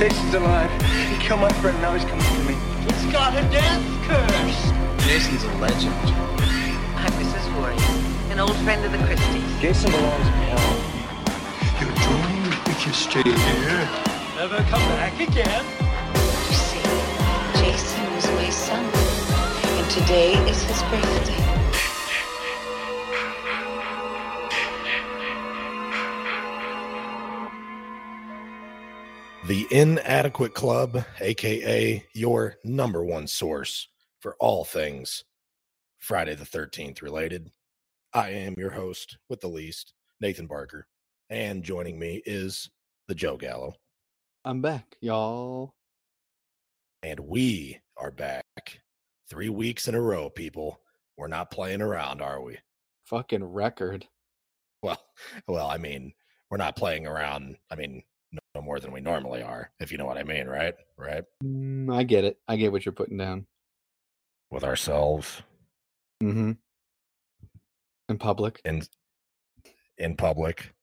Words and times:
Jason's 0.00 0.32
alive. 0.32 0.70
He 1.10 1.16
killed 1.18 1.42
my 1.42 1.52
friend, 1.60 1.78
now 1.82 1.92
he's 1.92 2.06
coming 2.06 2.24
for 2.24 2.48
me. 2.48 2.56
He's 2.86 3.12
got 3.12 3.36
a 3.36 3.42
death 3.50 3.84
curse. 4.08 5.04
Jason's 5.04 5.44
a 5.44 5.52
legend. 5.58 5.92
I'm 6.96 7.12
Mrs. 7.20 7.46
Voorhees, 7.52 8.30
an 8.30 8.40
old 8.40 8.56
friend 8.64 8.82
of 8.82 8.92
the 8.92 8.98
Christys. 9.04 9.60
Jason 9.60 9.90
belongs 9.90 10.26
in 10.26 10.32
hell. 10.48 10.72
You're 11.78 11.92
doomed 12.00 12.68
if 12.68 12.86
you 12.86 12.94
stay 12.94 13.22
here. 13.22 13.88
Never 14.36 14.56
come 14.70 14.80
back 14.96 15.20
again. 15.20 15.66
You 16.48 16.56
see, 16.56 16.80
Jason 17.60 18.14
was 18.14 18.26
my 18.40 18.48
son, 18.48 18.82
and 18.82 19.90
today 19.90 20.32
is 20.48 20.62
his 20.62 20.82
birthday. 20.84 21.49
Inadequate 29.70 30.52
Club, 30.52 31.04
aka 31.20 32.04
your 32.12 32.56
number 32.64 33.04
one 33.04 33.28
source 33.28 33.86
for 34.18 34.34
all 34.40 34.64
things 34.64 35.22
Friday 36.00 36.34
the 36.34 36.44
13th 36.44 37.02
related. 37.02 37.52
I 38.12 38.30
am 38.30 38.56
your 38.58 38.70
host 38.70 39.18
with 39.28 39.40
the 39.40 39.46
least, 39.48 39.94
Nathan 40.20 40.48
Barker, 40.48 40.88
and 41.28 41.62
joining 41.62 42.00
me 42.00 42.20
is 42.26 42.68
the 43.06 43.14
Joe 43.14 43.36
Gallo. 43.36 43.74
I'm 44.44 44.60
back, 44.60 44.96
y'all. 45.00 45.76
And 47.04 47.20
we 47.20 47.78
are 47.96 48.10
back 48.10 48.80
three 49.28 49.50
weeks 49.50 49.86
in 49.86 49.94
a 49.94 50.00
row, 50.00 50.30
people. 50.30 50.80
We're 51.16 51.28
not 51.28 51.52
playing 51.52 51.80
around, 51.80 52.20
are 52.20 52.42
we? 52.42 52.58
Fucking 53.04 53.44
record. 53.44 54.04
Well, 54.82 55.00
well, 55.46 55.68
I 55.68 55.76
mean, 55.76 56.12
we're 56.50 56.56
not 56.56 56.74
playing 56.74 57.06
around. 57.06 57.54
I 57.70 57.76
mean, 57.76 58.02
no, 58.60 58.64
more 58.64 58.80
than 58.80 58.92
we 58.92 59.00
normally 59.00 59.42
are, 59.42 59.70
if 59.80 59.90
you 59.92 59.98
know 59.98 60.06
what 60.06 60.18
I 60.18 60.24
mean, 60.24 60.46
right? 60.46 60.74
Right? 60.96 61.24
Mm, 61.42 61.94
I 61.94 62.02
get 62.04 62.24
it. 62.24 62.38
I 62.46 62.56
get 62.56 62.72
what 62.72 62.84
you're 62.84 62.92
putting 62.92 63.16
down. 63.16 63.46
With 64.50 64.64
ourselves 64.64 65.42
Mm-hmm. 66.22 66.52
In 68.10 68.18
public. 68.18 68.60
in 68.64 68.82
in 69.96 70.16
public 70.16 70.74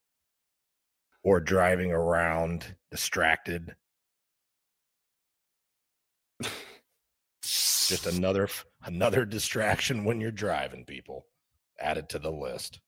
or 1.23 1.39
driving 1.39 1.91
around 1.91 2.75
distracted. 2.89 3.75
Just 7.43 8.07
another 8.17 8.47
another 8.83 9.25
distraction 9.25 10.05
when 10.05 10.21
you're 10.21 10.31
driving, 10.31 10.85
people. 10.85 11.25
Added 11.79 12.09
to 12.09 12.19
the 12.19 12.31
list. 12.31 12.79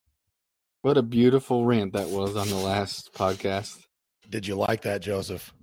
What 0.82 0.98
a 0.98 1.04
beautiful 1.04 1.66
rant 1.66 1.94
that 1.94 2.08
was 2.08 2.36
on 2.36 2.50
the 2.50 2.56
last 2.56 3.14
podcast. 3.14 3.86
Did 4.30 4.45
you 4.45 4.55
like 4.55 4.81
that, 4.83 5.02
Joseph? 5.02 5.53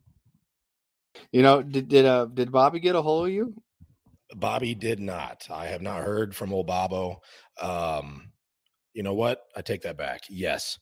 You 1.33 1.42
know, 1.42 1.62
did 1.62 1.89
did 1.89 2.05
uh 2.05 2.27
did 2.27 2.53
Bobby 2.53 2.81
get 2.81 2.97
a 2.97 3.03
hold 3.03 3.27
of 3.27 3.33
you? 3.33 3.55
Bobby 4.34 4.75
did 4.75 5.00
not. 5.00 5.47
I 5.50 5.67
have 5.67 5.83
not 5.83 6.03
heard 6.03 6.34
from 6.34 6.53
old 6.53 6.67
Bobo. 6.67 7.20
Um, 7.61 8.33
you 8.92 9.03
know 9.03 9.14
what? 9.14 9.42
I 9.56 9.62
take 9.62 9.83
that 9.83 9.97
back. 9.97 10.23
Yes, 10.28 10.78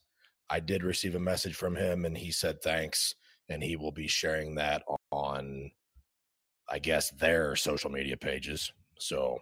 I 0.49 0.59
did 0.59 0.83
receive 0.83 1.15
a 1.15 1.19
message 1.19 1.55
from 1.55 1.75
him, 1.75 2.05
and 2.05 2.17
he 2.17 2.31
said 2.31 2.61
thanks, 2.61 3.13
and 3.49 3.61
he 3.63 3.75
will 3.75 3.91
be 3.91 4.07
sharing 4.07 4.55
that 4.55 4.83
on, 5.11 5.71
I 6.69 6.79
guess, 6.79 7.11
their 7.11 7.55
social 7.55 7.91
media 7.91 8.17
pages. 8.17 8.73
So, 8.99 9.39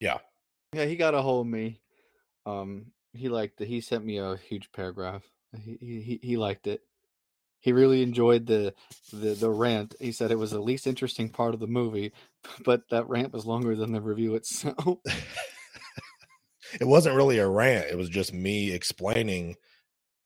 yeah, 0.00 0.18
Yeah, 0.72 0.86
he 0.86 0.96
got 0.96 1.14
a 1.14 1.22
hold 1.22 1.46
of 1.46 1.52
me. 1.52 1.80
Um, 2.46 2.86
he 3.12 3.28
liked 3.28 3.60
it. 3.60 3.68
He 3.68 3.80
sent 3.80 4.04
me 4.04 4.18
a 4.18 4.36
huge 4.36 4.72
paragraph. 4.72 5.22
He 5.62 6.18
he 6.22 6.36
liked 6.36 6.66
it. 6.66 6.82
He 7.60 7.72
really 7.72 8.02
enjoyed 8.02 8.46
the, 8.46 8.74
the 9.12 9.34
the 9.34 9.50
rant. 9.50 9.94
He 10.00 10.12
said 10.12 10.30
it 10.30 10.38
was 10.38 10.50
the 10.50 10.60
least 10.60 10.86
interesting 10.86 11.28
part 11.28 11.54
of 11.54 11.60
the 11.60 11.66
movie, 11.66 12.12
but 12.64 12.82
that 12.90 13.08
rant 13.08 13.32
was 13.32 13.46
longer 13.46 13.74
than 13.74 13.92
the 13.92 14.00
review 14.00 14.34
itself. 14.34 14.98
it 16.80 16.86
wasn't 16.86 17.16
really 17.16 17.38
a 17.38 17.48
rant. 17.48 17.86
It 17.90 17.96
was 17.96 18.08
just 18.08 18.32
me 18.32 18.72
explaining 18.72 19.56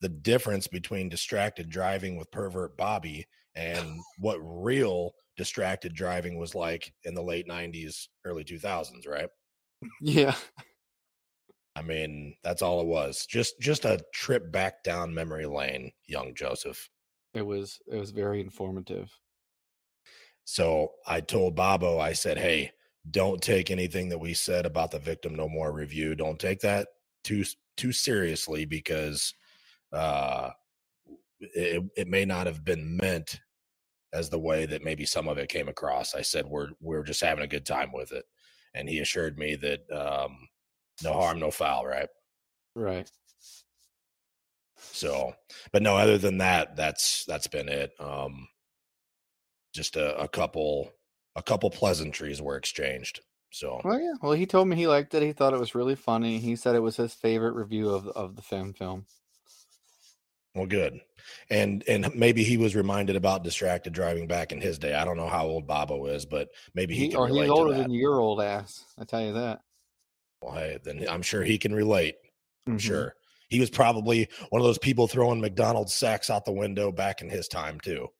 the 0.01 0.09
difference 0.09 0.67
between 0.67 1.09
distracted 1.09 1.69
driving 1.69 2.15
with 2.17 2.31
pervert 2.31 2.77
Bobby 2.77 3.27
and 3.55 3.99
what 4.17 4.39
real 4.41 5.13
distracted 5.37 5.93
driving 5.93 6.37
was 6.37 6.55
like 6.55 6.93
in 7.03 7.13
the 7.13 7.23
late 7.23 7.47
90s, 7.47 8.07
early 8.25 8.43
2000s, 8.43 9.07
right? 9.07 9.29
yeah. 10.01 10.35
I 11.75 11.81
mean, 11.81 12.35
that's 12.43 12.61
all 12.61 12.81
it 12.81 12.87
was. 12.87 13.25
Just 13.25 13.59
just 13.59 13.85
a 13.85 14.03
trip 14.13 14.51
back 14.51 14.83
down 14.83 15.13
memory 15.13 15.45
lane, 15.45 15.91
young 16.07 16.33
Joseph. 16.35 16.89
It 17.33 17.43
was 17.43 17.79
it 17.87 17.97
was 17.97 18.11
very 18.11 18.41
informative. 18.41 19.09
So 20.45 20.93
I 21.05 21.21
told 21.21 21.55
Bobo, 21.55 21.99
I 21.99 22.13
said, 22.13 22.37
"Hey, 22.37 22.71
don't 23.09 23.41
take 23.41 23.71
anything 23.71 24.09
that 24.09 24.19
we 24.19 24.33
said 24.33 24.65
about 24.65 24.91
the 24.91 24.99
victim 24.99 25.35
no 25.35 25.47
more 25.47 25.71
review. 25.71 26.15
Don't 26.15 26.39
take 26.39 26.59
that 26.61 26.87
too 27.23 27.45
too 27.77 27.91
seriously 27.91 28.65
because 28.65 29.33
uh, 29.93 30.49
it, 31.39 31.83
it 31.95 32.07
may 32.07 32.25
not 32.25 32.47
have 32.47 32.65
been 32.65 32.97
meant 32.97 33.39
as 34.11 34.29
the 34.29 34.39
way 34.39 34.65
that 34.65 34.83
maybe 34.83 35.05
some 35.05 35.27
of 35.27 35.37
it 35.37 35.49
came 35.49 35.69
across." 35.69 36.15
I 36.15 36.23
said, 36.23 36.45
"We're 36.45 36.69
we're 36.81 37.03
just 37.03 37.21
having 37.21 37.43
a 37.43 37.47
good 37.47 37.65
time 37.65 37.91
with 37.93 38.11
it," 38.11 38.25
and 38.73 38.89
he 38.89 38.99
assured 38.99 39.37
me 39.37 39.55
that 39.55 39.81
um, 39.91 40.48
no 41.03 41.13
harm, 41.13 41.39
no 41.39 41.51
foul. 41.51 41.85
Right. 41.85 42.09
Right. 42.75 43.09
So, 44.77 45.33
but 45.71 45.81
no, 45.81 45.97
other 45.97 46.17
than 46.17 46.39
that, 46.39 46.75
that's 46.75 47.25
that's 47.25 47.47
been 47.47 47.69
it. 47.69 47.91
Um, 47.99 48.47
just 49.73 49.95
a, 49.95 50.17
a 50.17 50.27
couple 50.27 50.91
a 51.35 51.43
couple 51.43 51.69
pleasantries 51.69 52.41
were 52.41 52.57
exchanged. 52.57 53.21
So 53.51 53.81
Well, 53.83 53.99
yeah. 53.99 54.13
Well, 54.21 54.33
he 54.33 54.45
told 54.45 54.67
me 54.67 54.75
he 54.75 54.87
liked 54.87 55.13
it. 55.13 55.23
He 55.23 55.31
thought 55.31 55.53
it 55.53 55.59
was 55.59 55.75
really 55.75 55.95
funny. 55.95 56.39
He 56.39 56.55
said 56.55 56.75
it 56.75 56.79
was 56.79 56.97
his 56.97 57.13
favorite 57.13 57.53
review 57.53 57.89
of 57.89 58.07
of 58.09 58.35
the 58.35 58.41
film 58.41 58.73
film. 58.73 59.05
well, 60.55 60.65
good. 60.65 61.01
And 61.49 61.83
and 61.87 62.13
maybe 62.15 62.43
he 62.43 62.57
was 62.57 62.75
reminded 62.75 63.15
about 63.15 63.43
distracted 63.43 63.93
driving 63.93 64.27
back 64.27 64.51
in 64.51 64.61
his 64.61 64.79
day. 64.79 64.93
I 64.93 65.05
don't 65.05 65.17
know 65.17 65.29
how 65.29 65.45
old 65.45 65.67
Bobo 65.67 66.05
is, 66.07 66.25
but 66.25 66.49
maybe 66.73 66.95
he, 66.95 67.05
He, 67.05 67.09
can 67.09 67.17
or 67.17 67.27
he's 67.27 67.49
older 67.49 67.73
than 67.73 67.91
your 67.91 68.19
old 68.19 68.41
ass. 68.41 68.85
I 68.97 69.05
tell 69.05 69.21
you 69.21 69.33
that. 69.33 69.61
Well, 70.41 70.53
hey, 70.55 70.79
then 70.83 71.05
I'm 71.09 71.21
sure 71.21 71.43
he 71.43 71.57
can 71.57 71.73
relate. 71.73 72.15
I'm 72.67 72.77
Mhm. 72.77 72.81
sure 72.81 73.15
he 73.49 73.59
was 73.59 73.69
probably 73.69 74.29
one 74.49 74.61
of 74.61 74.65
those 74.65 74.77
people 74.77 75.07
throwing 75.07 75.41
McDonald's 75.41 75.93
sacks 75.93 76.29
out 76.29 76.45
the 76.45 76.51
window 76.51 76.91
back 76.91 77.21
in 77.21 77.29
his 77.29 77.47
time 77.47 77.79
too. 77.79 78.13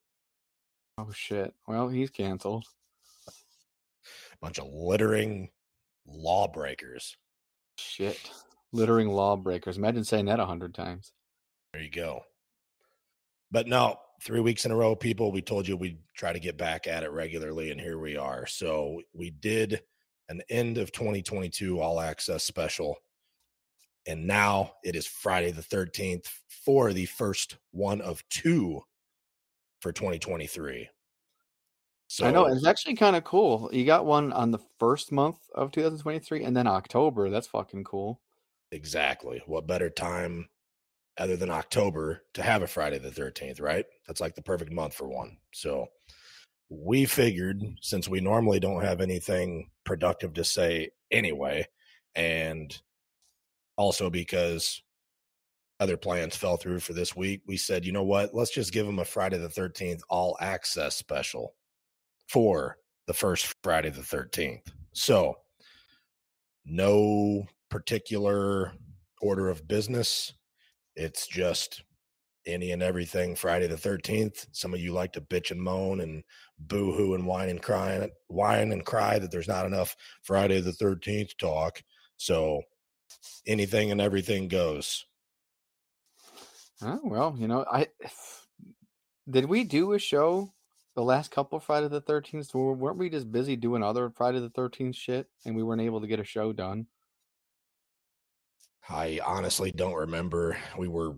Oh 0.98 1.12
shit. 1.12 1.54
Well, 1.68 1.88
he's 1.90 2.10
canceled. 2.10 2.66
bunch 4.42 4.58
of 4.58 4.68
littering 4.72 5.52
lawbreakers. 6.06 7.18
Shit. 7.78 8.18
Littering 8.72 9.10
lawbreakers. 9.10 9.78
Imagine 9.78 10.06
saying 10.06 10.26
that 10.28 10.40
a 10.40 10.46
hundred 10.46 10.74
times. 10.74 11.12
There 11.74 11.82
you 11.82 11.90
go. 11.90 12.24
But 13.52 13.68
no, 13.68 14.00
three 14.22 14.40
weeks 14.40 14.64
in 14.64 14.72
a 14.72 14.76
row, 14.78 14.96
people, 14.96 15.34
we 15.34 15.42
told 15.42 15.68
you 15.68 15.76
we'd 15.76 16.00
try 16.16 16.32
to 16.32 16.40
get 16.40 16.56
back 16.56 16.88
at 16.88 17.04
it 17.04 17.12
regularly, 17.12 17.72
and 17.72 17.82
here 17.82 18.00
we 18.00 18.16
are. 18.16 18.48
So 18.48 19.02
we 19.14 19.30
did 19.30 19.84
an 20.30 20.42
end 20.50 20.78
of 20.78 20.92
2022 20.92 21.80
all 21.80 22.00
access 22.00 22.44
special. 22.44 22.96
And 24.08 24.26
now 24.26 24.74
it 24.84 24.96
is 24.96 25.06
Friday 25.06 25.52
the 25.52 25.62
13th 25.62 26.28
for 26.66 26.94
the 26.94 27.06
first 27.06 27.58
one 27.72 28.00
of 28.02 28.24
two 28.30 28.82
for 29.82 29.92
2023. 29.92 30.90
So 32.08 32.26
I 32.26 32.32
know 32.32 32.46
it's 32.46 32.66
actually 32.66 32.96
kind 32.96 33.16
of 33.16 33.24
cool. 33.24 33.70
You 33.72 33.86
got 33.86 34.06
one 34.06 34.34
on 34.34 34.50
the 34.50 34.58
first 34.80 35.12
month 35.12 35.38
of 35.54 35.72
2023, 35.72 36.44
and 36.44 36.58
then 36.58 36.66
October. 36.66 37.30
That's 37.30 37.46
fucking 37.46 37.84
cool. 37.84 38.20
Exactly. 38.72 39.44
What 39.46 39.68
better 39.68 39.92
time 39.92 40.50
other 41.20 41.36
than 41.36 41.52
October 41.52 42.24
to 42.34 42.42
have 42.42 42.64
a 42.64 42.68
Friday 42.68 42.98
the 42.98 43.12
13th, 43.12 43.62
right? 43.62 43.86
That's 44.08 44.22
like 44.22 44.34
the 44.34 44.42
perfect 44.42 44.72
month 44.72 44.96
for 44.96 45.08
one. 45.08 45.38
So 45.54 45.88
we 46.70 47.06
figured 47.06 47.62
since 47.82 48.08
we 48.08 48.22
normally 48.22 48.60
don't 48.60 48.84
have 48.84 49.02
anything 49.02 49.70
productive 49.86 50.34
to 50.34 50.44
say 50.44 50.90
anyway, 51.12 51.66
and 52.16 52.80
also 53.78 54.10
because 54.10 54.82
other 55.80 55.98
plans 55.98 56.36
fell 56.36 56.58
through 56.58 56.80
for 56.80 56.94
this 56.94 57.16
week, 57.16 57.42
we 57.48 57.58
said, 57.58 57.86
you 57.86 57.92
know 57.92 58.04
what? 58.04 58.36
Let's 58.36 58.54
just 58.54 58.74
give 58.74 58.86
them 58.86 59.00
a 59.00 59.06
Friday 59.06 59.38
the 59.38 59.48
13th 59.48 60.02
all 60.10 60.38
access 60.42 60.96
special 60.96 61.56
for 62.28 62.78
the 63.08 63.14
first 63.14 63.56
Friday 63.64 63.90
the 63.90 64.02
13th. 64.02 64.68
So, 64.94 65.36
no 66.66 67.48
particular 67.70 68.74
order 69.22 69.50
of 69.50 69.68
business. 69.68 70.34
It's 70.96 71.28
just 71.28 71.84
any 72.50 72.72
and 72.72 72.84
everything 72.84 73.36
Friday 73.36 73.68
the 73.68 73.76
13th. 73.76 74.48
Some 74.52 74.74
of 74.74 74.80
you 74.80 74.92
like 74.94 75.14
to 75.14 75.22
bitch 75.22 75.52
and 75.52 75.62
moan 75.62 76.02
and 76.02 76.24
boo 76.58 76.92
hoo 76.94 77.14
and 77.14 77.26
whine 77.26 77.50
and 77.50 77.62
cry, 77.62 77.92
and 77.94 78.12
whine 78.28 78.72
and 78.72 78.86
cry 78.86 79.20
that 79.20 79.32
there's 79.32 79.48
not 79.48 79.66
enough 79.66 79.96
Friday 80.24 80.60
the 80.62 80.72
13th 80.72 81.38
talk. 81.38 81.82
So, 82.18 82.64
anything 83.48 83.92
and 83.92 84.02
everything 84.02 84.48
goes. 84.48 85.06
Oh, 86.82 87.00
well, 87.04 87.36
you 87.38 87.48
know, 87.48 87.66
I 87.70 87.88
Did 89.30 89.46
we 89.46 89.64
do 89.64 89.94
a 89.94 90.00
show 90.00 90.54
the 90.96 91.04
last 91.04 91.30
couple 91.30 91.60
Friday 91.60 91.88
the 91.88 92.02
Thirteenth? 92.02 92.54
Weren't 92.54 92.98
we 92.98 93.10
just 93.10 93.32
busy 93.32 93.56
doing 93.56 93.84
other 93.84 94.10
Friday 94.10 94.40
the 94.40 94.50
Thirteenth 94.50 94.96
shit, 94.96 95.28
and 95.46 95.56
we 95.56 95.64
weren't 95.64 95.82
able 95.82 96.02
to 96.02 96.08
get 96.08 96.20
a 96.20 96.24
show 96.24 96.52
done? 96.52 96.88
I 98.90 99.20
honestly 99.24 99.72
don't 99.72 99.94
remember. 99.94 100.58
We 100.78 100.88
were, 100.88 101.18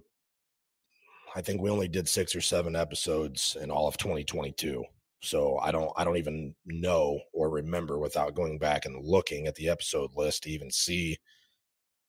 I 1.36 1.42
think 1.42 1.62
we 1.62 1.70
only 1.70 1.88
did 1.88 2.10
six 2.10 2.36
or 2.36 2.42
seven 2.42 2.76
episodes 2.76 3.58
in 3.62 3.72
all 3.72 3.88
of 3.88 3.98
2022. 3.98 4.84
So 5.22 5.58
I 5.60 5.72
don't, 5.72 5.92
I 5.96 6.04
don't 6.04 6.18
even 6.18 6.56
know 6.66 7.20
or 7.32 7.50
remember 7.50 8.00
without 8.00 8.36
going 8.36 8.58
back 8.58 8.86
and 8.86 9.06
looking 9.06 9.48
at 9.48 9.56
the 9.56 9.70
episode 9.70 10.12
list 10.16 10.44
to 10.44 10.50
even 10.50 10.72
see 10.72 11.18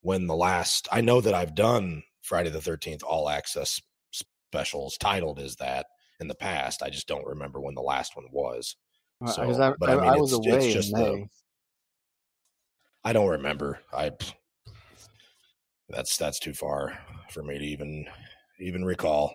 when 0.00 0.26
the 0.26 0.34
last. 0.34 0.88
I 0.90 1.02
know 1.02 1.20
that 1.20 1.34
I've 1.34 1.54
done 1.54 2.02
Friday 2.22 2.50
the 2.50 2.58
13th 2.58 3.02
All 3.04 3.28
Access 3.28 3.80
specials 4.10 4.96
titled 4.98 5.38
as 5.38 5.56
that 5.56 5.86
in 6.20 6.28
the 6.28 6.34
past. 6.34 6.82
I 6.82 6.90
just 6.90 7.06
don't 7.06 7.26
remember 7.26 7.60
when 7.60 7.74
the 7.74 7.82
last 7.82 8.16
one 8.16 8.26
was. 8.32 8.76
Uh, 9.24 9.30
so, 9.30 9.42
I, 9.42 9.74
but 9.78 9.90
I, 9.90 9.94
mean, 9.94 10.04
I 10.04 10.16
was 10.16 10.32
away 10.32 10.72
in 10.72 10.92
May. 10.92 11.28
I 13.04 13.12
don't 13.12 13.28
remember. 13.28 13.80
I 13.92 14.12
that's 15.88 16.16
that's 16.16 16.38
too 16.38 16.54
far 16.54 16.98
for 17.30 17.42
me 17.42 17.58
to 17.58 17.64
even 17.64 18.06
even 18.60 18.84
recall. 18.84 19.34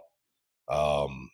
Um, 0.69 1.29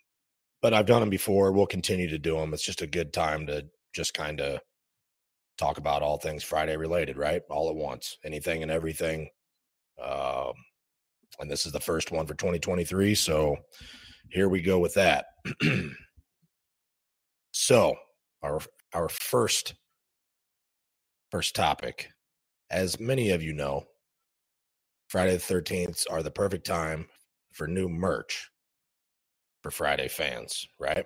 but 0.61 0.73
I've 0.73 0.85
done 0.85 1.01
them 1.01 1.09
before. 1.09 1.51
We'll 1.51 1.65
continue 1.65 2.07
to 2.09 2.17
do 2.17 2.37
them. 2.37 2.53
It's 2.53 2.63
just 2.63 2.81
a 2.81 2.87
good 2.87 3.13
time 3.13 3.45
to 3.47 3.65
just 3.93 4.13
kind 4.13 4.39
of 4.39 4.59
talk 5.57 5.77
about 5.77 6.01
all 6.01 6.17
things 6.17 6.43
Friday 6.43 6.77
related, 6.77 7.17
right? 7.17 7.41
All 7.49 7.69
at 7.69 7.75
once, 7.75 8.17
anything 8.23 8.63
and 8.63 8.71
everything. 8.71 9.29
Um, 10.01 10.53
and 11.39 11.49
this 11.49 11.65
is 11.65 11.71
the 11.71 11.79
first 11.79 12.11
one 12.11 12.25
for 12.25 12.33
2023. 12.35 13.15
So 13.15 13.57
here 14.29 14.49
we 14.49 14.61
go 14.61 14.79
with 14.79 14.93
that. 14.95 15.25
so 17.51 17.95
our 18.41 18.59
our 18.93 19.09
first 19.09 19.75
first 21.31 21.55
topic, 21.55 22.09
as 22.69 22.99
many 22.99 23.31
of 23.31 23.41
you 23.41 23.53
know, 23.53 23.83
Friday 25.09 25.33
the 25.33 25.37
13th 25.39 26.05
are 26.09 26.23
the 26.23 26.31
perfect 26.31 26.65
time 26.65 27.07
for 27.53 27.67
new 27.67 27.87
merch 27.87 28.49
for 29.61 29.71
Friday 29.71 30.07
fans, 30.07 30.67
right? 30.79 31.05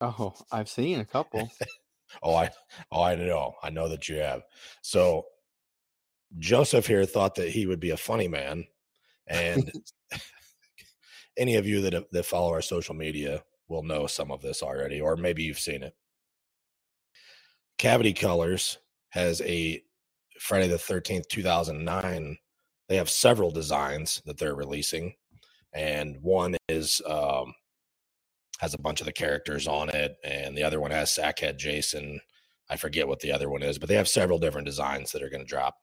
Oh, 0.00 0.34
I've 0.50 0.68
seen 0.68 1.00
a 1.00 1.04
couple. 1.04 1.50
oh, 2.22 2.34
I 2.34 2.50
oh 2.90 3.02
I 3.02 3.14
know. 3.14 3.54
I 3.62 3.70
know 3.70 3.88
that 3.88 4.08
you 4.08 4.16
have. 4.16 4.42
So 4.82 5.26
Joseph 6.38 6.86
here 6.86 7.04
thought 7.04 7.34
that 7.36 7.50
he 7.50 7.66
would 7.66 7.80
be 7.80 7.90
a 7.90 7.96
funny 7.96 8.28
man 8.28 8.64
and 9.26 9.70
any 11.38 11.56
of 11.56 11.66
you 11.66 11.80
that 11.82 12.10
that 12.10 12.26
follow 12.26 12.50
our 12.50 12.62
social 12.62 12.94
media 12.94 13.42
will 13.68 13.82
know 13.82 14.06
some 14.06 14.30
of 14.30 14.42
this 14.42 14.62
already 14.62 15.00
or 15.00 15.16
maybe 15.16 15.42
you've 15.42 15.58
seen 15.58 15.82
it. 15.82 15.94
Cavity 17.78 18.12
Colors 18.12 18.78
has 19.10 19.40
a 19.42 19.82
Friday 20.38 20.68
the 20.68 20.76
13th 20.76 21.28
2009 21.28 22.36
they 22.88 22.96
have 22.96 23.10
several 23.10 23.50
designs 23.50 24.22
that 24.26 24.38
they're 24.38 24.54
releasing, 24.54 25.14
and 25.76 26.16
one 26.22 26.56
is 26.68 27.02
um, 27.06 27.54
has 28.58 28.74
a 28.74 28.78
bunch 28.78 29.00
of 29.00 29.06
the 29.06 29.12
characters 29.12 29.68
on 29.68 29.90
it, 29.90 30.16
and 30.24 30.56
the 30.56 30.62
other 30.62 30.80
one 30.80 30.90
has 30.90 31.10
Sackhead 31.10 31.58
Jason. 31.58 32.20
I 32.68 32.76
forget 32.76 33.06
what 33.06 33.20
the 33.20 33.30
other 33.30 33.48
one 33.50 33.62
is, 33.62 33.78
but 33.78 33.88
they 33.88 33.94
have 33.94 34.08
several 34.08 34.38
different 34.38 34.66
designs 34.66 35.12
that 35.12 35.22
are 35.22 35.28
going 35.28 35.44
to 35.44 35.48
drop. 35.48 35.76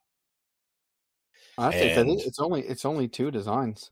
I 1.57 1.71
think, 1.71 1.97
and, 1.97 2.09
think 2.09 2.25
it's 2.25 2.39
only 2.39 2.61
it's 2.61 2.85
only 2.85 3.07
two 3.07 3.29
designs. 3.29 3.91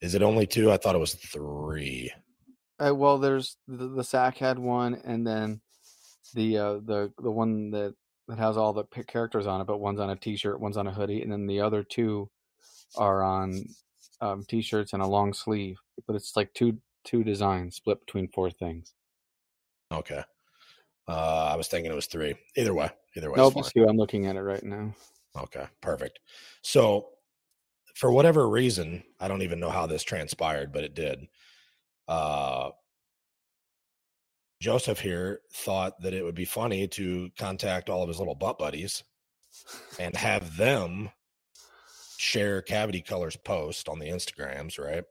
Is 0.00 0.14
it 0.14 0.22
only 0.22 0.46
two? 0.46 0.70
I 0.70 0.76
thought 0.76 0.94
it 0.94 1.00
was 1.00 1.14
three. 1.14 2.12
Uh, 2.78 2.94
well, 2.94 3.18
there's 3.18 3.56
the, 3.66 3.88
the 3.88 4.02
Sackhead 4.02 4.56
one, 4.56 5.00
and 5.04 5.26
then 5.26 5.60
the 6.34 6.56
uh, 6.56 6.72
the 6.74 7.12
the 7.20 7.30
one 7.30 7.72
that 7.72 7.94
that 8.28 8.38
has 8.38 8.56
all 8.56 8.72
the 8.72 8.84
characters 8.84 9.48
on 9.48 9.60
it, 9.60 9.66
but 9.66 9.78
one's 9.80 9.98
on 9.98 10.10
a 10.10 10.16
T-shirt, 10.16 10.60
one's 10.60 10.76
on 10.76 10.86
a 10.86 10.92
hoodie, 10.92 11.22
and 11.22 11.32
then 11.32 11.46
the 11.46 11.60
other 11.60 11.82
two 11.82 12.30
are 12.96 13.22
on 13.22 13.64
um, 14.20 14.44
T-shirts 14.48 14.92
and 14.92 15.02
a 15.02 15.06
long 15.06 15.32
sleeve. 15.32 15.78
But 16.06 16.16
it's 16.16 16.36
like 16.36 16.52
two 16.54 16.78
two 17.04 17.24
designs 17.24 17.76
split 17.76 18.00
between 18.00 18.28
four 18.28 18.50
things. 18.50 18.92
Okay. 19.92 20.22
Uh, 21.08 21.48
I 21.52 21.56
was 21.56 21.68
thinking 21.68 21.90
it 21.90 21.94
was 21.94 22.06
three. 22.06 22.34
Either 22.56 22.74
way, 22.74 22.90
either 23.16 23.30
way. 23.30 23.36
No, 23.36 23.48
nope, 23.48 23.64
two. 23.72 23.86
I'm 23.88 23.96
looking 23.96 24.26
at 24.26 24.36
it 24.36 24.42
right 24.42 24.62
now. 24.62 24.94
Okay, 25.36 25.64
perfect. 25.80 26.18
So, 26.62 27.08
for 27.94 28.12
whatever 28.12 28.48
reason, 28.48 29.02
I 29.18 29.28
don't 29.28 29.42
even 29.42 29.58
know 29.58 29.70
how 29.70 29.86
this 29.86 30.02
transpired, 30.02 30.72
but 30.72 30.84
it 30.84 30.94
did. 30.94 31.26
Uh, 32.06 32.70
Joseph 34.60 35.00
here 35.00 35.40
thought 35.52 36.00
that 36.02 36.14
it 36.14 36.24
would 36.24 36.34
be 36.34 36.44
funny 36.44 36.88
to 36.88 37.30
contact 37.38 37.88
all 37.88 38.02
of 38.02 38.08
his 38.08 38.18
little 38.18 38.34
butt 38.34 38.58
buddies 38.58 39.02
and 39.98 40.14
have 40.16 40.56
them 40.56 41.10
share 42.18 42.60
Cavity 42.60 43.00
Colors 43.00 43.36
post 43.36 43.88
on 43.88 43.98
the 43.98 44.08
Instagrams, 44.08 44.78
right? 44.78 45.04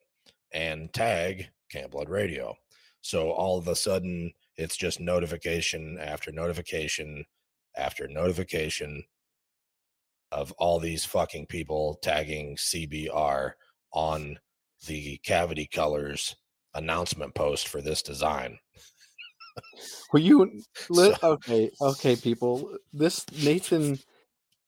And 0.54 0.92
tag 0.94 1.50
Camp 1.72 1.92
Blood 1.92 2.10
Radio. 2.10 2.54
So 3.02 3.32
all 3.32 3.58
of 3.58 3.68
a 3.70 3.76
sudden, 3.76 4.34
it's 4.58 4.76
just 4.76 5.00
notification 5.00 5.98
after 6.00 6.32
notification 6.32 7.26
after 7.78 8.08
notification 8.08 9.04
of 10.32 10.52
all 10.58 10.80
these 10.80 11.06
fucking 11.06 11.46
people 11.46 11.98
tagging 12.02 12.58
CBR 12.58 13.52
on 13.94 14.38
the 14.88 15.18
Cavity 15.24 15.66
Colors 15.66 16.36
announcement 16.74 17.34
post 17.36 17.70
for 17.70 17.82
this 17.82 18.02
design. 18.02 18.60
Were 20.12 20.20
you 20.20 20.62
li- 20.90 21.16
okay? 21.24 21.72
Okay, 21.80 22.16
people. 22.18 22.78
This 22.92 23.26
Nathan, 23.44 23.98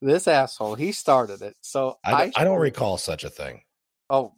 this 0.01 0.27
asshole, 0.27 0.75
he 0.75 0.91
started 0.91 1.41
it. 1.41 1.55
So 1.61 1.97
I, 2.05 2.13
I, 2.13 2.31
I 2.37 2.43
don't 2.43 2.59
recall 2.59 2.97
such 2.97 3.23
a 3.23 3.29
thing. 3.29 3.61
Oh, 4.09 4.33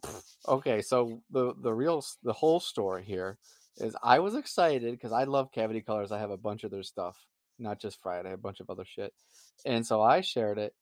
okay. 0.46 0.82
So 0.82 1.22
the 1.30 1.54
the 1.60 1.72
real 1.72 2.04
the 2.22 2.32
whole 2.32 2.60
story 2.60 3.04
here 3.04 3.38
is 3.78 3.96
I 4.02 4.18
was 4.18 4.34
excited 4.34 4.92
because 4.92 5.12
I 5.12 5.24
love 5.24 5.52
Cavity 5.52 5.80
Colors. 5.80 6.12
I 6.12 6.18
have 6.18 6.30
a 6.30 6.36
bunch 6.36 6.64
of 6.64 6.70
their 6.70 6.82
stuff, 6.82 7.16
not 7.58 7.80
just 7.80 8.02
Friday, 8.02 8.32
a 8.32 8.36
bunch 8.36 8.60
of 8.60 8.68
other 8.70 8.84
shit, 8.84 9.12
and 9.64 9.86
so 9.86 10.02
I 10.02 10.20
shared 10.20 10.58
it. 10.58 10.74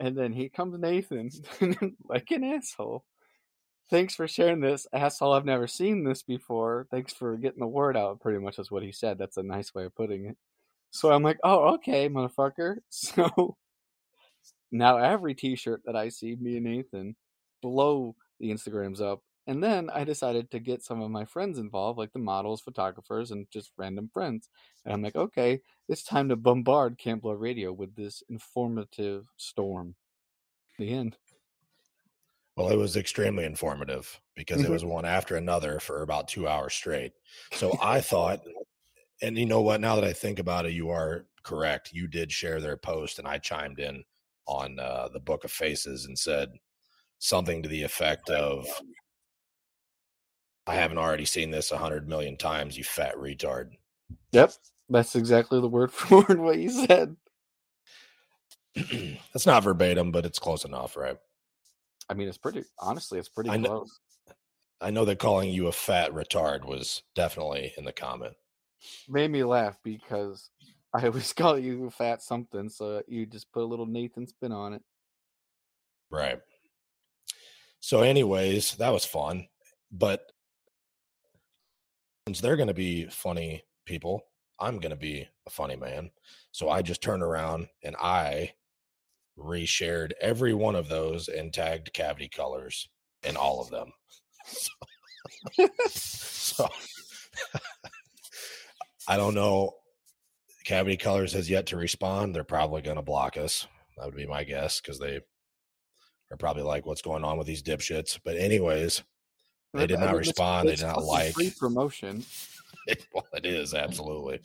And 0.00 0.16
then 0.16 0.32
he 0.32 0.48
comes 0.48 0.78
Nathan, 0.78 1.28
like 2.08 2.30
an 2.30 2.44
asshole, 2.44 3.04
thanks 3.90 4.14
for 4.14 4.28
sharing 4.28 4.60
this 4.60 4.86
asshole 4.92 5.32
i've 5.32 5.44
never 5.44 5.66
seen 5.66 6.04
this 6.04 6.22
before 6.22 6.86
thanks 6.90 7.12
for 7.12 7.36
getting 7.36 7.60
the 7.60 7.66
word 7.66 7.96
out 7.96 8.20
pretty 8.20 8.38
much 8.38 8.58
is 8.58 8.70
what 8.70 8.82
he 8.82 8.92
said 8.92 9.18
that's 9.18 9.36
a 9.36 9.42
nice 9.42 9.74
way 9.74 9.84
of 9.84 9.94
putting 9.94 10.26
it 10.26 10.36
so 10.90 11.10
i'm 11.10 11.22
like 11.22 11.38
oh 11.42 11.74
okay 11.74 12.08
motherfucker 12.08 12.76
so 12.90 13.56
now 14.70 14.96
every 14.96 15.34
t-shirt 15.34 15.80
that 15.84 15.96
i 15.96 16.08
see 16.08 16.36
me 16.36 16.56
and 16.56 16.64
nathan 16.64 17.16
blow 17.62 18.14
the 18.40 18.50
instagrams 18.50 19.00
up 19.00 19.20
and 19.46 19.62
then 19.62 19.90
i 19.90 20.04
decided 20.04 20.50
to 20.50 20.58
get 20.58 20.82
some 20.82 21.00
of 21.00 21.10
my 21.10 21.24
friends 21.24 21.58
involved 21.58 21.98
like 21.98 22.12
the 22.12 22.18
models 22.18 22.60
photographers 22.60 23.30
and 23.30 23.46
just 23.50 23.72
random 23.76 24.08
friends 24.12 24.48
and 24.84 24.92
i'm 24.92 25.02
like 25.02 25.16
okay 25.16 25.60
it's 25.88 26.02
time 26.02 26.28
to 26.28 26.36
bombard 26.36 26.98
camp 26.98 27.22
blood 27.22 27.40
radio 27.40 27.72
with 27.72 27.94
this 27.96 28.22
informative 28.28 29.26
storm 29.36 29.94
the 30.78 30.90
end 30.90 31.16
well, 32.58 32.70
it 32.70 32.76
was 32.76 32.96
extremely 32.96 33.44
informative 33.44 34.20
because 34.34 34.62
mm-hmm. 34.62 34.72
it 34.72 34.74
was 34.74 34.84
one 34.84 35.04
after 35.04 35.36
another 35.36 35.78
for 35.78 36.02
about 36.02 36.26
two 36.26 36.48
hours 36.48 36.74
straight. 36.74 37.12
So 37.52 37.78
I 37.82 38.00
thought, 38.00 38.40
and 39.22 39.38
you 39.38 39.46
know 39.46 39.60
what? 39.60 39.80
Now 39.80 39.94
that 39.94 40.02
I 40.02 40.12
think 40.12 40.40
about 40.40 40.66
it, 40.66 40.72
you 40.72 40.90
are 40.90 41.26
correct. 41.44 41.92
You 41.92 42.08
did 42.08 42.32
share 42.32 42.60
their 42.60 42.76
post, 42.76 43.20
and 43.20 43.28
I 43.28 43.38
chimed 43.38 43.78
in 43.78 44.02
on 44.48 44.78
uh, 44.80 45.08
the 45.12 45.20
Book 45.20 45.44
of 45.44 45.52
Faces 45.52 46.06
and 46.06 46.18
said 46.18 46.50
something 47.18 47.62
to 47.62 47.68
the 47.68 47.82
effect 47.82 48.30
of, 48.30 48.66
"I 50.66 50.74
haven't 50.74 50.98
already 50.98 51.26
seen 51.26 51.50
this 51.50 51.70
a 51.70 51.78
hundred 51.78 52.08
million 52.08 52.36
times, 52.36 52.76
you 52.76 52.84
fat 52.84 53.14
retard." 53.16 53.72
Yep, 54.32 54.54
that's 54.88 55.14
exactly 55.14 55.60
the 55.60 55.68
word 55.68 55.92
for 55.92 56.22
word 56.22 56.40
what 56.40 56.58
you 56.58 56.70
said. 56.70 57.16
That's 59.32 59.46
not 59.46 59.64
verbatim, 59.64 60.12
but 60.12 60.24
it's 60.24 60.38
close 60.38 60.64
enough, 60.64 60.96
right? 60.96 61.16
I 62.08 62.14
mean, 62.14 62.28
it's 62.28 62.38
pretty. 62.38 62.64
Honestly, 62.78 63.18
it's 63.18 63.28
pretty 63.28 63.50
I 63.50 63.56
know, 63.56 63.68
close. 63.68 64.00
I 64.80 64.90
know 64.90 65.04
that 65.04 65.18
calling 65.18 65.50
you 65.50 65.66
a 65.66 65.72
fat 65.72 66.12
retard 66.12 66.64
was 66.64 67.02
definitely 67.14 67.72
in 67.76 67.84
the 67.84 67.92
comment. 67.92 68.34
Made 69.08 69.30
me 69.30 69.42
laugh 69.42 69.76
because 69.82 70.50
I 70.94 71.06
always 71.06 71.32
call 71.34 71.58
you 71.58 71.90
fat 71.90 72.22
something, 72.22 72.68
so 72.68 73.02
you 73.06 73.26
just 73.26 73.50
put 73.52 73.62
a 73.62 73.66
little 73.66 73.86
Nathan 73.86 74.26
spin 74.26 74.52
on 74.52 74.74
it. 74.74 74.82
Right. 76.10 76.40
So, 77.80 78.02
anyways, 78.02 78.76
that 78.76 78.92
was 78.92 79.04
fun, 79.04 79.46
but 79.92 80.32
since 82.26 82.40
they're 82.40 82.56
going 82.56 82.68
to 82.68 82.74
be 82.74 83.06
funny 83.06 83.62
people, 83.86 84.22
I'm 84.60 84.80
going 84.80 84.90
to 84.90 84.96
be 84.96 85.28
a 85.46 85.50
funny 85.50 85.76
man. 85.76 86.10
So 86.52 86.68
I 86.68 86.82
just 86.82 87.02
turn 87.02 87.22
around 87.22 87.68
and 87.82 87.96
I 87.96 88.52
reshared 89.38 90.12
every 90.20 90.52
one 90.52 90.74
of 90.74 90.88
those 90.88 91.28
and 91.28 91.54
tagged 91.54 91.92
cavity 91.92 92.28
colors 92.28 92.88
in 93.22 93.36
all 93.36 93.60
of 93.60 93.70
them. 93.70 93.92
so, 94.44 94.70
so, 95.88 96.68
I 99.06 99.16
don't 99.16 99.34
know. 99.34 99.72
Cavity 100.68 100.98
Colors 100.98 101.32
has 101.32 101.48
yet 101.48 101.64
to 101.68 101.78
respond. 101.78 102.34
They're 102.34 102.44
probably 102.44 102.82
going 102.82 102.98
to 102.98 103.02
block 103.02 103.38
us. 103.38 103.66
That 103.96 104.04
would 104.04 104.14
be 104.14 104.26
my 104.26 104.44
guess 104.44 104.82
because 104.82 104.98
they 104.98 105.18
are 106.30 106.36
probably 106.38 106.62
like, 106.62 106.84
"What's 106.84 107.00
going 107.00 107.24
on 107.24 107.38
with 107.38 107.46
these 107.46 107.62
dipshits?" 107.62 108.20
But 108.22 108.36
anyways, 108.36 109.02
they 109.72 109.86
did 109.86 109.98
not 109.98 110.14
respond. 110.14 110.68
They 110.68 110.76
did 110.76 110.84
not 110.84 111.02
like. 111.02 111.32
free 111.32 111.54
promotion. 111.58 112.22
well, 113.14 113.24
it 113.32 113.46
is 113.46 113.72
absolutely. 113.72 114.40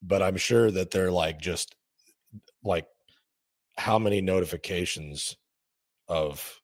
But 0.00 0.22
I'm 0.22 0.36
sure 0.36 0.70
that 0.70 0.92
they're 0.92 1.10
like 1.10 1.40
just 1.40 1.74
like 2.62 2.86
how 3.76 3.98
many 3.98 4.20
notifications 4.20 5.36
of 6.06 6.60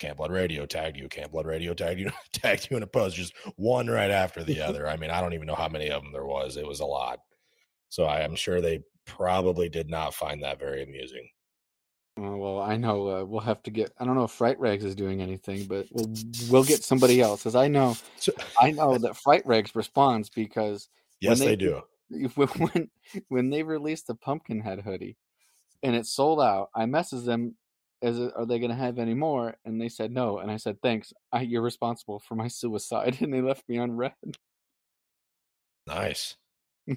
Camp 0.00 0.16
Blood 0.16 0.32
Radio 0.32 0.66
tagged 0.66 0.96
you, 0.96 1.08
Camp 1.08 1.30
Blood 1.30 1.46
Radio 1.46 1.74
tagged 1.74 2.00
you, 2.00 2.10
tagged 2.32 2.66
you 2.72 2.76
in 2.76 2.82
a 2.82 2.88
post, 2.88 3.14
just 3.14 3.34
one 3.54 3.86
right 3.86 4.10
after 4.10 4.42
the 4.42 4.60
other. 4.68 4.88
I 4.88 4.96
mean, 4.96 5.10
I 5.10 5.20
don't 5.20 5.34
even 5.34 5.46
know 5.46 5.54
how 5.54 5.68
many 5.68 5.90
of 5.90 6.02
them 6.02 6.10
there 6.12 6.26
was. 6.26 6.56
It 6.56 6.66
was 6.66 6.80
a 6.80 6.86
lot. 6.86 7.20
So 7.92 8.04
I 8.04 8.20
am 8.20 8.34
sure 8.34 8.62
they 8.62 8.82
probably 9.04 9.68
did 9.68 9.90
not 9.90 10.14
find 10.14 10.42
that 10.42 10.58
very 10.58 10.82
amusing. 10.82 11.28
Oh, 12.16 12.38
well, 12.38 12.58
I 12.58 12.74
know 12.74 13.06
uh, 13.06 13.24
we'll 13.26 13.42
have 13.42 13.62
to 13.64 13.70
get. 13.70 13.92
I 14.00 14.06
don't 14.06 14.14
know 14.14 14.24
if 14.24 14.30
Fright 14.30 14.58
Rags 14.58 14.82
is 14.82 14.94
doing 14.94 15.20
anything, 15.20 15.66
but 15.66 15.88
we'll 15.92 16.10
we'll 16.48 16.64
get 16.64 16.82
somebody 16.82 17.20
else. 17.20 17.44
As 17.44 17.54
I 17.54 17.68
know, 17.68 17.94
So, 18.16 18.32
I 18.58 18.70
know 18.70 18.96
that 18.96 19.18
Fright 19.18 19.44
Rags 19.44 19.74
responds 19.74 20.30
because 20.30 20.88
yes, 21.20 21.38
they 21.38 21.48
they, 21.48 21.56
do- 21.56 21.82
when 22.34 22.90
when, 23.28 23.50
they 23.50 23.62
released 23.62 24.06
the 24.06 24.14
Pumpkinhead 24.14 24.80
hoodie, 24.80 25.18
and 25.82 25.94
it 25.94 26.06
sold 26.06 26.40
out, 26.40 26.70
I 26.74 26.86
messaged 26.86 27.26
them, 27.26 27.56
"Is 28.00 28.18
it, 28.18 28.32
are 28.34 28.46
they 28.46 28.58
going 28.58 28.70
to 28.70 28.74
have 28.74 28.98
any 28.98 29.12
more?" 29.12 29.56
And 29.66 29.78
they 29.78 29.90
said 29.90 30.12
no, 30.12 30.38
and 30.38 30.50
I 30.50 30.56
said 30.56 30.80
thanks. 30.80 31.12
I, 31.30 31.42
you're 31.42 31.60
responsible 31.60 32.20
for 32.20 32.36
my 32.36 32.48
suicide, 32.48 33.18
and 33.20 33.34
they 33.34 33.42
left 33.42 33.68
me 33.68 33.76
on 33.76 33.92
red. 33.92 34.14
Nice. 35.86 36.36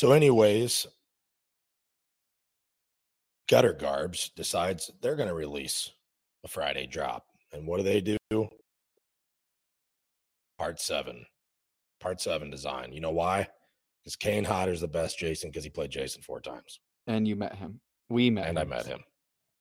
so, 0.00 0.12
anyways, 0.12 0.86
Gutter 3.50 3.74
Garbs 3.74 4.30
decides 4.34 4.90
they're 5.02 5.14
going 5.14 5.28
to 5.28 5.34
release 5.34 5.90
a 6.42 6.48
Friday 6.48 6.86
drop. 6.86 7.26
And 7.52 7.66
what 7.66 7.76
do 7.76 7.82
they 7.82 8.00
do? 8.00 8.16
Part 10.58 10.80
seven. 10.80 11.26
Part 12.00 12.18
seven 12.18 12.48
design. 12.48 12.94
You 12.94 13.00
know 13.00 13.10
why? 13.10 13.46
Because 14.02 14.16
Kane 14.16 14.42
Hodder's 14.42 14.80
the 14.80 14.88
best 14.88 15.18
Jason 15.18 15.50
because 15.50 15.64
he 15.64 15.68
played 15.68 15.90
Jason 15.90 16.22
four 16.22 16.40
times. 16.40 16.80
And 17.06 17.28
you 17.28 17.36
met 17.36 17.54
him. 17.54 17.78
We 18.08 18.30
met. 18.30 18.48
And 18.48 18.58
I 18.58 18.64
met 18.64 18.86
him. 18.86 19.00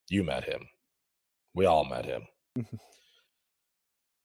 You 0.08 0.24
met 0.24 0.46
him. 0.46 0.62
We 1.53 1.65
all 1.65 1.84
met 1.84 2.05
him. 2.05 2.22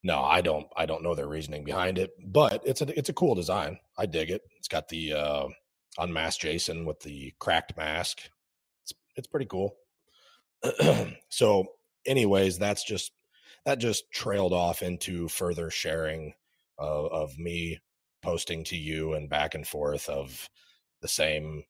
no, 0.04 0.22
I 0.22 0.42
don't 0.42 0.68
I 0.76 0.86
don't 0.86 1.02
know 1.02 1.16
their 1.16 1.26
reasoning 1.26 1.64
behind 1.64 1.98
it, 1.98 2.12
but 2.24 2.62
it's 2.64 2.82
a 2.82 2.96
it's 2.96 3.08
a 3.08 3.14
cool 3.14 3.34
design. 3.34 3.80
I 3.98 4.06
dig 4.06 4.30
it. 4.30 4.42
It's 4.56 4.68
got 4.68 4.88
the 4.88 5.12
uh 5.14 5.48
unmasked 5.98 6.42
Jason 6.42 6.84
with 6.84 7.00
the 7.00 7.32
cracked 7.38 7.76
mask. 7.76 8.22
It's 8.82 8.92
it's 9.16 9.26
pretty 9.28 9.46
cool. 9.46 9.76
so 11.28 11.66
anyways, 12.06 12.58
that's 12.58 12.84
just 12.84 13.12
that 13.64 13.78
just 13.78 14.10
trailed 14.10 14.52
off 14.52 14.82
into 14.82 15.28
further 15.28 15.70
sharing 15.70 16.34
of, 16.78 17.06
of 17.12 17.38
me 17.38 17.78
posting 18.22 18.64
to 18.64 18.76
you 18.76 19.14
and 19.14 19.28
back 19.28 19.54
and 19.54 19.66
forth 19.66 20.08
of 20.08 20.48
the 21.00 21.08
same 21.08 21.64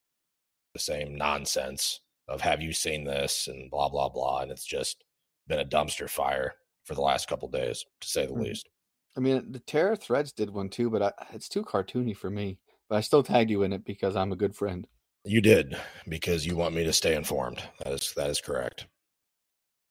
the 0.72 0.78
same 0.78 1.14
nonsense 1.16 2.00
of 2.28 2.40
have 2.40 2.62
you 2.62 2.72
seen 2.72 3.04
this 3.04 3.48
and 3.48 3.70
blah 3.70 3.88
blah 3.88 4.08
blah 4.08 4.40
and 4.40 4.50
it's 4.50 4.64
just 4.64 5.04
been 5.46 5.58
a 5.60 5.64
dumpster 5.64 6.08
fire 6.08 6.54
for 6.84 6.94
the 6.94 7.00
last 7.00 7.28
couple 7.28 7.48
days 7.48 7.84
to 8.00 8.08
say 8.08 8.26
the 8.26 8.32
Mhm. 8.32 8.42
least 8.44 8.68
I 9.16 9.20
mean, 9.20 9.52
the 9.52 9.60
Terror 9.60 9.94
Threads 9.94 10.32
did 10.32 10.50
one 10.50 10.68
too, 10.68 10.90
but 10.90 11.00
I, 11.02 11.12
it's 11.32 11.48
too 11.48 11.62
cartoony 11.62 12.16
for 12.16 12.30
me. 12.30 12.58
But 12.88 12.96
I 12.96 13.00
still 13.00 13.22
tagged 13.22 13.50
you 13.50 13.62
in 13.62 13.72
it 13.72 13.84
because 13.84 14.16
I'm 14.16 14.32
a 14.32 14.36
good 14.36 14.54
friend. 14.54 14.86
you 15.24 15.40
did 15.40 15.76
because 16.08 16.46
you 16.46 16.54
want 16.56 16.74
me 16.74 16.84
to 16.84 16.92
stay 16.92 17.14
informed 17.16 17.62
that 17.78 17.92
is 17.94 18.12
that 18.14 18.28
is 18.28 18.40
correct 18.42 18.86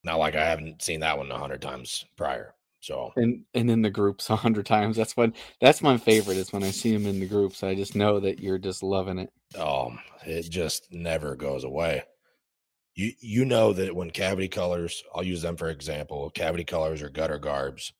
not 0.03 0.19
like 0.19 0.35
i 0.35 0.43
haven't 0.45 0.81
seen 0.81 0.99
that 0.99 1.17
one 1.17 1.31
a 1.31 1.37
hundred 1.37 1.61
times 1.61 2.05
prior 2.15 2.53
so 2.81 3.11
And 3.15 3.43
and 3.55 3.71
in 3.71 3.81
the 3.81 3.89
groups 3.89 4.29
a 4.29 4.35
hundred 4.35 4.65
times. 4.65 4.97
That's 4.97 5.15
when 5.17 5.33
that's 5.61 5.81
my 5.81 5.97
favorite 5.97 6.35
is 6.37 6.51
when 6.51 6.63
I 6.63 6.71
see 6.71 6.93
him 6.93 7.05
in 7.07 7.19
the 7.21 7.25
groups. 7.25 7.63
I 7.63 7.75
just 7.75 7.95
know 7.95 8.19
that 8.19 8.39
you're 8.41 8.57
just 8.59 8.83
loving 8.83 9.19
it. 9.19 9.31
um 9.57 9.99
it 10.25 10.43
just 10.49 10.91
never 10.91 11.35
goes 11.35 11.63
away 11.63 12.03
you 12.93 13.11
you 13.21 13.45
know 13.45 13.71
that 13.73 13.95
when 13.95 14.11
cavity 14.11 14.47
colors 14.49 15.03
i'll 15.15 15.23
use 15.23 15.41
them 15.41 15.55
for 15.57 15.69
example 15.69 16.29
cavity 16.29 16.63
colors 16.65 17.01
or 17.01 17.09
gutter 17.09 17.39
garbs 17.39 17.93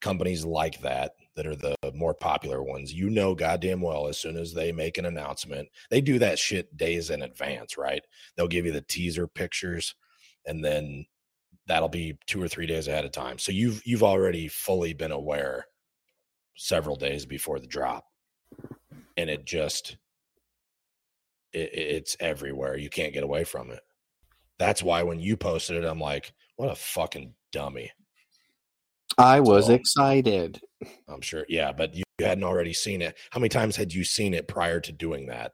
companies 0.00 0.44
like 0.44 0.80
that 0.80 1.12
that 1.34 1.46
are 1.46 1.56
the 1.56 1.74
more 1.94 2.14
popular 2.14 2.62
ones 2.62 2.92
you 2.92 3.08
know 3.10 3.34
goddamn 3.34 3.80
well 3.80 4.06
as 4.06 4.18
soon 4.18 4.36
as 4.36 4.52
they 4.52 4.70
make 4.72 4.98
an 4.98 5.06
announcement 5.06 5.68
they 5.90 6.00
do 6.00 6.18
that 6.18 6.38
shit 6.38 6.76
days 6.76 7.10
in 7.10 7.22
advance 7.22 7.76
right 7.78 8.02
they'll 8.36 8.48
give 8.48 8.66
you 8.66 8.72
the 8.72 8.82
teaser 8.82 9.26
pictures 9.26 9.94
and 10.46 10.64
then 10.64 11.06
that'll 11.66 11.88
be 11.88 12.18
two 12.26 12.42
or 12.42 12.48
three 12.48 12.66
days 12.66 12.88
ahead 12.88 13.04
of 13.04 13.12
time 13.12 13.38
so 13.38 13.50
you've 13.52 13.80
you've 13.86 14.02
already 14.02 14.48
fully 14.48 14.92
been 14.92 15.12
aware 15.12 15.66
several 16.56 16.96
days 16.96 17.24
before 17.24 17.58
the 17.58 17.66
drop 17.66 18.04
and 19.16 19.30
it 19.30 19.44
just 19.46 19.96
it, 21.52 21.70
it's 21.74 22.16
everywhere. 22.20 22.76
You 22.78 22.88
can't 22.88 23.12
get 23.12 23.24
away 23.24 23.44
from 23.44 23.70
it. 23.70 23.80
That's 24.58 24.82
why 24.82 25.02
when 25.02 25.20
you 25.20 25.36
posted 25.36 25.76
it, 25.76 25.86
I'm 25.86 26.00
like, 26.00 26.32
what 26.56 26.70
a 26.70 26.74
fucking 26.74 27.34
dummy. 27.52 27.90
I 29.18 29.40
was 29.40 29.66
So- 29.66 29.74
excited. 29.74 30.60
I'm 31.08 31.20
sure. 31.20 31.44
Yeah, 31.48 31.72
but 31.72 31.94
you 31.94 32.04
hadn't 32.20 32.44
already 32.44 32.72
seen 32.72 33.02
it. 33.02 33.16
How 33.30 33.40
many 33.40 33.48
times 33.48 33.76
had 33.76 33.92
you 33.92 34.04
seen 34.04 34.34
it 34.34 34.48
prior 34.48 34.80
to 34.80 34.92
doing 34.92 35.26
that? 35.26 35.52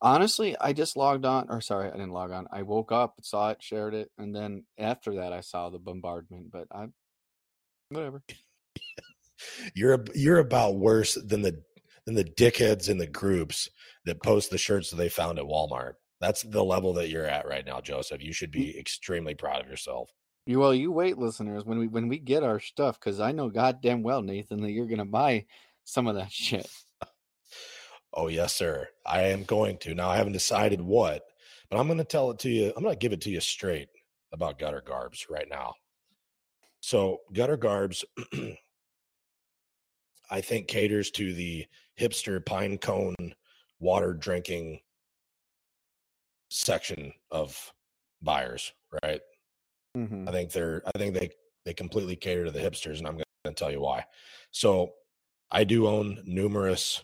Honestly, 0.00 0.56
I 0.60 0.72
just 0.72 0.96
logged 0.96 1.24
on, 1.24 1.46
or 1.48 1.60
sorry, 1.60 1.88
I 1.88 1.92
didn't 1.92 2.12
log 2.12 2.30
on. 2.30 2.46
I 2.50 2.62
woke 2.62 2.92
up, 2.92 3.14
saw 3.22 3.50
it, 3.50 3.62
shared 3.62 3.94
it, 3.94 4.10
and 4.18 4.34
then 4.34 4.64
after 4.78 5.16
that, 5.16 5.32
I 5.32 5.40
saw 5.40 5.70
the 5.70 5.78
bombardment. 5.78 6.50
But 6.50 6.68
I, 6.72 6.86
whatever. 7.90 8.22
You're 9.74 10.02
you're 10.14 10.38
about 10.38 10.76
worse 10.76 11.14
than 11.14 11.42
the 11.42 11.62
than 12.06 12.14
the 12.14 12.24
dickheads 12.24 12.88
in 12.88 12.98
the 12.98 13.06
groups 13.06 13.68
that 14.06 14.22
post 14.22 14.50
the 14.50 14.58
shirts 14.58 14.90
that 14.90 14.96
they 14.96 15.08
found 15.08 15.38
at 15.38 15.44
Walmart. 15.44 15.94
That's 16.20 16.42
the 16.42 16.64
level 16.64 16.94
that 16.94 17.10
you're 17.10 17.26
at 17.26 17.46
right 17.46 17.66
now, 17.66 17.80
Joseph. 17.80 18.22
You 18.22 18.32
should 18.32 18.50
mm. 18.50 18.54
be 18.54 18.78
extremely 18.78 19.34
proud 19.34 19.60
of 19.60 19.68
yourself. 19.68 20.10
You 20.46 20.60
well, 20.60 20.74
you 20.74 20.92
wait, 20.92 21.18
listeners, 21.18 21.64
when 21.64 21.78
we 21.78 21.88
when 21.88 22.08
we 22.08 22.18
get 22.18 22.44
our 22.44 22.60
stuff, 22.60 22.98
because 23.00 23.20
I 23.20 23.32
know 23.32 23.50
goddamn 23.50 24.02
well, 24.02 24.22
Nathan, 24.22 24.62
that 24.62 24.70
you're 24.70 24.86
gonna 24.86 25.04
buy 25.04 25.46
some 25.84 26.06
of 26.06 26.14
that 26.14 26.32
shit. 26.32 26.68
Oh, 28.18 28.28
yes, 28.28 28.54
sir. 28.54 28.88
I 29.04 29.24
am 29.24 29.44
going 29.44 29.76
to. 29.78 29.94
Now 29.94 30.08
I 30.08 30.16
haven't 30.16 30.32
decided 30.32 30.80
what, 30.80 31.22
but 31.68 31.78
I'm 31.78 31.94
to 31.98 32.04
tell 32.04 32.30
it 32.30 32.38
to 32.40 32.48
you. 32.48 32.72
I'm 32.74 32.82
to 32.82 32.96
give 32.96 33.12
it 33.12 33.20
to 33.22 33.30
you 33.30 33.40
straight 33.40 33.88
about 34.32 34.58
gutter 34.58 34.82
garbs 34.84 35.26
right 35.28 35.46
now. 35.48 35.74
So, 36.80 37.20
gutter 37.32 37.58
garbs, 37.58 38.04
I 40.30 40.40
think 40.40 40.66
caters 40.66 41.10
to 41.12 41.34
the 41.34 41.66
hipster 42.00 42.44
pine 42.44 42.78
cone 42.78 43.14
water 43.80 44.14
drinking 44.14 44.80
section 46.48 47.12
of 47.30 47.72
buyers, 48.22 48.72
right? 49.02 49.20
Mm-hmm. 49.96 50.28
I 50.28 50.32
think 50.32 50.52
they're 50.52 50.82
I 50.86 50.98
think 50.98 51.14
they 51.14 51.30
they 51.64 51.74
completely 51.74 52.16
cater 52.16 52.44
to 52.44 52.50
the 52.50 52.60
hipsters, 52.60 52.98
and 52.98 53.06
I'm 53.06 53.14
going 53.14 53.24
to 53.46 53.52
tell 53.52 53.72
you 53.72 53.80
why. 53.80 54.04
So 54.50 54.92
I 55.50 55.64
do 55.64 55.86
own 55.86 56.22
numerous 56.24 57.02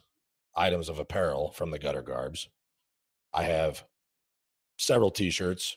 items 0.54 0.88
of 0.88 0.98
apparel 0.98 1.52
from 1.52 1.70
the 1.70 1.78
gutter 1.78 2.02
garbs. 2.02 2.48
I 3.32 3.44
have 3.44 3.84
several 4.78 5.10
t-shirts, 5.10 5.76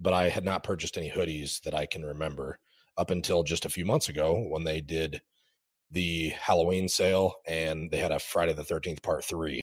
but 0.00 0.12
I 0.12 0.28
had 0.28 0.44
not 0.44 0.64
purchased 0.64 0.98
any 0.98 1.10
hoodies 1.10 1.60
that 1.62 1.74
I 1.74 1.86
can 1.86 2.04
remember 2.04 2.58
up 2.98 3.10
until 3.10 3.42
just 3.42 3.64
a 3.64 3.70
few 3.70 3.84
months 3.84 4.08
ago 4.08 4.46
when 4.48 4.64
they 4.64 4.80
did 4.80 5.20
the 5.90 6.30
Halloween 6.30 6.88
sale 6.88 7.34
and 7.46 7.90
they 7.90 7.98
had 7.98 8.12
a 8.12 8.18
Friday 8.18 8.52
the 8.52 8.62
13th 8.62 9.02
part 9.02 9.24
3 9.24 9.60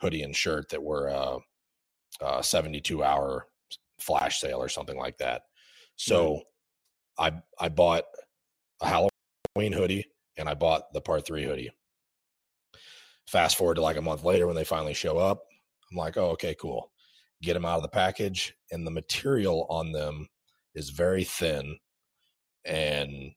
hoodie 0.00 0.22
and 0.22 0.34
shirt 0.34 0.68
that 0.70 0.82
were 0.82 1.08
uh, 1.08 1.38
uh 2.20 2.42
72 2.42 3.04
hour 3.04 3.46
flash 4.00 4.40
sale 4.40 4.60
or 4.60 4.68
something 4.68 4.98
like 4.98 5.16
that. 5.18 5.42
So 6.02 6.42
I 7.16 7.32
I 7.60 7.68
bought 7.68 8.04
a 8.80 8.88
Halloween 8.88 9.72
hoodie 9.72 10.06
and 10.36 10.48
I 10.48 10.54
bought 10.54 10.92
the 10.92 11.00
part 11.00 11.24
3 11.24 11.44
hoodie. 11.44 11.70
Fast 13.28 13.56
forward 13.56 13.76
to 13.76 13.82
like 13.82 13.96
a 13.96 14.02
month 14.02 14.24
later 14.24 14.48
when 14.48 14.56
they 14.56 14.64
finally 14.64 14.94
show 14.94 15.16
up, 15.16 15.44
I'm 15.90 15.96
like, 15.96 16.16
"Oh, 16.16 16.30
okay, 16.30 16.56
cool." 16.56 16.90
Get 17.40 17.54
them 17.54 17.64
out 17.64 17.76
of 17.76 17.82
the 17.82 17.88
package 17.88 18.54
and 18.72 18.84
the 18.84 18.90
material 18.90 19.66
on 19.70 19.92
them 19.92 20.28
is 20.74 20.90
very 20.90 21.22
thin 21.22 21.78
and 22.64 23.32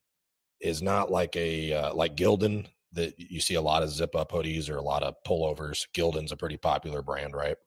is 0.60 0.82
not 0.82 1.12
like 1.12 1.36
a 1.36 1.72
uh, 1.72 1.94
like 1.94 2.16
Gildan 2.16 2.66
that 2.94 3.14
you 3.20 3.42
see 3.42 3.56
a 3.56 3.62
lot 3.62 3.84
of 3.84 3.92
zip 3.92 4.16
up 4.16 4.32
hoodies 4.32 4.70
or 4.72 4.78
a 4.78 4.82
lot 4.82 5.04
of 5.04 5.16
pullovers. 5.28 5.86
Gildan's 5.96 6.32
a 6.32 6.38
pretty 6.38 6.58
popular 6.58 7.04
brand, 7.04 7.36
right? 7.36 7.58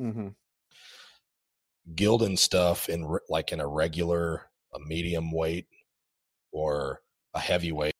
Mm-hmm. 0.00 0.28
Gildan 1.94 2.38
stuff 2.38 2.88
in 2.88 3.04
re- 3.06 3.20
like 3.28 3.52
in 3.52 3.60
a 3.60 3.66
regular, 3.66 4.42
a 4.74 4.78
medium 4.80 5.32
weight, 5.32 5.66
or 6.52 7.00
a 7.34 7.40
heavyweight 7.40 7.94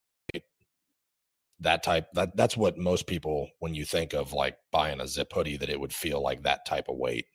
that 1.61 1.83
type 1.83 2.07
that 2.13 2.37
that's 2.37 2.57
what 2.57 2.79
most 2.79 3.07
people 3.07 3.49
when 3.59 3.75
you 3.75 3.85
think 3.85 4.13
of 4.13 4.33
like 4.33 4.57
buying 4.71 5.01
a 5.01 5.09
zip 5.09 5.33
hoodie 5.33 5.57
that 5.57 5.71
it 5.71 5.81
would 5.81 5.93
feel 5.93 6.23
like 6.23 6.43
that 6.43 6.65
type 6.65 6.89
of 6.89 6.97
weight. 6.97 7.27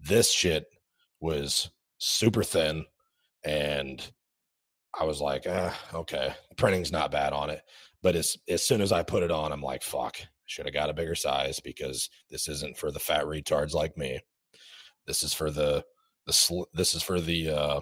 This 0.00 0.30
shit 0.30 0.66
was 1.20 1.70
super 1.98 2.42
thin 2.42 2.84
and 3.44 4.10
i 4.98 5.04
was 5.04 5.20
like 5.20 5.46
eh, 5.46 5.72
okay 5.94 6.34
the 6.48 6.54
printing's 6.56 6.92
not 6.92 7.10
bad 7.10 7.32
on 7.32 7.50
it. 7.50 7.62
But 8.02 8.16
as 8.16 8.36
as 8.48 8.64
soon 8.64 8.80
as 8.80 8.92
i 8.92 9.02
put 9.02 9.22
it 9.22 9.30
on 9.30 9.52
i'm 9.52 9.62
like 9.62 9.82
fuck 9.82 10.18
should 10.46 10.66
have 10.66 10.74
got 10.74 10.90
a 10.90 10.94
bigger 10.94 11.14
size 11.14 11.60
because 11.60 12.10
this 12.30 12.48
isn't 12.48 12.76
for 12.76 12.90
the 12.90 12.98
fat 12.98 13.24
retards 13.24 13.72
like 13.72 13.96
me 13.96 14.20
this 15.06 15.22
is 15.22 15.32
for 15.34 15.50
the 15.50 15.84
the 16.26 16.32
sl- 16.32 16.64
this 16.72 16.94
is 16.94 17.02
for 17.02 17.20
the 17.20 17.48
uh 17.50 17.80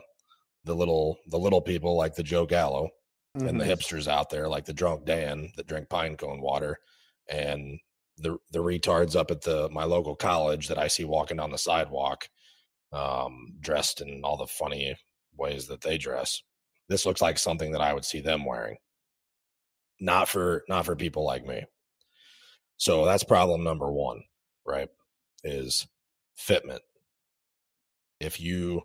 the 0.65 0.75
little 0.75 1.19
the 1.27 1.39
little 1.39 1.61
people 1.62 1.97
like 1.97 2.15
the 2.15 2.23
joe 2.23 2.47
gallo 2.47 2.89
and 3.35 3.61
the 3.61 3.65
Mhm. 3.65 3.71
hipsters 3.77 4.09
out 4.09 4.29
there 4.31 4.49
like 4.49 4.65
the 4.65 4.73
drunk 4.73 5.05
Dan 5.05 5.53
that 5.57 5.67
drink 5.69 5.89
pine 5.89 6.17
cone 6.17 6.41
water 6.41 6.79
and 7.29 7.79
the 8.17 8.39
the 8.50 8.59
retards 8.59 9.15
up 9.17 9.31
at 9.31 9.43
the 9.43 9.69
my 9.71 9.85
local 9.85 10.17
college 10.17 10.69
that 10.69 10.79
I 10.79 10.89
see 10.89 11.05
walking 11.05 11.37
down 11.37 11.50
the 11.50 11.59
sidewalk 11.59 12.29
um 12.93 13.55
dressed 13.61 14.00
in 14.00 14.23
all 14.25 14.37
the 14.37 14.47
funny 14.49 14.97
ways 15.37 15.67
that 15.69 15.81
they 15.81 15.97
dress. 15.97 16.43
This 16.89 17.07
looks 17.07 17.23
like 17.23 17.39
something 17.39 17.71
that 17.73 17.81
I 17.81 17.95
would 17.95 18.05
see 18.05 18.21
them 18.21 18.45
wearing. 18.45 18.79
Not 20.00 20.29
for 20.29 20.65
not 20.69 20.85
for 20.87 20.97
people 20.97 21.25
like 21.25 21.47
me. 21.47 21.65
So 22.79 23.05
that's 23.05 23.23
problem 23.25 23.62
number 23.62 23.93
1, 23.93 24.23
right? 24.67 24.89
Is 25.45 25.87
fitment. 26.39 26.81
If 28.21 28.41
you 28.41 28.83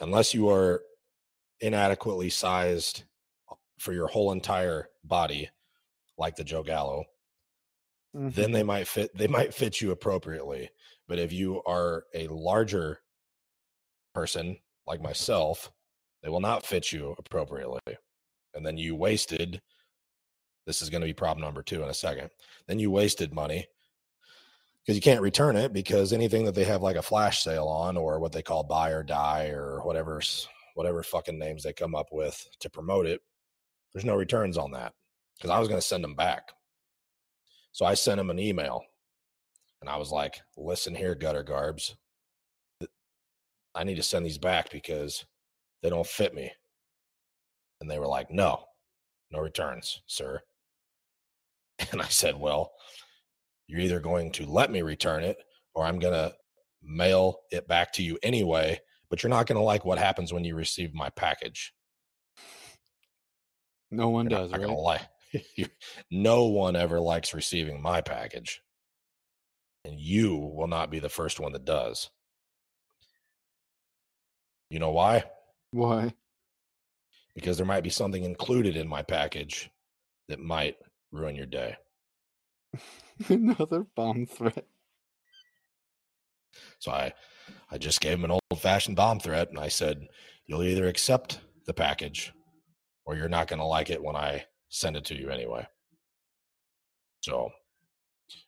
unless 0.00 0.32
you 0.34 0.48
are 0.48 0.82
inadequately 1.60 2.30
sized 2.30 3.04
for 3.78 3.92
your 3.92 4.06
whole 4.06 4.32
entire 4.32 4.88
body, 5.04 5.50
like 6.16 6.36
the 6.36 6.44
Joe 6.44 6.62
Gallo, 6.62 7.04
Mhm. 8.14 8.34
then 8.34 8.52
they 8.52 8.62
might 8.62 8.88
fit 8.88 9.14
they 9.16 9.26
might 9.28 9.54
fit 9.54 9.80
you 9.80 9.90
appropriately. 9.90 10.70
But 11.06 11.18
if 11.18 11.32
you 11.32 11.62
are 11.64 12.06
a 12.14 12.26
larger 12.28 13.02
person 14.14 14.60
like 14.86 15.00
myself, 15.00 15.70
they 16.22 16.28
will 16.28 16.40
not 16.40 16.66
fit 16.66 16.90
you 16.92 17.14
appropriately. 17.18 17.80
And 18.54 18.66
then 18.66 18.76
you 18.78 18.96
wasted 18.96 19.62
this 20.66 20.82
is 20.82 20.90
going 20.90 21.00
to 21.00 21.06
be 21.06 21.14
problem 21.14 21.42
number 21.42 21.62
2 21.62 21.82
in 21.82 21.88
a 21.88 21.94
second. 21.94 22.30
Then 22.66 22.78
you 22.78 22.90
wasted 22.90 23.32
money 23.32 23.68
because 24.88 24.96
you 24.96 25.02
can't 25.02 25.20
return 25.20 25.54
it 25.54 25.70
because 25.74 26.14
anything 26.14 26.46
that 26.46 26.54
they 26.54 26.64
have 26.64 26.80
like 26.80 26.96
a 26.96 27.02
flash 27.02 27.44
sale 27.44 27.66
on 27.66 27.94
or 27.94 28.18
what 28.18 28.32
they 28.32 28.40
call 28.40 28.64
buy 28.64 28.88
or 28.88 29.02
die 29.02 29.48
or 29.48 29.82
whatever's 29.84 30.48
whatever 30.76 31.02
fucking 31.02 31.38
names 31.38 31.62
they 31.62 31.74
come 31.74 31.94
up 31.94 32.06
with 32.10 32.48
to 32.58 32.70
promote 32.70 33.04
it 33.04 33.20
there's 33.92 34.06
no 34.06 34.16
returns 34.16 34.56
on 34.56 34.70
that 34.70 34.94
because 35.36 35.50
I 35.50 35.58
was 35.58 35.68
going 35.68 35.80
to 35.80 35.86
send 35.86 36.02
them 36.02 36.14
back. 36.14 36.52
So 37.72 37.84
I 37.84 37.94
sent 37.94 38.18
them 38.18 38.30
an 38.30 38.38
email 38.38 38.82
and 39.80 39.90
I 39.90 39.96
was 39.96 40.10
like, 40.10 40.40
listen 40.56 40.94
here, 40.94 41.14
gutter 41.14 41.42
garbs. 41.42 41.94
I 43.74 43.84
need 43.84 43.96
to 43.96 44.02
send 44.02 44.24
these 44.24 44.38
back 44.38 44.70
because 44.70 45.24
they 45.82 45.90
don't 45.90 46.06
fit 46.06 46.34
me. 46.34 46.50
And 47.80 47.90
they 47.90 47.98
were 47.98 48.06
like, 48.06 48.30
no, 48.30 48.64
no 49.30 49.40
returns, 49.40 50.02
sir. 50.06 50.40
And 51.92 52.02
I 52.02 52.06
said, 52.06 52.34
well, 52.38 52.72
you're 53.68 53.80
either 53.80 54.00
going 54.00 54.32
to 54.32 54.46
let 54.46 54.72
me 54.72 54.82
return 54.82 55.22
it 55.22 55.38
or 55.74 55.84
I'm 55.84 56.00
going 56.00 56.14
to 56.14 56.34
mail 56.82 57.40
it 57.52 57.68
back 57.68 57.92
to 57.92 58.02
you 58.02 58.18
anyway, 58.22 58.80
but 59.10 59.22
you're 59.22 59.30
not 59.30 59.46
going 59.46 59.58
to 59.58 59.64
like 59.64 59.84
what 59.84 59.98
happens 59.98 60.32
when 60.32 60.44
you 60.44 60.56
receive 60.56 60.92
my 60.94 61.10
package. 61.10 61.72
No 63.90 64.08
one 64.08 64.28
You're 64.28 64.40
does, 64.40 64.50
not 64.50 64.60
right? 64.60 64.66
gonna 64.66 64.78
lie. 64.78 65.08
No 66.10 66.44
one 66.44 66.76
ever 66.76 67.00
likes 67.00 67.34
receiving 67.34 67.80
my 67.82 68.00
package. 68.00 68.62
And 69.84 69.98
you 70.00 70.36
will 70.36 70.66
not 70.66 70.90
be 70.90 70.98
the 70.98 71.08
first 71.08 71.40
one 71.40 71.52
that 71.52 71.64
does. 71.64 72.10
You 74.70 74.78
know 74.78 74.90
why? 74.90 75.24
Why? 75.70 76.12
Because 77.34 77.56
there 77.56 77.66
might 77.66 77.82
be 77.82 77.90
something 77.90 78.24
included 78.24 78.76
in 78.76 78.88
my 78.88 79.02
package 79.02 79.70
that 80.28 80.40
might 80.40 80.76
ruin 81.12 81.34
your 81.36 81.46
day. 81.46 81.76
Another 83.28 83.86
bomb 83.96 84.26
threat. 84.26 84.66
So 86.78 86.92
I 86.92 87.12
I 87.70 87.78
just 87.78 88.00
gave 88.00 88.18
him 88.18 88.24
an 88.24 88.30
old 88.32 88.60
fashioned 88.60 88.96
bomb 88.96 89.20
threat 89.20 89.50
and 89.50 89.58
I 89.58 89.68
said, 89.68 90.06
You'll 90.46 90.62
either 90.62 90.86
accept 90.86 91.40
the 91.66 91.74
package 91.74 92.32
or 93.04 93.16
you're 93.16 93.28
not 93.28 93.48
gonna 93.48 93.66
like 93.66 93.90
it 93.90 94.02
when 94.02 94.16
I 94.16 94.44
send 94.68 94.96
it 94.96 95.04
to 95.06 95.14
you 95.14 95.30
anyway. 95.30 95.66
So 97.20 97.50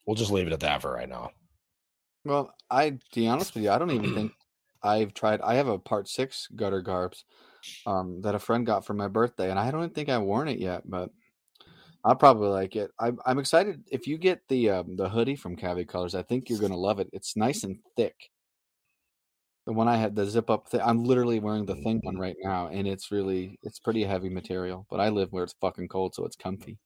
we'll 0.06 0.16
just 0.16 0.30
leave 0.30 0.46
it 0.46 0.52
at 0.52 0.60
that 0.60 0.82
for 0.82 0.92
right 0.92 1.08
now. 1.08 1.30
Well, 2.24 2.54
I 2.70 2.90
to 2.90 2.98
be 3.14 3.28
honest 3.28 3.54
with 3.54 3.64
you, 3.64 3.70
I 3.70 3.78
don't 3.78 3.90
even 3.90 4.14
think 4.14 4.32
I've 4.82 5.14
tried. 5.14 5.40
I 5.40 5.54
have 5.54 5.68
a 5.68 5.78
part 5.78 6.08
six 6.08 6.48
gutter 6.54 6.80
garbs 6.80 7.24
um, 7.86 8.20
that 8.22 8.34
a 8.34 8.38
friend 8.38 8.64
got 8.64 8.84
for 8.84 8.94
my 8.94 9.08
birthday, 9.08 9.50
and 9.50 9.58
I 9.58 9.70
don't 9.70 9.94
think 9.94 10.08
I've 10.08 10.22
worn 10.22 10.48
it 10.48 10.58
yet. 10.58 10.88
But 10.88 11.10
I'll 12.04 12.16
probably 12.16 12.48
like 12.48 12.76
it. 12.76 12.90
I'm 12.98 13.18
I'm 13.26 13.38
excited. 13.38 13.82
If 13.90 14.06
you 14.06 14.16
get 14.16 14.40
the 14.48 14.70
um, 14.70 14.96
the 14.96 15.08
hoodie 15.08 15.36
from 15.36 15.56
Cavity 15.56 15.84
Colors, 15.84 16.14
I 16.14 16.22
think 16.22 16.48
you're 16.48 16.58
gonna 16.58 16.76
love 16.76 16.98
it. 16.98 17.10
It's 17.12 17.36
nice 17.36 17.64
and 17.64 17.78
thick. 17.96 18.14
The 19.66 19.74
one 19.74 19.88
I 19.88 19.96
had, 19.96 20.16
the 20.16 20.24
zip 20.24 20.48
up 20.48 20.68
thing, 20.68 20.80
I'm 20.82 21.04
literally 21.04 21.38
wearing 21.38 21.66
the 21.66 21.76
thing 21.76 22.00
one 22.02 22.18
right 22.18 22.36
now, 22.42 22.68
and 22.68 22.88
it's 22.88 23.12
really 23.12 23.58
it's 23.62 23.78
pretty 23.78 24.04
heavy 24.04 24.30
material. 24.30 24.86
But 24.90 25.00
I 25.00 25.10
live 25.10 25.30
where 25.32 25.44
it's 25.44 25.54
fucking 25.60 25.88
cold, 25.88 26.14
so 26.14 26.24
it's 26.24 26.36
comfy. 26.36 26.78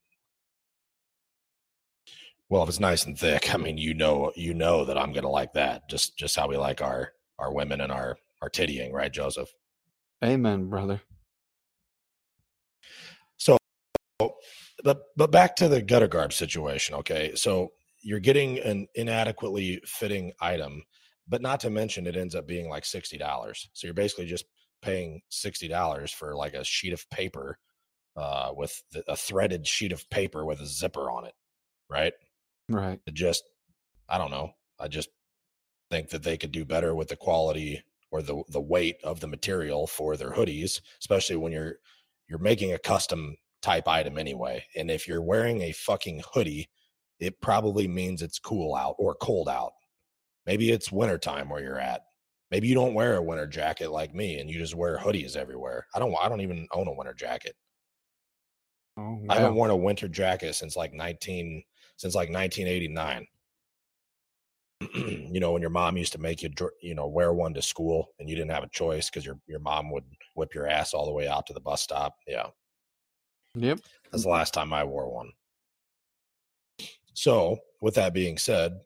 Well, 2.48 2.64
if 2.64 2.68
it's 2.68 2.80
nice 2.80 3.06
and 3.06 3.18
thick, 3.18 3.54
I 3.54 3.58
mean, 3.58 3.78
you 3.78 3.94
know, 3.94 4.32
you 4.34 4.52
know 4.52 4.84
that 4.84 4.98
I'm 4.98 5.12
gonna 5.12 5.30
like 5.30 5.52
that. 5.54 5.88
Just 5.88 6.18
just 6.18 6.34
how 6.34 6.48
we 6.48 6.56
like 6.56 6.82
our 6.82 7.12
our 7.38 7.52
women 7.52 7.80
and 7.80 7.92
our 7.92 8.16
our 8.42 8.50
tittying, 8.50 8.92
right, 8.92 9.12
Joseph? 9.12 9.48
Amen, 10.24 10.68
brother. 10.68 11.00
But 14.82 15.02
but 15.16 15.30
back 15.30 15.56
to 15.56 15.68
the 15.68 15.82
gutter 15.82 16.08
garb 16.08 16.32
situation, 16.32 16.96
okay? 16.96 17.32
So 17.36 17.72
you're 18.02 18.20
getting 18.20 18.58
an 18.58 18.88
inadequately 18.94 19.80
fitting 19.86 20.32
item, 20.40 20.82
but 21.28 21.40
not 21.42 21.60
to 21.60 21.70
mention 21.70 22.06
it 22.06 22.16
ends 22.16 22.34
up 22.34 22.46
being 22.46 22.68
like 22.68 22.84
sixty 22.84 23.16
dollars. 23.18 23.68
So 23.72 23.86
you're 23.86 23.94
basically 23.94 24.26
just 24.26 24.46
paying 24.82 25.22
sixty 25.30 25.68
dollars 25.68 26.12
for 26.12 26.34
like 26.34 26.54
a 26.54 26.64
sheet 26.64 26.92
of 26.92 27.08
paper, 27.10 27.58
uh, 28.16 28.50
with 28.54 28.82
the, 28.92 29.04
a 29.08 29.16
threaded 29.16 29.66
sheet 29.66 29.92
of 29.92 30.08
paper 30.10 30.44
with 30.44 30.60
a 30.60 30.66
zipper 30.66 31.10
on 31.10 31.24
it, 31.24 31.34
right? 31.88 32.12
Right. 32.68 32.98
it 33.06 33.12
just 33.12 33.44
i 34.08 34.16
don't 34.16 34.30
know 34.30 34.52
i 34.80 34.88
just 34.88 35.10
think 35.90 36.08
that 36.10 36.22
they 36.22 36.38
could 36.38 36.50
do 36.52 36.64
better 36.64 36.94
with 36.94 37.08
the 37.08 37.16
quality 37.16 37.82
or 38.10 38.22
the 38.22 38.42
the 38.48 38.60
weight 38.60 38.96
of 39.04 39.20
the 39.20 39.26
material 39.26 39.86
for 39.86 40.16
their 40.16 40.30
hoodies 40.30 40.80
especially 40.98 41.36
when 41.36 41.52
you're 41.52 41.74
you're 42.26 42.38
making 42.38 42.72
a 42.72 42.78
custom 42.78 43.36
type 43.64 43.88
item 43.88 44.18
anyway 44.18 44.62
and 44.76 44.90
if 44.90 45.08
you're 45.08 45.22
wearing 45.22 45.62
a 45.62 45.72
fucking 45.72 46.22
hoodie 46.32 46.68
it 47.20 47.40
probably 47.40 47.88
means 47.88 48.22
it's 48.22 48.38
cool 48.38 48.74
out 48.74 48.96
or 48.98 49.14
cold 49.14 49.48
out. 49.48 49.72
Maybe 50.46 50.70
it's 50.70 50.92
wintertime 50.92 51.48
where 51.48 51.62
you're 51.62 51.78
at. 51.78 52.02
Maybe 52.50 52.68
you 52.68 52.74
don't 52.74 52.94
wear 52.94 53.16
a 53.16 53.22
winter 53.22 53.46
jacket 53.46 53.90
like 53.90 54.14
me 54.14 54.38
and 54.38 54.50
you 54.50 54.58
just 54.58 54.74
wear 54.74 54.98
hoodies 54.98 55.36
everywhere. 55.36 55.86
I 55.94 55.98
don't 55.98 56.14
i 56.22 56.28
don't 56.28 56.42
even 56.42 56.68
own 56.72 56.88
a 56.88 56.92
winter 56.92 57.14
jacket. 57.14 57.54
Oh, 58.96 59.20
I 59.28 59.34
haven't 59.36 59.54
worn 59.56 59.70
a 59.70 59.76
winter 59.76 60.06
jacket 60.06 60.54
since 60.54 60.76
like 60.76 60.92
19 60.92 61.62
since 61.96 62.14
like 62.14 62.30
1989. 62.30 63.26
you 65.32 65.40
know, 65.40 65.52
when 65.52 65.62
your 65.62 65.70
mom 65.70 65.96
used 65.96 66.12
to 66.12 66.20
make 66.20 66.42
you 66.42 66.50
you 66.80 66.94
know 66.94 67.08
wear 67.08 67.32
one 67.32 67.54
to 67.54 67.62
school 67.62 68.08
and 68.18 68.28
you 68.28 68.36
didn't 68.36 68.50
have 68.50 68.64
a 68.64 68.68
choice 68.68 69.08
because 69.08 69.24
your 69.24 69.38
your 69.46 69.60
mom 69.60 69.90
would 69.90 70.04
whip 70.34 70.54
your 70.54 70.68
ass 70.68 70.94
all 70.94 71.06
the 71.06 71.12
way 71.12 71.26
out 71.26 71.46
to 71.46 71.54
the 71.54 71.60
bus 71.60 71.82
stop. 71.82 72.14
Yeah, 72.28 72.48
Yep. 73.56 73.80
that's 74.10 74.24
the 74.24 74.28
last 74.30 74.52
time 74.54 74.72
I 74.72 74.84
wore 74.84 75.08
one. 75.12 75.30
So, 77.14 77.58
with 77.80 77.94
that 77.94 78.12
being 78.12 78.36
said, 78.38 78.80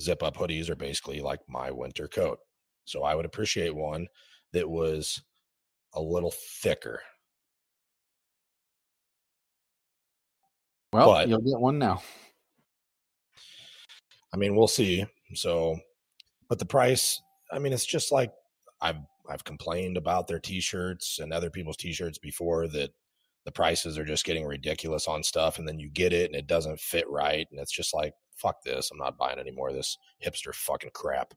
zip 0.00 0.22
up 0.22 0.36
hoodies 0.36 0.70
are 0.70 0.76
basically 0.76 1.20
like 1.20 1.40
my 1.48 1.70
winter 1.70 2.08
coat. 2.08 2.38
So, 2.86 3.02
I 3.02 3.14
would 3.14 3.26
appreciate 3.26 3.74
one 3.74 4.06
that 4.52 4.68
was 4.68 5.20
a 5.94 6.00
little 6.00 6.32
thicker. 6.62 7.02
Well, 10.92 11.06
But- 11.12 11.28
you'll 11.28 11.40
get 11.40 11.58
one 11.60 11.78
now. 11.78 12.02
I 14.32 14.36
mean, 14.36 14.56
we'll 14.56 14.68
see. 14.68 15.04
So, 15.34 15.78
but 16.48 16.58
the 16.58 16.64
price, 16.66 17.20
I 17.52 17.58
mean, 17.58 17.72
it's 17.72 17.86
just 17.86 18.10
like 18.12 18.32
I've 18.80 18.98
I've 19.28 19.44
complained 19.44 19.96
about 19.96 20.26
their 20.26 20.38
t-shirts 20.40 21.18
and 21.18 21.32
other 21.32 21.50
people's 21.50 21.76
t-shirts 21.76 22.18
before 22.18 22.68
that 22.68 22.90
the 23.44 23.52
prices 23.52 23.98
are 23.98 24.04
just 24.04 24.24
getting 24.24 24.46
ridiculous 24.46 25.06
on 25.06 25.22
stuff 25.22 25.58
and 25.58 25.68
then 25.68 25.78
you 25.78 25.90
get 25.90 26.12
it 26.12 26.26
and 26.26 26.34
it 26.34 26.46
doesn't 26.46 26.80
fit 26.80 27.08
right 27.08 27.46
and 27.50 27.60
it's 27.60 27.72
just 27.72 27.94
like 27.94 28.14
fuck 28.36 28.62
this, 28.62 28.90
I'm 28.90 28.98
not 28.98 29.18
buying 29.18 29.38
any 29.38 29.50
more 29.50 29.68
of 29.68 29.74
this 29.74 29.98
hipster 30.24 30.54
fucking 30.54 30.90
crap. 30.94 31.34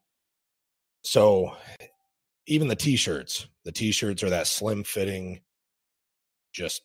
So, 1.04 1.54
even 2.48 2.67
the 2.67 2.76
t-shirts, 2.76 3.48
the 3.65 3.72
t-shirts 3.72 4.24
are 4.24 4.30
that 4.30 4.48
slim 4.48 4.84
fitting 4.84 5.41
just 6.54 6.82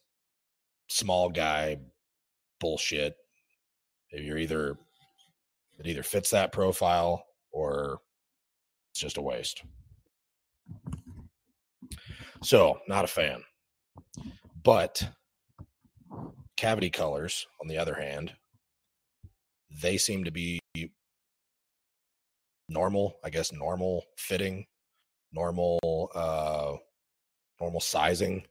small 0.88 1.30
guy 1.30 1.78
bullshit. 2.60 3.14
You're 4.12 4.38
either 4.38 4.76
it 5.78 5.86
either 5.86 6.02
fits 6.02 6.30
that 6.30 6.52
profile 6.52 7.24
or 7.50 8.00
it's 8.90 9.00
just 9.00 9.16
a 9.16 9.22
waste. 9.22 9.62
So, 12.42 12.78
not 12.88 13.04
a 13.04 13.08
fan. 13.08 13.42
But 14.64 15.08
cavity 16.56 16.90
colors, 16.90 17.46
on 17.60 17.68
the 17.68 17.78
other 17.78 17.94
hand, 17.94 18.32
they 19.82 19.96
seem 19.96 20.24
to 20.24 20.30
be 20.30 20.60
normal, 22.68 23.16
I 23.24 23.30
guess, 23.30 23.52
normal 23.52 24.04
fitting, 24.16 24.66
normal, 25.32 26.10
uh, 26.14 26.76
normal 27.60 27.80
sizing. 27.80 28.44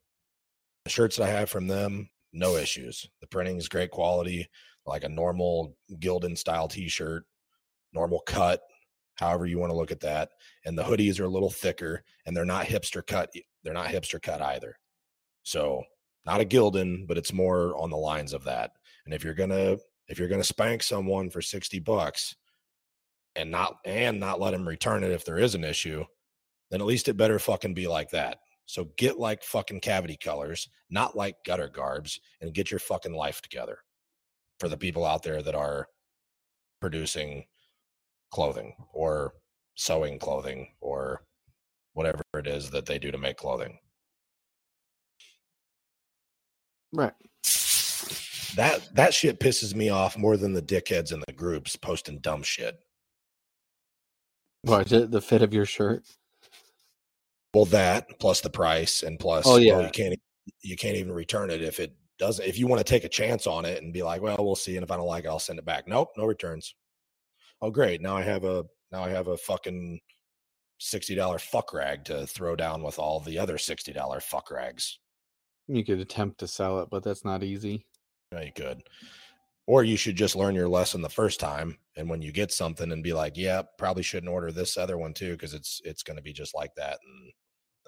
The 0.86 0.92
shirts 0.92 1.18
that 1.18 1.30
I 1.30 1.32
have 1.32 1.50
from 1.50 1.68
them, 1.68 2.10
no 2.34 2.56
issues. 2.56 3.08
The 3.22 3.28
printing 3.28 3.58
is 3.58 3.70
great 3.70 3.92
quality, 3.92 4.48
like 4.86 5.04
a 5.04 5.10
normal 5.10 5.78
Gildan 5.94 6.38
style 6.38 6.68
t-shirt, 6.68 7.24
normal 7.94 8.20
cut, 8.26 8.62
however 9.16 9.46
you 9.46 9.60
want 9.60 9.72
to 9.72 9.78
look 9.78 9.92
at 9.92 10.00
that. 10.02 10.30
And 10.66 10.78
the 10.78 10.84
hoodies 10.84 11.20
are 11.20 11.26
a 11.26 11.30
little 11.30 11.50
thicker 11.52 12.04
and 12.26 12.36
they're 12.36 12.46
not 12.46 12.66
hipster 12.66 13.06
cut. 13.06 13.32
They're 13.64 13.74
not 13.74 13.90
hipster 13.90 14.22
cut 14.22 14.42
either. 14.42 14.78
So 15.44 15.84
not 16.26 16.42
a 16.42 16.46
Gildan, 16.46 17.08
but 17.08 17.18
it's 17.18 17.34
more 17.34 17.76
on 17.78 17.90
the 17.90 17.98
lines 17.98 18.34
of 18.34 18.44
that. 18.46 18.72
And 19.06 19.14
if 19.14 19.24
you're 19.24 19.34
gonna 19.34 19.78
if 20.08 20.20
you're 20.20 20.28
gonna 20.28 20.44
spank 20.44 20.84
someone 20.84 21.30
for 21.30 21.42
60 21.42 21.80
bucks 21.80 22.36
and 23.36 23.50
not 23.50 23.78
and 23.86 24.20
not 24.20 24.40
let 24.40 24.54
him 24.54 24.68
return 24.68 25.04
it 25.04 25.12
if 25.12 25.26
there 25.26 25.40
is 25.40 25.56
an 25.56 25.64
issue, 25.64 26.04
then 26.70 26.82
at 26.82 26.88
least 26.88 27.08
it 27.08 27.18
better 27.18 27.40
fucking 27.40 27.74
be 27.74 27.88
like 27.88 28.10
that. 28.12 28.40
So 28.66 28.90
get 28.98 29.20
like 29.20 29.44
fucking 29.44 29.82
cavity 29.82 30.18
colors, 30.18 30.70
not 30.90 31.16
like 31.16 31.36
gutter 31.46 31.68
garbs, 31.68 32.20
and 32.40 32.54
get 32.54 32.72
your 32.72 32.80
fucking 32.80 33.14
life 33.14 33.42
together 33.42 33.80
for 34.60 34.70
the 34.70 34.78
people 34.78 35.06
out 35.06 35.24
there 35.24 35.42
that 35.42 35.56
are 35.56 35.88
producing 36.80 37.46
clothing 38.32 38.74
or 38.94 39.34
sewing 39.76 40.20
clothing 40.20 40.68
or 40.80 41.24
whatever 41.94 42.24
it 42.36 42.48
is 42.48 42.70
that 42.70 42.86
they 42.86 42.98
do 42.98 43.12
to 43.12 43.18
make 43.18 43.38
clothing. 43.38 43.78
Right. 46.94 47.14
That 48.56 48.82
that 48.96 49.14
shit 49.14 49.40
pisses 49.40 49.74
me 49.74 49.90
off 49.90 50.18
more 50.18 50.36
than 50.36 50.54
the 50.54 50.62
dickheads 50.62 51.14
in 51.14 51.24
the 51.26 51.34
groups 51.34 51.76
posting 51.78 52.20
dumb 52.20 52.44
shit. 52.44 52.78
What 54.64 54.90
the, 54.90 55.08
the 55.08 55.22
fit 55.22 55.42
of 55.42 55.54
your 55.54 55.66
shirt? 55.66 56.04
Well, 57.54 57.66
that 57.66 58.20
plus 58.20 58.42
the 58.42 58.50
price 58.50 59.04
and 59.04 59.20
plus, 59.20 59.46
Oh, 59.48 59.58
yeah. 59.58 59.80
you 59.82 59.90
can't 59.90 60.20
you 60.62 60.76
can't 60.76 60.98
even 60.98 61.12
return 61.14 61.50
it 61.50 61.62
if 61.62 61.80
it 61.80 61.96
doesn't. 62.20 62.46
If 62.46 62.58
you 62.60 62.68
want 62.68 62.80
to 62.80 62.84
take 62.84 63.04
a 63.04 63.10
chance 63.10 63.48
on 63.48 63.66
it 63.66 63.82
and 63.82 63.94
be 63.94 64.04
like, 64.04 64.22
well, 64.22 64.38
we'll 64.40 64.56
see, 64.56 64.76
and 64.76 64.84
if 64.84 64.92
I 64.92 64.98
don't 64.98 65.08
like 65.08 65.24
it, 65.26 65.30
I'll 65.30 65.40
send 65.40 65.60
it 65.60 65.66
back. 65.66 65.88
Nope, 65.88 66.10
no 66.18 66.26
returns. 66.26 66.76
Oh, 67.62 67.72
great! 67.72 68.02
Now 68.02 68.18
I 68.18 68.22
have 68.24 68.44
a 68.44 68.66
now 68.92 69.04
I 69.04 69.10
have 69.10 69.28
a 69.28 69.38
fucking 69.38 70.00
sixty 70.80 71.16
dollar 71.16 71.40
fuck 71.40 71.74
rag 71.74 72.06
to 72.06 72.26
throw 72.28 72.56
down 72.56 72.84
with 72.84 73.00
all 73.00 73.20
the 73.20 73.38
other 73.40 73.58
sixty 73.58 73.94
dollar 73.94 74.20
fuck 74.20 74.50
rags. 74.52 75.00
You 75.72 75.86
could 75.86 76.00
attempt 76.00 76.40
to 76.40 76.48
sell 76.48 76.80
it, 76.82 76.90
but 76.90 77.02
that's 77.02 77.24
not 77.24 77.44
easy. 77.44 77.86
Yeah, 78.34 78.42
you 78.42 78.52
could. 78.54 78.84
Or 79.68 79.84
you 79.84 79.96
should 79.96 80.18
just 80.18 80.36
learn 80.36 80.54
your 80.54 80.68
lesson 80.68 81.02
the 81.02 81.10
first 81.10 81.40
time, 81.40 81.78
and 81.96 82.10
when 82.10 82.22
you 82.22 82.32
get 82.34 82.52
something, 82.52 82.92
and 82.92 83.04
be 83.04 83.14
like, 83.14 83.38
"Yeah, 83.38 83.62
probably 83.78 84.04
shouldn't 84.04 84.32
order 84.32 84.52
this 84.52 84.78
other 84.78 84.98
one 84.98 85.14
too, 85.14 85.32
because 85.32 85.54
it's 85.54 85.82
it's 85.86 86.04
going 86.04 86.18
to 86.18 86.24
be 86.24 86.34
just 86.34 86.54
like 86.54 86.76
that." 86.76 87.00
And 87.06 87.32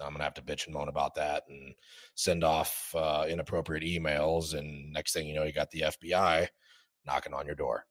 I'm 0.00 0.12
gonna 0.12 0.24
have 0.24 0.34
to 0.34 0.42
bitch 0.42 0.64
and 0.64 0.74
moan 0.74 0.88
about 0.88 1.14
that, 1.16 1.44
and 1.48 1.74
send 2.14 2.42
off 2.42 2.94
uh, 2.94 3.26
inappropriate 3.28 3.84
emails, 3.84 4.54
and 4.54 4.92
next 4.92 5.12
thing 5.12 5.26
you 5.26 5.34
know, 5.34 5.44
you 5.44 5.52
got 5.52 5.70
the 5.70 5.82
FBI 5.82 6.48
knocking 7.06 7.34
on 7.34 7.44
your 7.44 7.54
door. 7.54 7.84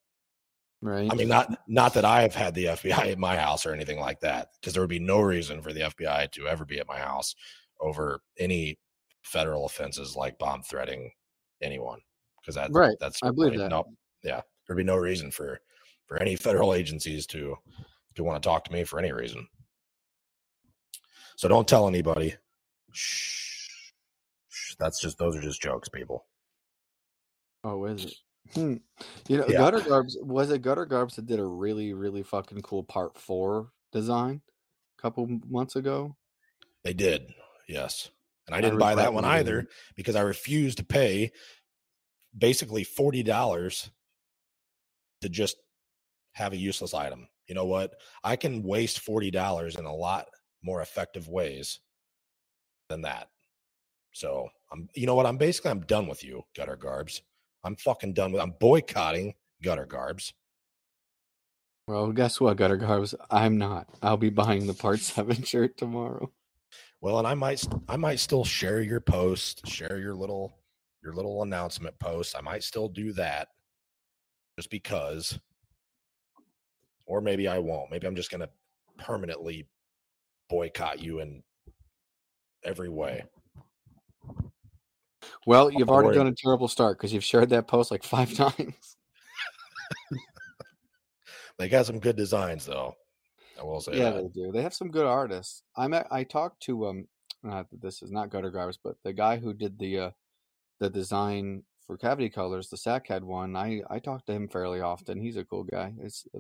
Right. 0.82 1.10
I 1.12 1.16
mean, 1.16 1.28
not 1.28 1.60
not 1.68 1.94
that 1.94 2.06
I 2.06 2.24
have 2.24 2.36
had 2.36 2.56
the 2.56 2.66
FBI 2.66 3.12
at 3.12 3.20
my 3.20 3.38
house 3.38 3.66
or 3.66 3.74
anything 3.74 4.00
like 4.00 4.22
that, 4.22 4.50
because 4.60 4.74
there 4.74 4.82
would 4.82 4.90
be 4.90 5.00
no 5.00 5.22
reason 5.22 5.62
for 5.62 5.72
the 5.72 5.82
FBI 5.82 6.32
to 6.32 6.48
ever 6.48 6.66
be 6.66 6.80
at 6.80 6.88
my 6.88 6.98
house 6.98 7.36
over 7.80 8.22
any 8.40 8.78
federal 9.24 9.66
offenses 9.66 10.16
like 10.16 10.38
bomb 10.38 10.62
threatening 10.64 11.12
anyone. 11.62 12.00
Because 12.42 12.56
that 12.56 12.72
Right, 12.72 12.96
that's 13.00 13.22
I 13.24 13.32
believe 13.32 13.58
that. 13.58 13.70
No, 13.70 13.86
yeah, 14.24 14.42
there'd 14.68 14.78
be 14.78 14.84
no 14.84 14.98
reason 14.98 15.32
for 15.32 15.60
for 16.06 16.22
any 16.22 16.36
federal 16.36 16.74
agencies 16.74 17.26
to 17.28 17.56
to 18.16 18.24
want 18.24 18.42
to 18.42 18.48
talk 18.48 18.64
to 18.66 18.72
me 18.72 18.84
for 18.84 19.00
any 19.00 19.12
reason. 19.12 19.48
So 21.36 21.48
don't 21.48 21.68
tell 21.68 21.88
anybody. 21.88 22.36
Shh. 22.92 23.70
Shh. 24.50 24.76
That's 24.78 25.02
just 25.02 25.18
those 25.18 25.36
are 25.36 25.42
just 25.42 25.62
jokes, 25.62 25.90
people. 25.90 26.26
Oh, 27.64 27.86
is 27.86 28.06
it? 28.06 28.14
Hmm. 28.54 28.76
You 29.28 29.38
know, 29.38 29.46
Yeah. 29.48 29.58
Gutter 29.60 29.80
Garbs 29.80 30.18
was 30.22 30.52
it 30.52 30.62
Gutter 30.62 30.86
Garbs 30.86 31.16
that 31.16 31.26
did 31.26 31.40
a 31.40 31.46
really, 31.46 31.94
really 31.94 32.24
fucking 32.24 32.62
cool 32.62 32.84
part 32.84 33.18
four 33.18 33.72
design 33.92 34.42
a 34.98 35.02
couple 35.02 35.40
months 35.48 35.76
ago? 35.76 36.16
They 36.84 36.94
did, 36.94 37.34
yes. 37.68 38.10
And 38.48 38.56
I 38.56 38.58
I 38.58 38.62
didn't 38.62 38.80
buy 38.80 38.96
that 38.96 39.14
one 39.14 39.26
either 39.26 39.68
because 39.96 40.16
I 40.16 40.22
refused 40.22 40.78
to 40.80 40.86
pay 40.86 41.32
basically 42.38 42.84
forty 42.84 43.24
dollars 43.24 43.90
to 45.22 45.30
just 45.30 45.58
have 46.34 46.54
a 46.54 46.58
useless 46.58 46.94
item. 46.94 47.28
You 47.48 47.56
know 47.56 47.66
what? 47.66 47.94
I 48.24 48.36
can 48.36 48.64
waste 48.64 49.00
forty 49.00 49.32
dollars 49.32 49.76
in 49.76 49.86
a 49.86 49.96
lot 49.96 50.26
more 50.62 50.82
effective 50.82 51.28
ways 51.30 51.80
than 52.90 53.02
that. 53.04 53.30
So 54.12 54.50
I'm 54.72 54.90
you 54.96 55.06
know 55.06 55.16
what? 55.16 55.26
I'm 55.26 55.38
basically 55.38 55.72
I'm 55.72 55.82
done 55.82 56.08
with 56.08 56.24
you, 56.24 56.44
gutter 56.56 56.76
garbs. 56.76 57.22
I'm 57.64 57.76
fucking 57.78 58.14
done 58.14 58.32
with 58.32 58.42
I'm 58.42 58.56
boycotting 58.60 59.36
gutter 59.62 59.86
garbs. 59.86 60.34
Well, 61.88 62.14
guess 62.14 62.40
what, 62.40 62.56
Gutter 62.56 62.78
Garbs? 62.78 63.14
I'm 63.30 63.58
not. 63.58 63.90
I'll 64.02 64.16
be 64.16 64.30
buying 64.30 64.68
the 64.68 64.74
part 64.74 65.00
seven 65.02 65.44
shirt 65.44 65.78
tomorrow. 65.78 66.32
Well, 67.04 67.20
and 67.20 67.28
I 67.28 67.34
might 67.34 67.62
I 67.90 67.98
might 67.98 68.22
still 68.22 68.46
share 68.46 68.82
your 68.82 69.02
post, 69.02 69.68
share 69.68 70.00
your 70.00 70.16
little 70.16 70.58
your 71.04 71.12
little 71.12 71.44
announcement 71.44 72.00
post. 72.00 72.34
I 72.34 72.40
might 72.40 72.64
still 72.64 72.88
do 72.88 73.12
that 73.14 73.50
just 74.58 74.70
because. 74.70 75.38
Or 77.06 77.20
maybe 77.20 77.50
I 77.50 77.60
won't. 77.60 77.92
Maybe 77.92 78.08
I'm 78.08 78.16
just 78.16 78.32
going 78.32 78.40
to 78.40 78.50
permanently 78.98 79.68
boycott 80.50 81.02
you 81.02 81.20
in 81.20 81.44
every 82.64 82.88
way. 82.88 83.26
Well, 85.46 85.70
you've 85.70 85.90
already 85.90 86.18
done 86.18 86.28
a 86.28 86.34
terrible 86.34 86.70
start 86.70 86.98
because 86.98 87.12
you've 87.12 87.26
shared 87.26 87.50
that 87.50 87.68
post 87.68 87.92
like 87.92 88.04
five 88.04 88.34
times. 88.36 88.96
They 91.60 91.70
got 91.70 91.86
some 91.86 92.00
good 92.00 92.16
designs 92.16 92.66
though. 92.66 92.96
I 93.60 93.64
will 93.64 93.82
say 93.82 93.98
Yeah, 93.98 94.12
that. 94.12 94.24
they 94.24 94.42
do. 94.42 94.52
They 94.52 94.62
have 94.62 94.74
some 94.74 94.90
good 94.92 95.06
artists. 95.06 95.64
I 95.76 95.88
met. 95.88 96.08
I 96.12 96.24
talked 96.24 96.62
to 96.64 96.88
um. 96.88 97.08
Not 97.46 97.70
that 97.72 97.82
this 97.82 98.02
is 98.02 98.10
not 98.12 98.30
Gutter 98.30 98.52
Garbs, 98.52 98.80
but 98.82 98.96
the 99.04 99.12
guy 99.12 99.38
who 99.38 99.54
did 99.54 99.78
the 99.78 100.00
uh, 100.00 100.12
the 100.80 100.90
design 100.90 101.64
for 101.86 101.98
Cavity 101.98 102.30
Colors, 102.30 102.70
the 102.70 102.78
Sackhead 102.78 103.22
one. 103.22 103.56
I 103.56 103.82
I 103.90 104.00
talk 104.00 104.26
to 104.26 104.32
him 104.34 104.48
fairly 104.48 104.80
often. 104.82 105.20
He's 105.20 105.36
a 105.38 105.44
cool 105.44 105.64
guy. 105.66 105.94
It's 106.02 106.26
uh, 106.36 106.40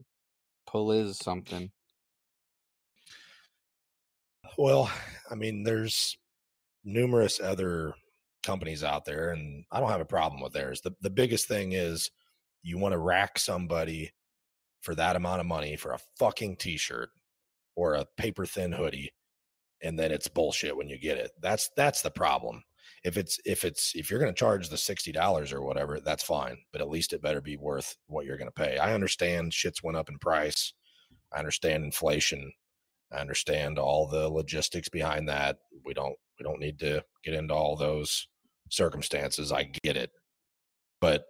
Pull 0.66 0.92
is 0.94 1.18
something. 1.18 1.72
Well, 4.58 4.90
I 5.30 5.36
mean, 5.36 5.64
there's 5.64 6.18
numerous 6.84 7.40
other 7.40 7.94
companies 8.44 8.84
out 8.84 9.04
there, 9.06 9.32
and 9.32 9.66
I 9.72 9.80
don't 9.80 9.90
have 9.90 10.02
a 10.02 10.06
problem 10.06 10.42
with 10.42 10.54
theirs. 10.54 10.82
The 10.82 10.94
the 11.02 11.10
biggest 11.10 11.48
thing 11.48 11.74
is 11.74 12.10
you 12.62 12.78
want 12.78 12.94
to 12.94 13.00
rack 13.00 13.38
somebody 13.40 14.12
for 14.84 14.94
that 14.96 15.16
amount 15.16 15.40
of 15.40 15.48
money 15.48 15.76
for 15.76 15.94
a 15.94 16.00
fucking 16.20 16.58
t-shirt 16.58 17.10
or 17.76 17.96
a 17.96 18.06
paper 18.18 18.46
thin 18.46 18.72
hoodie, 18.72 19.12
and 19.82 19.98
then 19.98 20.12
it's 20.12 20.28
bullshit 20.28 20.78
when 20.78 20.90
you 20.90 21.00
get 21.00 21.18
it. 21.18 21.32
That's 21.42 21.70
that's 21.76 22.02
the 22.02 22.12
problem. 22.12 22.64
If 23.04 23.18
it's 23.18 23.40
if 23.46 23.66
it's 23.66 23.94
if 23.96 24.10
you're 24.10 24.20
going 24.20 24.34
to 24.34 24.40
charge 24.40 24.70
the 24.70 24.78
sixty 24.78 25.12
dollars 25.12 25.52
or 25.52 25.62
whatever, 25.62 26.00
that's 26.00 26.24
fine. 26.24 26.58
But 26.72 26.82
at 26.82 26.90
least 26.90 27.14
it 27.14 27.22
better 27.22 27.42
be 27.42 27.58
worth 27.58 27.96
what 28.08 28.26
you're 28.26 28.38
going 28.38 28.50
to 28.50 28.64
pay. 28.64 28.78
I 28.78 28.94
understand 28.94 29.52
shits 29.52 29.84
went 29.84 29.98
up 29.98 30.10
in 30.10 30.20
price. 30.20 30.74
I 31.34 31.40
understand 31.40 31.84
inflation. 31.84 32.52
I 33.12 33.18
understand 33.18 33.80
all 33.80 34.08
the 34.08 34.30
logistics 34.30 34.90
behind 34.90 35.28
that. 35.30 35.58
We 35.86 35.94
don't 35.94 36.16
we 36.40 36.44
don't 36.44 36.60
need 36.60 36.80
to 36.80 37.04
get 37.24 37.34
into 37.34 37.54
all 37.54 37.76
those 37.76 38.28
circumstances. 38.70 39.52
I 39.52 39.72
get 39.84 39.98
it. 39.98 40.12
But 41.00 41.26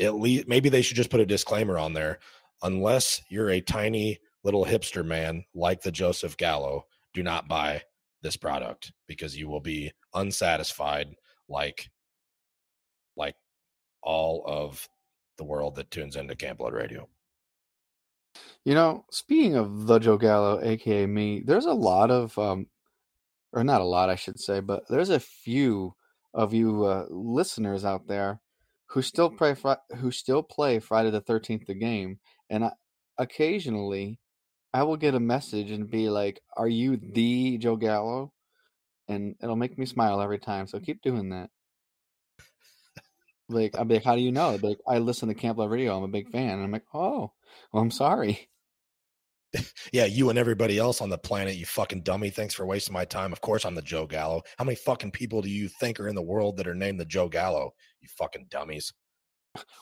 at 0.00 0.14
least 0.14 0.48
maybe 0.48 0.68
they 0.68 0.82
should 0.82 0.96
just 0.96 1.10
put 1.10 1.20
a 1.20 1.26
disclaimer 1.26 1.78
on 1.78 1.92
there. 1.92 2.18
Unless 2.62 3.22
you're 3.28 3.50
a 3.50 3.60
tiny 3.60 4.18
little 4.44 4.64
hipster 4.64 5.04
man 5.04 5.44
like 5.54 5.82
the 5.82 5.92
Joseph 5.92 6.36
Gallo, 6.36 6.86
do 7.14 7.22
not 7.22 7.48
buy 7.48 7.82
this 8.22 8.36
product 8.36 8.92
because 9.06 9.36
you 9.36 9.48
will 9.48 9.60
be 9.60 9.92
unsatisfied 10.14 11.14
like 11.48 11.88
like 13.16 13.36
all 14.02 14.44
of 14.46 14.88
the 15.36 15.44
world 15.44 15.76
that 15.76 15.90
tunes 15.90 16.16
into 16.16 16.34
Camp 16.36 16.58
Blood 16.58 16.72
Radio. 16.72 17.08
You 18.64 18.74
know, 18.74 19.04
speaking 19.10 19.56
of 19.56 19.86
the 19.86 19.98
Joe 19.98 20.18
Gallo, 20.18 20.60
aka 20.62 21.06
me, 21.06 21.42
there's 21.44 21.66
a 21.66 21.72
lot 21.72 22.10
of 22.10 22.36
um 22.38 22.66
or 23.52 23.64
not 23.64 23.80
a 23.80 23.84
lot 23.84 24.10
I 24.10 24.16
should 24.16 24.38
say, 24.38 24.60
but 24.60 24.84
there's 24.88 25.10
a 25.10 25.20
few 25.20 25.94
of 26.34 26.52
you 26.52 26.84
uh, 26.84 27.06
listeners 27.08 27.84
out 27.84 28.06
there 28.06 28.40
who 28.86 29.02
still 29.02 29.30
play 29.30 29.54
who 29.96 30.10
still 30.10 30.42
play 30.42 30.78
Friday 30.78 31.10
the 31.10 31.20
Thirteenth 31.20 31.66
the 31.66 31.74
game, 31.74 32.18
and 32.50 32.64
I, 32.64 32.72
occasionally 33.18 34.20
I 34.72 34.82
will 34.84 34.96
get 34.96 35.14
a 35.14 35.20
message 35.20 35.70
and 35.70 35.90
be 35.90 36.08
like, 36.10 36.42
"Are 36.56 36.68
you 36.68 36.96
the 36.98 37.58
Joe 37.58 37.76
Gallo?" 37.76 38.32
And 39.08 39.36
it'll 39.42 39.56
make 39.56 39.78
me 39.78 39.86
smile 39.86 40.20
every 40.22 40.38
time. 40.40 40.66
So 40.68 40.80
keep 40.80 41.02
doing 41.02 41.30
that. 41.30 41.50
Like 43.50 43.72
be 43.72 43.94
like, 43.94 44.04
"How 44.04 44.14
do 44.16 44.22
you 44.22 44.32
know?" 44.32 44.56
Be 44.58 44.68
like, 44.68 44.80
"I 44.86 44.98
listen 44.98 45.28
to 45.28 45.34
Camp 45.34 45.56
Blood 45.56 45.70
Radio. 45.70 45.96
I'm 45.96 46.02
a 46.02 46.08
big 46.08 46.30
fan." 46.30 46.50
And 46.50 46.62
I'm 46.62 46.70
like, 46.70 46.86
"Oh, 46.94 47.32
well, 47.72 47.82
I'm 47.82 47.90
sorry." 47.90 48.50
Yeah, 49.92 50.04
you 50.04 50.28
and 50.30 50.38
everybody 50.38 50.78
else 50.78 51.00
on 51.00 51.08
the 51.08 51.18
planet, 51.18 51.56
you 51.56 51.64
fucking 51.64 52.02
dummy. 52.02 52.30
Thanks 52.30 52.54
for 52.54 52.66
wasting 52.66 52.92
my 52.92 53.04
time. 53.04 53.32
Of 53.32 53.40
course, 53.40 53.64
I'm 53.64 53.74
the 53.74 53.82
Joe 53.82 54.06
Gallo. 54.06 54.42
How 54.58 54.64
many 54.64 54.76
fucking 54.76 55.12
people 55.12 55.40
do 55.40 55.48
you 55.48 55.68
think 55.68 55.98
are 55.98 56.08
in 56.08 56.14
the 56.14 56.22
world 56.22 56.56
that 56.58 56.68
are 56.68 56.74
named 56.74 57.00
the 57.00 57.06
Joe 57.06 57.28
Gallo? 57.28 57.72
You 58.00 58.08
fucking 58.08 58.46
dummies. 58.50 58.92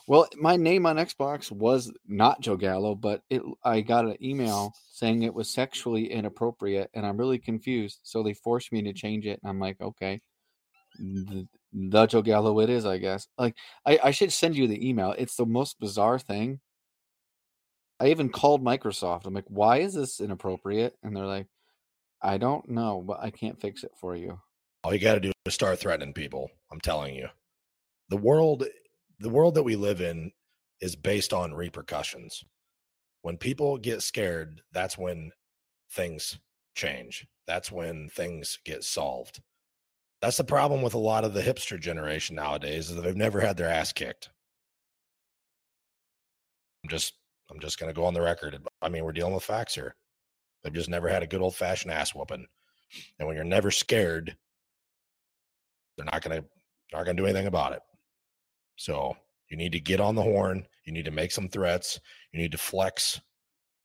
Well, 0.07 0.27
my 0.37 0.55
name 0.55 0.85
on 0.85 0.95
Xbox 0.95 1.51
was 1.51 1.91
not 2.07 2.41
Joe 2.41 2.55
Gallo, 2.55 2.95
but 2.95 3.21
it 3.29 3.41
I 3.63 3.81
got 3.81 4.05
an 4.05 4.17
email 4.23 4.73
saying 4.91 5.23
it 5.23 5.33
was 5.33 5.49
sexually 5.49 6.11
inappropriate, 6.11 6.89
and 6.93 7.05
I'm 7.05 7.17
really 7.17 7.39
confused. 7.39 7.99
So 8.03 8.23
they 8.23 8.33
forced 8.33 8.71
me 8.71 8.81
to 8.81 8.89
mm-hmm. 8.89 8.95
change 8.95 9.25
it, 9.25 9.39
and 9.43 9.49
I'm 9.49 9.59
like, 9.59 9.79
okay, 9.81 10.21
the, 10.97 11.47
the 11.73 12.05
Joe 12.05 12.21
Gallo 12.21 12.59
it 12.59 12.69
is, 12.69 12.85
I 12.85 12.97
guess. 12.97 13.27
Like, 13.37 13.55
I, 13.85 13.99
I 14.05 14.11
should 14.11 14.31
send 14.31 14.55
you 14.55 14.67
the 14.67 14.87
email. 14.87 15.13
It's 15.17 15.35
the 15.35 15.45
most 15.45 15.79
bizarre 15.79 16.19
thing. 16.19 16.59
I 17.99 18.07
even 18.07 18.29
called 18.29 18.63
Microsoft. 18.63 19.25
I'm 19.25 19.33
like, 19.33 19.45
why 19.47 19.77
is 19.77 19.93
this 19.93 20.19
inappropriate? 20.19 20.95
And 21.03 21.15
they're 21.15 21.25
like, 21.25 21.47
I 22.21 22.37
don't 22.37 22.69
know, 22.69 23.03
but 23.05 23.19
I 23.21 23.31
can't 23.31 23.59
fix 23.59 23.83
it 23.83 23.91
for 23.99 24.15
you. 24.15 24.39
All 24.83 24.93
you 24.93 24.99
got 24.99 25.15
to 25.15 25.19
do 25.19 25.31
is 25.45 25.53
start 25.53 25.79
threatening 25.79 26.13
people. 26.13 26.49
I'm 26.71 26.79
telling 26.79 27.15
you. 27.15 27.27
The 28.09 28.17
world 28.17 28.65
the 29.19 29.29
world 29.29 29.55
that 29.55 29.63
we 29.63 29.75
live 29.75 30.01
in 30.01 30.31
is 30.81 30.95
based 30.95 31.33
on 31.33 31.53
repercussions. 31.53 32.43
When 33.21 33.37
people 33.37 33.77
get 33.77 34.01
scared, 34.03 34.61
that's 34.71 34.97
when 34.97 35.31
things 35.91 36.39
change. 36.75 37.27
That's 37.47 37.71
when 37.71 38.09
things 38.09 38.59
get 38.63 38.83
solved. 38.83 39.41
That's 40.21 40.37
the 40.37 40.43
problem 40.43 40.81
with 40.81 40.93
a 40.93 40.99
lot 40.99 41.23
of 41.23 41.33
the 41.33 41.41
hipster 41.41 41.79
generation 41.79 42.35
nowadays 42.35 42.89
is 42.89 42.95
that 42.95 43.01
they've 43.01 43.15
never 43.15 43.39
had 43.39 43.57
their 43.57 43.69
ass 43.69 43.93
kicked. 43.93 44.29
I'm 46.83 46.89
just 46.89 47.13
I'm 47.49 47.59
just 47.59 47.79
going 47.79 47.89
to 47.89 47.95
go 47.95 48.05
on 48.05 48.13
the 48.13 48.21
record. 48.21 48.57
I 48.81 48.89
mean, 48.89 49.03
we're 49.05 49.13
dealing 49.13 49.33
with 49.33 49.43
facts 49.43 49.75
here. 49.75 49.95
They've 50.63 50.73
just 50.73 50.89
never 50.89 51.07
had 51.07 51.23
a 51.23 51.27
good 51.27 51.41
old 51.41 51.55
fashioned 51.55 51.91
ass 51.93 52.13
whooping. 52.13 52.45
And 53.19 53.27
when 53.27 53.35
you're 53.35 53.45
never 53.45 53.71
scared, 53.71 54.35
they're 55.95 56.05
not 56.05 56.21
going 56.21 56.41
to 56.41 56.47
not 56.93 57.05
going 57.05 57.17
to 57.17 57.21
do 57.21 57.27
anything 57.27 57.47
about 57.47 57.73
it. 57.73 57.81
So 58.77 59.17
you 59.49 59.57
need 59.57 59.73
to 59.73 59.79
get 59.79 59.99
on 59.99 60.15
the 60.15 60.23
horn. 60.23 60.65
You 60.85 60.93
need 60.93 61.05
to 61.05 61.11
make 61.11 61.31
some 61.31 61.49
threats. 61.49 61.99
You 62.31 62.39
need 62.39 62.53
to 62.53 62.57
flex, 62.57 63.19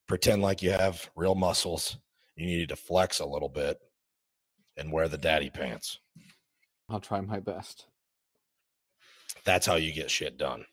pretend 0.06 0.42
like 0.42 0.62
you 0.62 0.70
have 0.70 1.10
real 1.16 1.34
muscles. 1.34 1.98
You 2.36 2.46
need 2.46 2.68
to 2.68 2.76
flex 2.76 3.20
a 3.20 3.26
little 3.26 3.48
bit 3.48 3.78
and 4.76 4.92
wear 4.92 5.08
the 5.08 5.18
daddy 5.18 5.50
pants. 5.50 5.98
I'll 6.88 7.00
try 7.00 7.20
my 7.20 7.40
best. 7.40 7.86
That's 9.44 9.66
how 9.66 9.76
you 9.76 9.92
get 9.92 10.10
shit 10.10 10.36
done. 10.38 10.64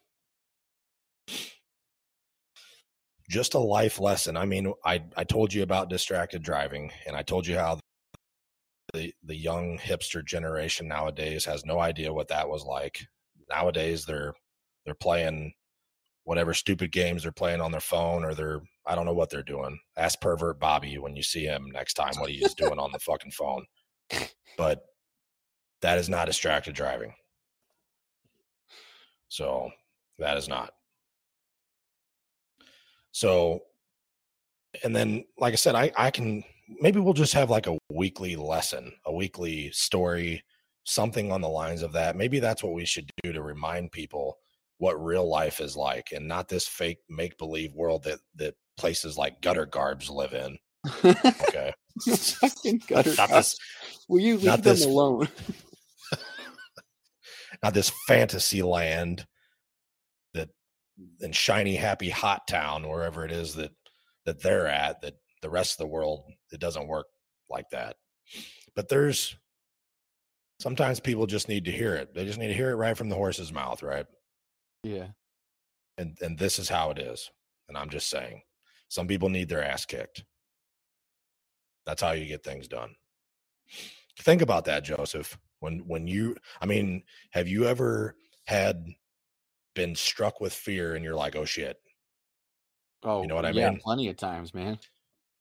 Just 3.29 3.53
a 3.53 3.59
life 3.59 3.99
lesson. 3.99 4.35
I 4.37 4.45
mean, 4.45 4.73
I, 4.83 5.03
I 5.15 5.23
told 5.23 5.53
you 5.53 5.63
about 5.63 5.89
distracted 5.89 6.41
driving, 6.41 6.91
and 7.05 7.15
I 7.15 7.21
told 7.21 7.45
you 7.45 7.57
how 7.57 7.79
the 8.93 9.13
the 9.23 9.35
young 9.35 9.77
hipster 9.77 10.25
generation 10.25 10.87
nowadays 10.87 11.45
has 11.45 11.63
no 11.63 11.79
idea 11.79 12.11
what 12.13 12.29
that 12.29 12.49
was 12.49 12.63
like. 12.65 13.05
Nowadays, 13.49 14.05
they're 14.05 14.33
they're 14.85 14.93
playing 14.95 15.53
whatever 16.23 16.53
stupid 16.53 16.91
games 16.91 17.23
they're 17.23 17.31
playing 17.31 17.61
on 17.61 17.71
their 17.71 17.79
phone, 17.81 18.23
or 18.23 18.33
they're 18.33 18.61
I 18.85 18.95
don't 18.95 19.05
know 19.05 19.13
what 19.13 19.29
they're 19.29 19.43
doing. 19.43 19.79
Ask 19.97 20.21
pervert 20.21 20.59
Bobby 20.59 20.97
when 20.97 21.15
you 21.15 21.23
see 21.23 21.43
him 21.43 21.69
next 21.71 21.93
time 21.93 22.13
what 22.17 22.31
he's 22.31 22.53
doing 22.53 22.79
on 22.79 22.91
the 22.91 22.99
fucking 22.99 23.31
phone. 23.31 23.65
But 24.57 24.83
that 25.81 25.97
is 25.97 26.09
not 26.09 26.25
distracted 26.25 26.73
driving. 26.75 27.13
So 29.27 29.69
that 30.17 30.37
is 30.37 30.47
not. 30.47 30.73
So, 33.11 33.61
and 34.83 34.95
then, 34.95 35.25
like 35.37 35.53
I 35.53 35.55
said, 35.55 35.75
I, 35.75 35.91
I 35.97 36.11
can 36.11 36.43
maybe 36.81 36.99
we'll 36.99 37.13
just 37.13 37.33
have 37.33 37.49
like 37.49 37.67
a 37.67 37.77
weekly 37.91 38.35
lesson, 38.35 38.91
a 39.05 39.13
weekly 39.13 39.71
story, 39.71 40.43
something 40.89 41.31
on 41.31 41.41
the 41.41 41.49
lines 41.49 41.81
of 41.83 41.91
that. 41.93 42.15
Maybe 42.15 42.39
that's 42.39 42.63
what 42.63 42.73
we 42.73 42.85
should 42.85 43.09
do 43.23 43.33
to 43.33 43.41
remind 43.41 43.91
people 43.91 44.37
what 44.77 45.03
real 45.03 45.27
life 45.27 45.59
is 45.59 45.75
like 45.75 46.11
and 46.13 46.27
not 46.27 46.47
this 46.47 46.67
fake 46.67 46.99
make 47.09 47.37
believe 47.37 47.73
world 47.73 48.03
that, 48.05 48.19
that 48.35 48.55
places 48.77 49.17
like 49.17 49.41
gutter 49.41 49.65
garbs 49.65 50.09
live 50.09 50.33
in. 50.33 50.57
Okay. 51.05 51.73
Fucking 52.15 52.81
gutter 52.87 53.09
Not 53.15 53.29
cops. 53.29 53.31
this, 53.31 53.57
Will 54.07 54.21
you 54.21 54.35
leave 54.37 54.45
them 54.45 54.61
this- 54.61 54.85
alone? 54.85 55.27
not 57.63 57.73
this 57.73 57.91
fantasy 58.07 58.61
land 58.61 59.25
that 60.33 60.49
in 61.19 61.31
shiny 61.33 61.75
happy 61.75 62.09
hot 62.09 62.47
town 62.47 62.87
wherever 62.87 63.25
it 63.25 63.31
is 63.31 63.55
that 63.55 63.71
that 64.25 64.41
they're 64.41 64.67
at 64.67 65.01
that 65.01 65.15
the 65.41 65.49
rest 65.49 65.73
of 65.73 65.77
the 65.79 65.87
world 65.87 66.23
it 66.51 66.59
doesn't 66.59 66.87
work 66.87 67.07
like 67.49 67.69
that 67.71 67.95
but 68.75 68.87
there's 68.87 69.35
sometimes 70.59 70.99
people 70.99 71.25
just 71.25 71.47
need 71.49 71.65
to 71.65 71.71
hear 71.71 71.95
it 71.95 72.13
they 72.13 72.25
just 72.25 72.39
need 72.39 72.47
to 72.49 72.53
hear 72.53 72.71
it 72.71 72.75
right 72.75 72.97
from 72.97 73.09
the 73.09 73.15
horse's 73.15 73.51
mouth 73.51 73.81
right 73.83 74.05
Yeah. 74.83 75.07
and 75.97 76.17
and 76.21 76.37
this 76.37 76.59
is 76.59 76.69
how 76.69 76.91
it 76.91 76.99
is 76.99 77.29
and 77.67 77.77
i'm 77.77 77.89
just 77.89 78.09
saying 78.09 78.41
some 78.89 79.07
people 79.07 79.29
need 79.29 79.49
their 79.49 79.63
ass 79.63 79.85
kicked 79.85 80.23
that's 81.85 82.01
how 82.01 82.11
you 82.11 82.25
get 82.25 82.43
things 82.43 82.67
done 82.67 82.93
think 84.21 84.41
about 84.41 84.65
that 84.65 84.83
joseph 84.83 85.37
when 85.59 85.79
when 85.87 86.07
you 86.07 86.35
i 86.61 86.65
mean 86.65 87.03
have 87.31 87.47
you 87.47 87.65
ever 87.65 88.15
had 88.47 88.85
been 89.75 89.95
struck 89.95 90.41
with 90.41 90.51
fear 90.53 90.95
and 90.95 91.03
you're 91.05 91.15
like 91.15 91.35
oh 91.35 91.45
shit 91.45 91.77
Oh, 93.01 93.21
You 93.21 93.29
know 93.29 93.35
what 93.35 93.45
I 93.45 93.51
yeah, 93.51 93.69
mean? 93.69 93.79
Plenty 93.79 94.09
of 94.09 94.17
times, 94.17 94.53
man. 94.53 94.77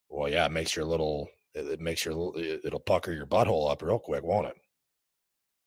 well 0.08 0.28
yeah 0.30 0.46
it 0.46 0.52
makes 0.52 0.76
your 0.76 0.84
little 0.84 1.28
it 1.54 1.66
it 1.66 1.80
makes 1.80 2.04
your 2.04 2.14
little 2.14 2.34
it'll 2.64 2.78
pucker 2.78 3.10
your 3.12 3.26
butthole 3.26 3.68
up 3.68 3.82
real 3.82 3.98
quick 3.98 4.22
won't 4.22 4.46
it 4.46 4.56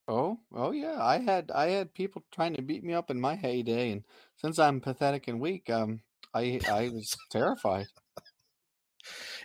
Oh, 0.08 0.40
oh 0.54 0.72
yeah. 0.72 1.02
I 1.02 1.20
had 1.20 1.52
I 1.52 1.70
had 1.70 1.94
people 1.94 2.24
trying 2.32 2.54
to 2.56 2.62
beat 2.62 2.84
me 2.84 2.94
up 2.94 3.10
in 3.12 3.20
my 3.22 3.36
heyday, 3.36 3.92
and 3.92 4.04
since 4.38 4.60
I'm 4.60 4.82
pathetic 4.82 5.28
and 5.28 5.40
weak, 5.40 5.70
um, 5.70 6.02
I 6.34 6.60
I 6.70 6.90
was 6.90 7.16
terrified. 7.32 7.88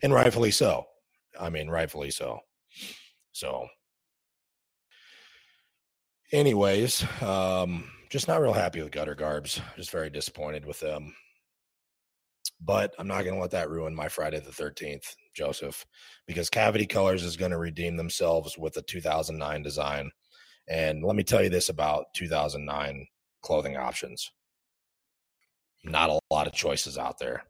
and 0.02 0.12
rightfully 0.12 0.50
so 0.50 0.84
i 1.40 1.48
mean 1.50 1.68
rightfully 1.68 2.10
so 2.10 2.40
so 3.32 3.66
anyways 6.32 7.04
um 7.22 7.90
just 8.10 8.28
not 8.28 8.40
real 8.40 8.52
happy 8.52 8.82
with 8.82 8.92
gutter 8.92 9.14
garbs 9.14 9.60
just 9.76 9.90
very 9.90 10.10
disappointed 10.10 10.64
with 10.64 10.80
them 10.80 11.14
but 12.60 12.94
i'm 12.98 13.06
not 13.08 13.22
going 13.22 13.34
to 13.34 13.40
let 13.40 13.50
that 13.50 13.70
ruin 13.70 13.94
my 13.94 14.08
friday 14.08 14.40
the 14.40 14.50
13th 14.50 15.14
joseph 15.34 15.84
because 16.26 16.50
cavity 16.50 16.86
colors 16.86 17.22
is 17.22 17.36
going 17.36 17.50
to 17.50 17.58
redeem 17.58 17.96
themselves 17.96 18.56
with 18.58 18.76
a 18.76 18.82
2009 18.82 19.62
design 19.62 20.10
and 20.68 21.04
let 21.04 21.16
me 21.16 21.22
tell 21.22 21.42
you 21.42 21.48
this 21.48 21.68
about 21.68 22.06
2009 22.14 23.06
clothing 23.42 23.76
options 23.76 24.32
not 25.84 26.10
a 26.10 26.18
lot 26.30 26.46
of 26.46 26.52
choices 26.52 26.98
out 26.98 27.18
there 27.18 27.44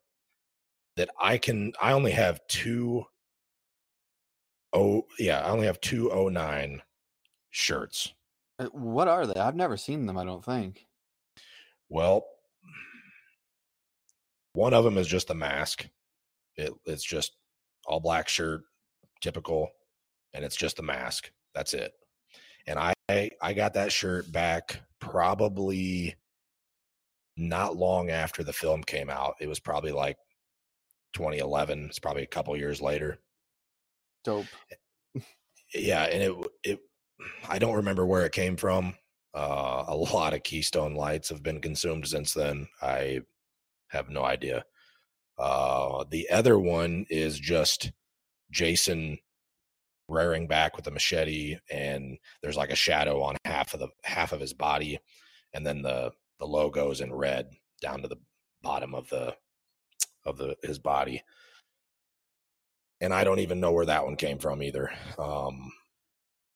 that 0.96 1.09
I 1.20 1.38
can 1.38 1.72
I 1.81 1.92
only 1.92 2.12
have 2.12 2.40
two 2.48 3.07
oh 4.72 5.07
yeah, 5.18 5.40
I 5.40 5.50
only 5.50 5.66
have 5.66 5.81
two 5.81 6.11
oh 6.12 6.29
nine 6.29 6.83
shirts. 7.50 8.12
Uh, 8.59 8.66
What 8.66 9.09
are 9.09 9.26
they? 9.26 9.40
I've 9.40 9.57
never 9.57 9.76
seen 9.76 10.07
them. 10.07 10.18
I 10.18 10.24
don't 10.24 10.44
think. 10.44 10.87
Well, 11.88 12.26
one 14.52 14.74
of 14.74 14.85
them 14.85 14.98
is 14.98 15.07
just 15.07 15.31
a 15.31 15.35
mask. 15.35 15.87
It, 16.57 16.72
it's 16.85 17.05
just 17.05 17.37
all 17.87 18.00
black 18.00 18.29
shirt, 18.29 18.62
typical, 19.20 19.68
and 20.35 20.44
it's 20.44 20.57
just 20.57 20.79
a 20.79 20.83
mask. 20.83 21.31
That's 21.55 21.74
it. 21.74 21.92
And 22.66 22.79
I 22.79 22.92
I 23.09 23.53
got 23.55 23.75
that 23.75 23.92
shirt 23.92 24.31
back 24.33 24.81
probably 25.01 26.16
not 27.37 27.77
long 27.77 28.11
after 28.11 28.42
the 28.42 28.53
film 28.53 28.83
came 28.83 29.11
out. 29.11 29.35
It 29.40 29.49
was 29.49 29.61
probably 29.61 29.92
like 29.92 30.16
2011. 31.14 31.87
It's 31.87 31.99
probably 31.99 32.23
a 32.23 32.27
couple 32.27 32.57
years 32.57 32.81
later. 32.81 33.19
Dope. 34.25 34.47
yeah 35.75 36.05
and 36.05 36.23
it 36.23 36.33
it 36.62 36.81
i 37.49 37.59
don't 37.59 37.77
remember 37.77 38.07
where 38.07 38.25
it 38.25 38.33
came 38.33 38.57
from 38.57 38.95
uh 39.35 39.85
a 39.88 39.97
lot 40.14 40.35
of 40.35 40.42
keystone 40.42 40.95
lights 40.95 41.29
have 41.29 41.42
been 41.42 41.61
consumed 41.61 42.07
since 42.07 42.33
then 42.33 42.69
i 42.83 43.21
have 43.88 44.09
no 44.09 44.25
idea 44.25 44.64
uh 45.38 46.05
the 46.11 46.29
other 46.31 46.59
one 46.59 47.05
is 47.11 47.38
just 47.38 47.92
jason 48.51 49.19
rearing 50.09 50.47
back 50.47 50.77
with 50.77 50.87
a 50.87 50.90
machete 50.90 51.57
and 51.71 52.19
there's 52.42 52.57
like 52.57 52.71
a 52.71 52.77
shadow 52.77 53.23
on 53.23 53.37
half 53.45 53.75
of 53.75 53.81
the 53.81 53.88
half 54.05 54.33
of 54.33 54.40
his 54.40 54.53
body 54.53 54.99
and 55.53 55.66
then 55.66 55.83
the 55.83 56.12
the 56.38 56.47
logos 56.47 57.01
in 57.01 57.12
red 57.12 57.49
down 57.81 58.03
to 58.03 58.09
the 58.09 58.19
bottom 58.62 58.95
of 58.95 59.09
the 59.09 59.35
of 60.25 60.37
the 60.37 60.57
his 60.62 60.79
body. 60.79 61.23
And 63.01 63.12
I 63.12 63.25
don't 63.25 63.40
even 63.40 63.61
know 63.61 63.73
where 63.73 63.87
that 63.87 64.05
one 64.05 64.16
came 64.16 64.38
from 64.38 64.62
either. 64.62 64.90
Um, 65.19 65.71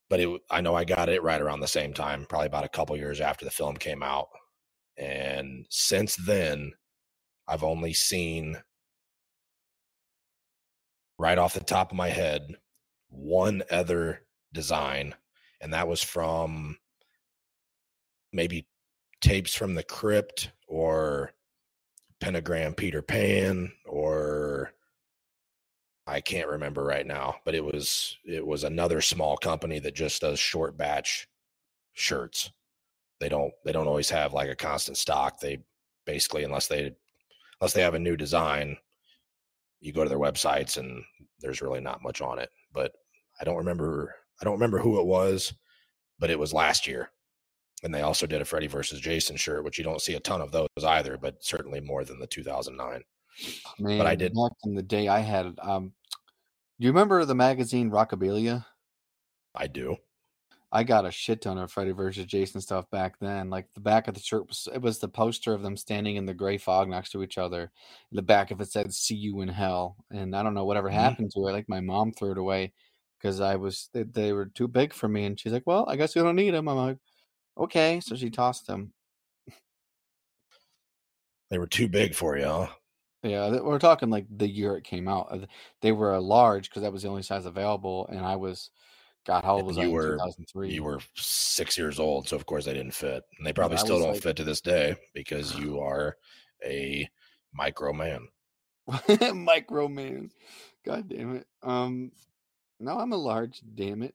but 0.09 0.21
it, 0.21 0.41
I 0.51 0.61
know 0.61 0.75
I 0.75 0.85
got 0.85 1.09
it 1.09 1.23
right 1.23 1.41
around 1.41 1.61
the 1.61 1.69
same 1.69 1.93
time, 1.93 2.27
probably 2.29 2.47
about 2.47 2.65
a 2.65 2.69
couple 2.69 2.97
years 2.97 3.21
after 3.21 3.45
the 3.45 3.51
film 3.51 3.77
came 3.77 4.03
out. 4.03 4.29
And 4.97 5.67
since 5.71 6.17
then, 6.17 6.73
I've 7.47 7.63
only 7.63 7.93
seen 7.93 8.57
right 11.19 11.39
off 11.39 11.55
the 11.55 11.61
top 11.61 11.91
of 11.91 11.97
my 11.97 12.09
head 12.09 12.57
one 13.11 13.63
other 13.71 14.23
design, 14.53 15.15
and 15.61 15.75
that 15.75 15.89
was 15.89 16.03
from 16.03 16.79
maybe 18.33 18.67
tapes 19.21 19.55
from 19.55 19.75
the 19.75 19.83
crypt 19.83 20.51
or 20.67 21.33
pentagram 22.21 22.75
peter 22.75 23.03
pan 23.03 23.73
or 23.87 24.73
i 26.07 26.21
can't 26.21 26.49
remember 26.49 26.85
right 26.85 27.07
now 27.07 27.35
but 27.45 27.55
it 27.55 27.65
was 27.65 28.17
it 28.25 28.47
was 28.47 28.63
another 28.63 29.01
small 29.01 29.37
company 29.37 29.79
that 29.79 29.95
just 29.95 30.21
does 30.21 30.39
short 30.39 30.77
batch 30.77 31.29
shirts. 31.93 32.51
They 33.21 33.29
don't 33.29 33.53
they 33.65 33.73
don't 33.73 33.87
always 33.87 34.11
have 34.11 34.33
like 34.33 34.49
a 34.49 34.57
constant 34.57 34.97
stock. 34.97 35.41
They 35.41 35.59
basically 36.07 36.45
unless 36.45 36.67
they 36.67 36.93
unless 37.61 37.75
they 37.75 37.83
have 37.83 37.95
a 37.95 37.99
new 37.99 38.17
design 38.17 38.77
you 39.81 39.93
go 39.93 40.03
to 40.03 40.09
their 40.09 40.19
websites 40.19 40.77
and 40.77 41.03
there's 41.41 41.63
really 41.63 41.81
not 41.81 42.03
much 42.03 42.21
on 42.21 42.39
it 42.39 42.51
but 42.73 42.93
i 43.41 43.45
don't 43.45 43.57
remember 43.57 44.15
i 44.41 44.45
don't 44.45 44.55
remember 44.55 44.79
who 44.79 45.01
it 45.01 45.07
was 45.07 45.53
but 46.19 46.31
it 46.31 46.39
was 46.39 46.53
last 46.53 46.87
year 46.87 47.11
and 47.83 47.95
they 47.95 48.03
also 48.03 48.27
did 48.27 48.43
a 48.43 48.45
Freddy 48.45 48.67
versus 48.67 49.01
Jason 49.01 49.37
shirt, 49.37 49.65
which 49.65 49.79
you 49.79 49.85
don't 49.85 50.03
see 50.03 50.15
a 50.15 50.21
ton 50.21 50.43
of 50.43 50.53
those 50.53 50.69
either, 50.87 51.17
but 51.17 51.43
certainly 51.43 51.81
more 51.81 52.05
than 52.05 52.19
the 52.19 52.27
2009. 52.27 53.03
Man, 53.79 53.99
but 53.99 54.07
I 54.07 54.15
did 54.15 54.35
back 54.35 54.53
in 54.65 54.75
the 54.75 54.83
day 54.83 55.09
I 55.09 55.21
had 55.21 55.59
um 55.63 55.95
do 56.79 56.87
you 56.87 56.91
remember 56.91 57.25
the 57.25 57.35
magazine 57.35 57.91
Rockabilia? 57.91 58.67
I 59.55 59.67
do. 59.67 59.97
I 60.73 60.85
got 60.85 61.07
a 61.07 61.11
shit 61.11 61.43
ton 61.43 61.59
of 61.59 61.73
Freddy 61.73 61.91
versus 61.93 62.27
Jason 62.27 62.61
stuff 62.61 62.89
back 62.91 63.19
then. 63.19 63.51
Like 63.51 63.73
the 63.75 63.81
back 63.81 64.09
of 64.09 64.15
the 64.15 64.21
shirt 64.21 64.47
was 64.47 64.69
it 64.73 64.83
was 64.83 64.99
the 64.99 65.09
poster 65.09 65.53
of 65.53 65.63
them 65.63 65.77
standing 65.77 66.17
in 66.17 66.27
the 66.27 66.35
gray 66.35 66.59
fog 66.59 66.89
next 66.89 67.11
to 67.13 67.23
each 67.23 67.39
other. 67.39 67.73
In 68.13 68.17
The 68.17 68.23
back 68.23 68.51
of 68.51 68.61
it 68.61 68.71
said 68.71 68.93
"See 68.93 69.17
you 69.17 69.41
in 69.41 69.49
hell," 69.49 69.97
and 70.11 70.37
I 70.37 70.43
don't 70.43 70.55
know 70.55 70.67
whatever 70.67 70.89
Mhm. 70.91 70.95
happened 70.95 71.31
to 71.33 71.49
it. 71.49 71.53
Like 71.53 71.69
my 71.69 71.81
mom 71.81 72.13
threw 72.13 72.33
it 72.33 72.39
away 72.39 72.73
because 73.21 73.41
I 73.41 73.57
was 73.57 73.89
they, 73.93 74.05
they 74.05 74.33
were 74.33 74.47
too 74.47 74.69
big 74.69 74.93
for 74.93 75.09
me, 75.09 75.25
and 75.25 75.39
she's 75.39 75.53
like, 75.53 75.67
"Well, 75.67 75.85
I 75.89 75.97
guess 75.97 76.15
you 76.17 76.23
don't 76.23 76.37
need 76.37 76.55
them." 76.55 76.69
I'm 76.69 76.77
like, 76.77 76.99
"Okay," 77.59 78.01
so 78.01 78.17
she 78.17 78.31
tossed 78.31 78.67
them. 78.67 78.93
They 81.51 81.59
were 81.59 81.67
too 81.67 81.89
big 81.89 82.15
for 82.15 82.37
you, 82.39 82.45
huh? 82.45 82.69
Yeah, 83.23 83.61
we're 83.61 83.79
talking 83.79 84.09
like 84.09 84.27
the 84.35 84.49
year 84.49 84.77
it 84.77 84.85
came 84.85 85.09
out. 85.09 85.29
Uh, 85.31 85.47
They 85.83 85.93
were 85.93 86.15
a 86.15 86.21
large 86.21 86.71
because 86.71 86.83
that 86.83 86.93
was 86.93 87.03
the 87.03 87.09
only 87.09 87.23
size 87.23 87.45
available, 87.45 88.07
and 88.09 88.21
I 88.21 88.37
was, 88.37 88.71
God, 89.27 89.45
how 89.45 89.57
old 89.57 89.67
was 89.67 89.77
I 89.79 89.83
you 89.83 89.89
in 89.89 89.93
were 89.95 90.13
2003? 90.13 90.71
you 90.73 90.85
were 90.85 91.01
six 91.17 91.77
years 91.77 91.99
old, 91.99 92.29
so 92.29 92.37
of 92.37 92.47
course 92.47 92.65
they 92.65 92.73
didn't 92.73 92.95
fit, 92.95 93.23
and 93.37 93.47
they 93.47 93.53
probably 93.53 93.77
I 93.77 93.81
still 93.81 93.99
don't 93.99 94.13
like- 94.13 94.23
fit 94.23 94.37
to 94.37 94.45
this 94.45 94.61
day 94.61 94.97
because 95.13 95.59
you 95.59 95.81
are 95.81 96.17
a 96.65 97.09
micro 97.53 97.93
man. 97.93 98.29
Micro 99.35 99.87
man. 99.87 100.31
God 100.85 101.09
damn 101.09 101.37
it. 101.37 101.47
Um, 101.63 102.11
no, 102.81 102.99
I'm 102.99 103.13
a 103.13 103.17
large. 103.17 103.61
Damn 103.75 104.03
it. 104.03 104.15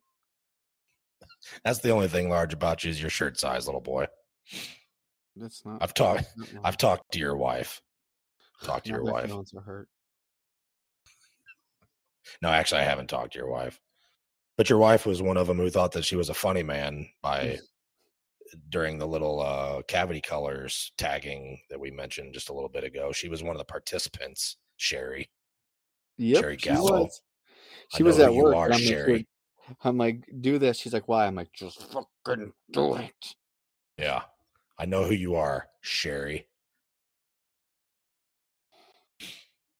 That's 1.63 1.79
the 1.79 1.91
only 1.91 2.07
thing 2.07 2.29
large 2.29 2.53
about 2.53 2.83
you 2.83 2.89
is 2.89 2.99
your 2.99 3.09
shirt 3.09 3.39
size, 3.39 3.67
little 3.67 3.81
boy. 3.81 4.07
That's 5.35 5.65
not. 5.65 5.81
I've 5.81 5.93
talked. 5.93 6.25
I've 6.63 6.77
talked 6.77 7.11
to 7.13 7.19
your 7.19 7.37
wife. 7.37 7.81
Talked 8.63 8.87
to 8.87 8.91
your 8.91 9.03
wife. 9.03 9.27
feelings 9.27 9.53
are 9.53 9.61
hurt. 9.61 9.87
No, 12.41 12.49
actually, 12.49 12.81
I 12.81 12.85
haven't 12.85 13.07
talked 13.07 13.33
to 13.33 13.39
your 13.39 13.49
wife. 13.49 13.79
But 14.57 14.69
your 14.69 14.79
wife 14.79 15.05
was 15.05 15.21
one 15.21 15.37
of 15.37 15.47
them 15.47 15.57
who 15.57 15.69
thought 15.69 15.91
that 15.93 16.05
she 16.05 16.15
was 16.15 16.29
a 16.29 16.33
funny 16.33 16.63
man 16.63 17.07
by 17.21 17.59
during 18.69 18.97
the 18.97 19.07
little 19.07 19.41
uh, 19.41 19.81
cavity 19.83 20.21
colors 20.21 20.91
tagging 20.97 21.59
that 21.69 21.79
we 21.79 21.91
mentioned 21.91 22.33
just 22.33 22.49
a 22.49 22.53
little 22.53 22.69
bit 22.69 22.83
ago. 22.83 23.11
She 23.11 23.27
was 23.27 23.43
one 23.43 23.51
of 23.51 23.57
the 23.57 23.65
participants, 23.65 24.57
Sherry. 24.77 25.29
Yep, 26.17 26.41
Sherry 26.41 26.57
she 26.57 26.69
Gallo. 26.69 27.09
She 27.95 28.03
was 28.03 28.19
at 28.19 28.33
work. 28.33 28.55
are, 28.55 28.71
I'm 28.71 28.81
like, 28.85 29.27
I'm 29.83 29.97
like, 29.97 30.29
do 30.41 30.59
this. 30.59 30.77
She's 30.77 30.93
like, 30.93 31.07
why? 31.07 31.25
I'm 31.25 31.35
like, 31.35 31.51
just 31.53 31.85
fucking 31.91 32.53
do 32.71 32.95
it. 32.95 33.35
Yeah, 33.97 34.23
I 34.77 34.85
know 34.85 35.03
who 35.03 35.13
you 35.13 35.35
are, 35.35 35.67
Sherry. 35.81 36.47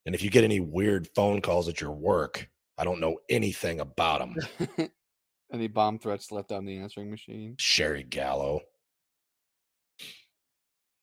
And 0.06 0.14
if 0.14 0.22
you 0.22 0.30
get 0.30 0.44
any 0.44 0.60
weird 0.60 1.08
phone 1.14 1.40
calls 1.40 1.68
at 1.68 1.80
your 1.80 1.90
work, 1.90 2.48
I 2.78 2.84
don't 2.84 3.00
know 3.00 3.18
anything 3.28 3.80
about 3.80 4.20
them. 4.20 4.88
Any 5.52 5.68
bomb 5.68 5.98
threats 5.98 6.32
left 6.32 6.50
on 6.50 6.64
the 6.64 6.76
answering 6.76 7.10
machine? 7.10 7.54
Sherry 7.58 8.02
Gallo. 8.02 8.60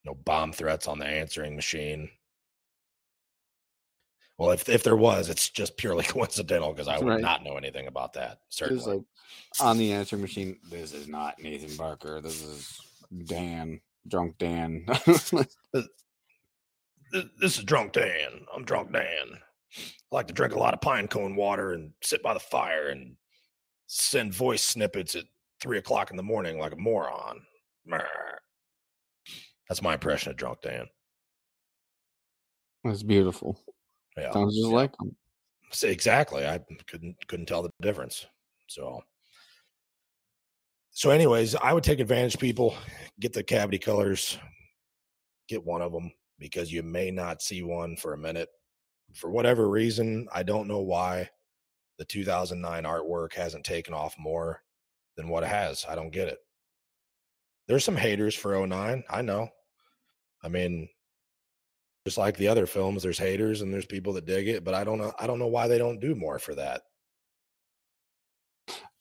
No 0.05 0.13
bomb 0.13 0.51
threats 0.51 0.87
on 0.87 0.99
the 0.99 1.05
answering 1.05 1.55
machine. 1.55 2.09
Well, 4.37 4.51
if 4.51 4.67
if 4.67 4.83
there 4.83 4.95
was, 4.95 5.29
it's 5.29 5.49
just 5.49 5.77
purely 5.77 6.03
coincidental 6.03 6.73
because 6.73 6.87
I 6.87 6.97
would 6.97 7.07
Right. 7.07 7.21
not 7.21 7.43
know 7.43 7.55
anything 7.57 7.87
about 7.87 8.13
that. 8.13 8.39
Certainly. 8.49 8.97
like 8.97 9.03
on 9.59 9.77
the 9.77 9.93
answering 9.93 10.21
machine. 10.21 10.59
This 10.69 10.93
is 10.93 11.07
not 11.07 11.39
Nathan 11.39 11.75
Barker. 11.77 12.21
This 12.21 12.41
is 12.41 12.79
Dan, 13.25 13.79
drunk 14.07 14.37
Dan. 14.37 14.85
Th- 15.05 15.85
this 17.39 17.57
is 17.59 17.63
drunk 17.63 17.93
Dan. 17.93 18.45
I'm 18.55 18.65
drunk 18.65 18.91
Dan. 18.91 19.03
I 19.77 20.15
like 20.15 20.27
to 20.27 20.33
drink 20.33 20.53
a 20.55 20.59
lot 20.59 20.73
of 20.73 20.81
pine 20.81 21.07
cone 21.07 21.35
water 21.35 21.73
and 21.73 21.91
sit 22.01 22.21
by 22.23 22.33
the 22.33 22.39
fire 22.39 22.89
and 22.89 23.15
send 23.87 24.33
voice 24.33 24.63
snippets 24.63 25.15
at 25.15 25.25
three 25.61 25.77
o'clock 25.77 26.11
in 26.11 26.17
the 26.17 26.23
morning 26.23 26.57
like 26.59 26.73
a 26.73 26.77
moron. 26.77 27.41
That's 29.69 29.81
my 29.81 29.93
impression 29.93 30.31
of 30.31 30.37
drunk 30.37 30.61
Dan. 30.61 30.87
That's 32.83 33.03
beautiful. 33.03 33.59
Yeah. 34.17 34.31
Sounds 34.31 34.55
just 34.55 34.69
yeah. 34.69 34.75
like. 34.75 34.91
So 35.71 35.87
exactly. 35.87 36.47
I 36.47 36.59
couldn't 36.87 37.15
couldn't 37.27 37.47
tell 37.47 37.63
the 37.63 37.71
difference. 37.81 38.25
So 38.67 39.03
so 40.95 41.09
anyways, 41.09 41.55
I 41.55 41.73
would 41.73 41.83
take 41.83 41.99
advantage 41.99 42.37
people, 42.37 42.75
get 43.19 43.33
the 43.33 43.43
cavity 43.43 43.79
colors, 43.79 44.37
get 45.47 45.65
one 45.65 45.81
of 45.81 45.91
them 45.91 46.11
because 46.37 46.71
you 46.71 46.83
may 46.83 47.09
not 47.09 47.41
see 47.41 47.63
one 47.63 47.97
for 47.97 48.13
a 48.13 48.17
minute. 48.17 48.49
For 49.15 49.31
whatever 49.31 49.69
reason, 49.69 50.27
I 50.31 50.43
don't 50.43 50.67
know 50.67 50.81
why 50.81 51.29
the 51.97 52.05
2009 52.05 52.83
artwork 52.83 53.33
hasn't 53.33 53.65
taken 53.65 53.95
off 53.95 54.15
more 54.19 54.61
than 55.17 55.29
what 55.29 55.43
it 55.43 55.49
has. 55.49 55.83
I 55.89 55.95
don't 55.95 56.11
get 56.11 56.27
it. 56.27 56.37
There's 57.67 57.83
some 57.83 57.95
haters 57.95 58.35
for 58.35 58.65
09, 58.65 59.03
I 59.09 59.21
know. 59.23 59.49
I 60.43 60.47
mean, 60.47 60.89
just 62.05 62.17
like 62.17 62.37
the 62.37 62.47
other 62.47 62.65
films 62.65 63.03
there's 63.03 63.17
haters 63.17 63.61
and 63.61 63.73
there's 63.73 63.85
people 63.85 64.13
that 64.13 64.25
dig 64.25 64.47
it 64.47 64.63
but 64.63 64.73
i 64.73 64.83
don't 64.83 64.97
know 64.97 65.13
i 65.19 65.27
don't 65.27 65.39
know 65.39 65.47
why 65.47 65.67
they 65.67 65.77
don't 65.77 65.99
do 65.99 66.15
more 66.15 66.39
for 66.39 66.55
that 66.55 66.83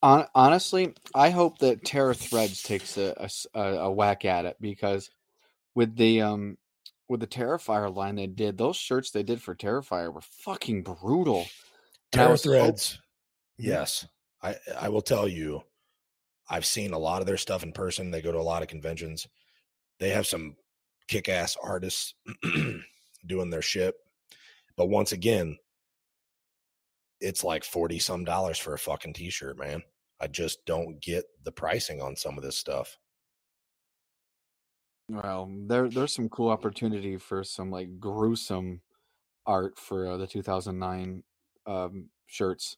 honestly, 0.03 0.95
I 1.15 1.31
hope 1.31 1.59
that 1.59 1.85
Terror 1.85 2.15
Threads 2.15 2.62
takes 2.62 2.97
a 2.97 3.91
whack 3.91 4.24
at 4.24 4.47
it 4.47 4.57
because 4.61 5.11
with 5.74 5.97
the 5.97 6.22
um 6.22 6.59
with 7.09 7.20
the 7.20 7.26
Terrifier 7.26 7.95
line 7.95 8.16
they 8.16 8.26
did, 8.26 8.59
those 8.59 8.76
shirts 8.76 9.11
they 9.11 9.22
did 9.22 9.41
for 9.41 9.55
Terrifier 9.55 10.12
were 10.12 10.20
fucking 10.20 10.83
brutal. 10.83 11.47
Terror 12.11 12.37
threads 12.37 12.99
Mhm. 13.61 13.66
yes 13.66 14.07
i 14.43 14.57
i 14.79 14.89
will 14.89 15.03
tell 15.03 15.29
you 15.29 15.62
i've 16.49 16.66
seen 16.66 16.93
a 16.93 16.99
lot 16.99 17.20
of 17.20 17.26
their 17.26 17.37
stuff 17.37 17.62
in 17.62 17.72
person 17.72 18.11
they 18.11 18.20
go 18.22 18.33
to 18.33 18.39
a 18.39 18.43
lot 18.43 18.62
of 18.62 18.68
conventions 18.68 19.26
they 19.99 20.11
have 20.11 20.26
some 20.26 20.57
kick-ass 21.09 21.57
artists 21.62 22.14
doing 23.27 23.51
their 23.51 23.62
shit 23.62 23.95
but 24.77 24.87
once 24.89 25.12
again 25.12 25.57
it's 27.20 27.45
like 27.45 27.64
40 27.64 27.99
some 27.99 28.25
dollars 28.25 28.59
for 28.59 28.75
a 28.75 28.79
fucking 28.79 29.12
t-shirt 29.12 29.59
man 29.59 29.83
i 30.20 30.27
just 30.27 30.64
don't 30.66 31.01
get 31.01 31.25
the 31.45 31.53
pricing 31.53 32.01
on 32.03 32.16
some 32.16 32.37
of 32.37 32.45
this 32.45 32.57
stuff 32.59 32.99
Well, 35.09 35.51
there 35.66 35.89
there's 35.89 36.14
some 36.14 36.29
cool 36.29 36.49
opportunity 36.49 37.16
for 37.18 37.45
some 37.45 37.70
like 37.70 38.01
gruesome 38.01 38.81
art 39.47 39.79
for 39.79 40.07
uh, 40.09 40.16
the 40.16 40.27
2009 40.27 41.23
um, 41.66 42.09
shirts. 42.27 42.77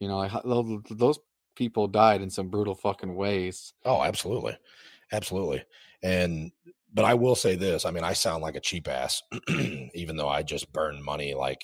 You 0.00 0.08
know, 0.08 0.18
like 0.18 0.30
how- 0.30 0.42
those 0.90 1.18
people 1.54 1.88
died 1.88 2.22
in 2.22 2.30
some 2.30 2.48
brutal 2.48 2.74
fucking 2.74 3.14
ways. 3.14 3.74
Oh, 3.84 4.02
absolutely. 4.02 4.56
Absolutely. 5.12 5.64
And 6.02 6.52
but 6.92 7.04
I 7.04 7.14
will 7.14 7.34
say 7.34 7.54
this, 7.56 7.84
I 7.84 7.90
mean, 7.90 8.04
I 8.04 8.12
sound 8.12 8.42
like 8.42 8.56
a 8.56 8.60
cheap 8.60 8.88
ass 8.88 9.22
even 9.94 10.16
though 10.16 10.28
I 10.28 10.42
just 10.42 10.72
burn 10.72 11.02
money 11.02 11.34
like 11.34 11.62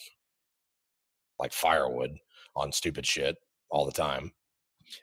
like 1.39 1.53
firewood 1.53 2.18
on 2.55 2.70
stupid 2.73 3.07
shit 3.07 3.37
all 3.70 3.85
the 3.87 3.93
time. 3.93 4.33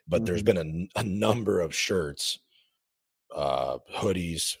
But 0.06 0.24
there's 0.24 0.42
Mhm. 0.42 0.46
been 0.46 0.88
a, 0.96 1.00
a 1.00 1.02
number 1.02 1.60
of 1.60 1.74
shirts, 1.74 2.38
uh 3.34 3.78
hoodies, 3.92 4.56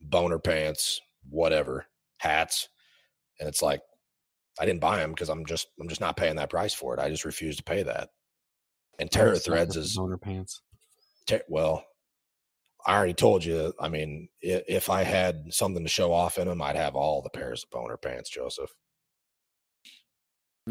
boner 0.00 0.38
pants, 0.38 1.00
whatever, 1.28 1.86
hats, 2.18 2.68
and 3.38 3.48
it's 3.48 3.62
like 3.62 3.80
I 4.58 4.66
didn't 4.66 4.80
buy 4.80 4.98
them 4.98 5.10
because 5.10 5.28
I'm 5.30 5.46
just 5.46 5.68
I'm 5.80 5.88
just 5.88 6.00
not 6.00 6.16
paying 6.16 6.36
that 6.36 6.50
price 6.50 6.74
for 6.74 6.92
it. 6.94 7.00
I 7.00 7.08
just 7.08 7.24
refuse 7.24 7.56
to 7.56 7.62
pay 7.64 7.82
that. 7.84 8.10
And 8.98 9.10
Terror 9.10 9.36
Threads 9.38 9.76
is 9.76 9.96
boner 9.96 10.18
pants. 10.18 10.60
ter- 11.26 11.42
well. 11.48 11.84
I 12.86 12.96
already 12.96 13.14
told 13.14 13.44
you. 13.44 13.72
I 13.80 13.88
mean, 13.88 14.28
if 14.40 14.88
I 14.90 15.02
had 15.02 15.52
something 15.52 15.82
to 15.82 15.88
show 15.88 16.12
off 16.12 16.38
in 16.38 16.48
them, 16.48 16.62
I'd 16.62 16.76
have 16.76 16.96
all 16.96 17.22
the 17.22 17.30
pairs 17.30 17.64
of 17.64 17.70
boner 17.70 17.96
pants, 17.96 18.30
Joseph. 18.30 18.70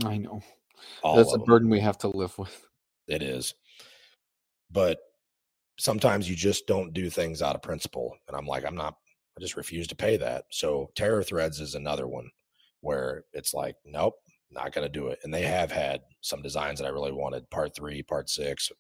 I 0.06 0.18
know. 0.18 0.42
All 1.04 1.18
That's 1.18 1.32
a 1.32 1.36
of 1.36 1.42
'em. 1.42 1.46
burden 1.46 1.70
we 1.70 1.80
have 1.80 1.98
to 2.00 2.08
live 2.08 2.38
with. 2.38 2.66
It 3.08 3.22
is. 3.22 3.54
But 4.72 5.00
sometimes 5.78 6.30
you 6.30 6.36
just 6.36 6.68
don't 6.68 6.94
do 6.94 7.10
things 7.10 7.42
out 7.42 7.56
of 7.56 7.62
principle. 7.62 8.16
And 8.28 8.36
I'm 8.38 8.46
like, 8.46 8.66
I'm 8.66 8.76
not, 8.76 8.96
I 9.38 9.42
just 9.42 9.58
refuse 9.58 9.88
to 9.88 9.96
pay 9.96 10.18
that. 10.18 10.46
So 10.52 10.92
Terror 10.96 11.24
Threads 11.24 11.60
is 11.60 11.76
another 11.76 12.08
one 12.08 12.30
where 12.82 13.26
it's 13.34 13.54
like, 13.54 13.76
nope, 13.86 14.16
not 14.52 14.74
going 14.74 14.86
to 14.86 15.00
do 15.00 15.08
it. 15.08 15.20
And 15.24 15.34
they 15.34 15.44
have 15.44 15.72
had 15.72 16.02
some 16.22 16.42
designs 16.42 16.80
that 16.80 16.86
I 16.86 16.92
really 16.92 17.12
wanted 17.12 17.50
part 17.50 17.76
three, 17.76 18.04
part 18.04 18.30
six. 18.30 18.72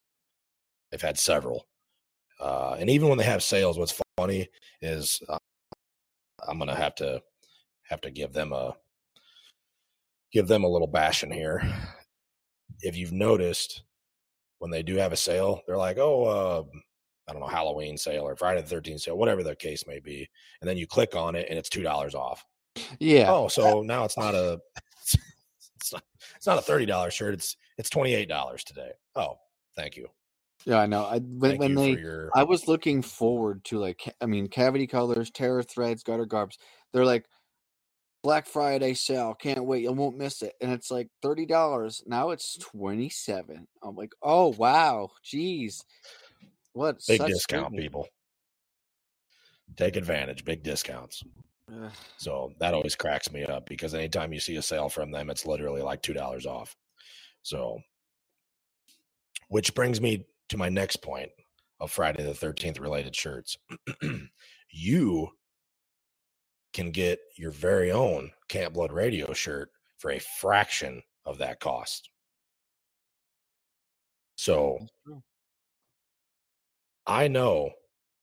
They've 0.91 1.01
had 1.01 1.17
several. 1.17 1.67
Uh, 2.39 2.77
and 2.79 2.89
even 2.89 3.09
when 3.09 3.17
they 3.17 3.23
have 3.23 3.43
sales, 3.43 3.77
what's 3.77 3.99
funny 4.17 4.47
is 4.81 5.21
uh, 5.27 5.37
I'm 6.47 6.57
going 6.57 6.69
to 6.69 6.75
have 6.75 6.95
to 6.95 7.21
have 7.83 8.01
to 8.01 8.11
give 8.11 8.33
them 8.33 8.53
a 8.53 8.75
give 10.31 10.47
them 10.47 10.63
a 10.63 10.69
little 10.69 10.87
bashing 10.87 11.31
here. 11.31 11.61
If 12.81 12.95
you've 12.95 13.11
noticed, 13.11 13.83
when 14.59 14.71
they 14.71 14.83
do 14.83 14.95
have 14.95 15.11
a 15.11 15.17
sale, 15.17 15.61
they're 15.65 15.77
like, 15.77 15.97
oh, 15.97 16.23
uh, 16.25 16.63
I 17.27 17.31
don't 17.31 17.41
know, 17.41 17.47
Halloween 17.47 17.97
sale 17.97 18.23
or 18.23 18.35
Friday 18.35 18.61
the 18.61 18.75
13th 18.75 19.01
sale, 19.01 19.17
whatever 19.17 19.43
the 19.43 19.55
case 19.55 19.85
may 19.87 19.99
be. 19.99 20.27
And 20.61 20.69
then 20.69 20.77
you 20.77 20.87
click 20.87 21.15
on 21.15 21.35
it 21.35 21.47
and 21.49 21.57
it's 21.57 21.69
$2 21.69 22.15
off. 22.15 22.45
Yeah. 22.99 23.25
Oh, 23.29 23.47
so 23.47 23.81
now 23.81 24.03
it's 24.03 24.17
not 24.17 24.35
a, 24.35 24.59
it's 25.75 25.93
not, 25.93 26.03
it's 26.35 26.47
not 26.47 26.57
a 26.57 26.71
$30 26.71 27.11
shirt. 27.11 27.33
It's, 27.33 27.57
it's 27.77 27.89
$28 27.89 28.63
today. 28.63 28.91
Oh, 29.15 29.37
thank 29.75 29.97
you. 29.97 30.07
Yeah, 30.65 30.79
I 30.79 30.85
know. 30.87 31.05
I 31.05 31.19
when, 31.19 31.57
when 31.57 31.75
they 31.75 31.91
your, 31.91 32.29
I 32.35 32.43
was 32.43 32.67
looking 32.67 33.01
forward 33.01 33.63
to 33.65 33.79
like 33.79 34.13
I 34.21 34.25
mean 34.25 34.47
cavity 34.47 34.87
colors, 34.87 35.31
terror 35.31 35.63
threads, 35.63 36.03
gutter 36.03 36.25
garbs. 36.25 36.57
They're 36.91 37.05
like 37.05 37.25
Black 38.23 38.45
Friday 38.45 38.93
sale. 38.93 39.33
Can't 39.33 39.65
wait. 39.65 39.83
You 39.83 39.93
won't 39.93 40.17
miss 40.17 40.41
it. 40.41 40.53
And 40.61 40.71
it's 40.71 40.91
like 40.91 41.07
thirty 41.21 41.45
dollars. 41.45 42.03
Now 42.05 42.31
it's 42.31 42.57
mm. 42.57 42.61
twenty 42.61 43.09
seven. 43.09 43.67
I'm 43.81 43.95
like, 43.95 44.11
oh 44.21 44.49
wow, 44.57 45.09
jeez. 45.25 45.83
What 46.73 46.99
big 47.07 47.19
such 47.19 47.29
discount 47.29 47.71
goodness. 47.71 47.83
people. 47.83 48.07
Take 49.77 49.95
advantage, 49.95 50.43
big 50.43 50.63
discounts. 50.63 51.23
So 52.17 52.53
that 52.59 52.73
always 52.73 52.95
cracks 52.95 53.31
me 53.31 53.43
up 53.45 53.67
because 53.67 53.93
anytime 53.93 54.33
you 54.33 54.39
see 54.39 54.55
a 54.55 54.61
sale 54.61 54.89
from 54.89 55.11
them, 55.11 55.29
it's 55.29 55.45
literally 55.45 55.81
like 55.81 56.01
two 56.01 56.13
dollars 56.13 56.45
off. 56.45 56.75
So, 57.43 57.79
which 59.49 59.73
brings 59.75 60.01
me 60.01 60.25
to 60.49 60.57
my 60.57 60.69
next 60.69 60.97
point 60.97 61.29
of 61.79 61.91
Friday 61.91 62.23
the 62.23 62.33
Thirteenth 62.33 62.79
related 62.79 63.15
shirts. 63.15 63.57
you 64.71 65.29
can 66.73 66.91
get 66.91 67.19
your 67.37 67.51
very 67.51 67.91
own 67.91 68.31
Camp 68.47 68.73
Blood 68.73 68.91
Radio 68.91 69.33
shirt 69.33 69.69
for 69.97 70.11
a 70.11 70.19
fraction 70.19 71.01
of 71.25 71.37
that 71.39 71.59
cost. 71.59 72.09
So 74.35 74.79
I 77.05 77.27
know 77.27 77.71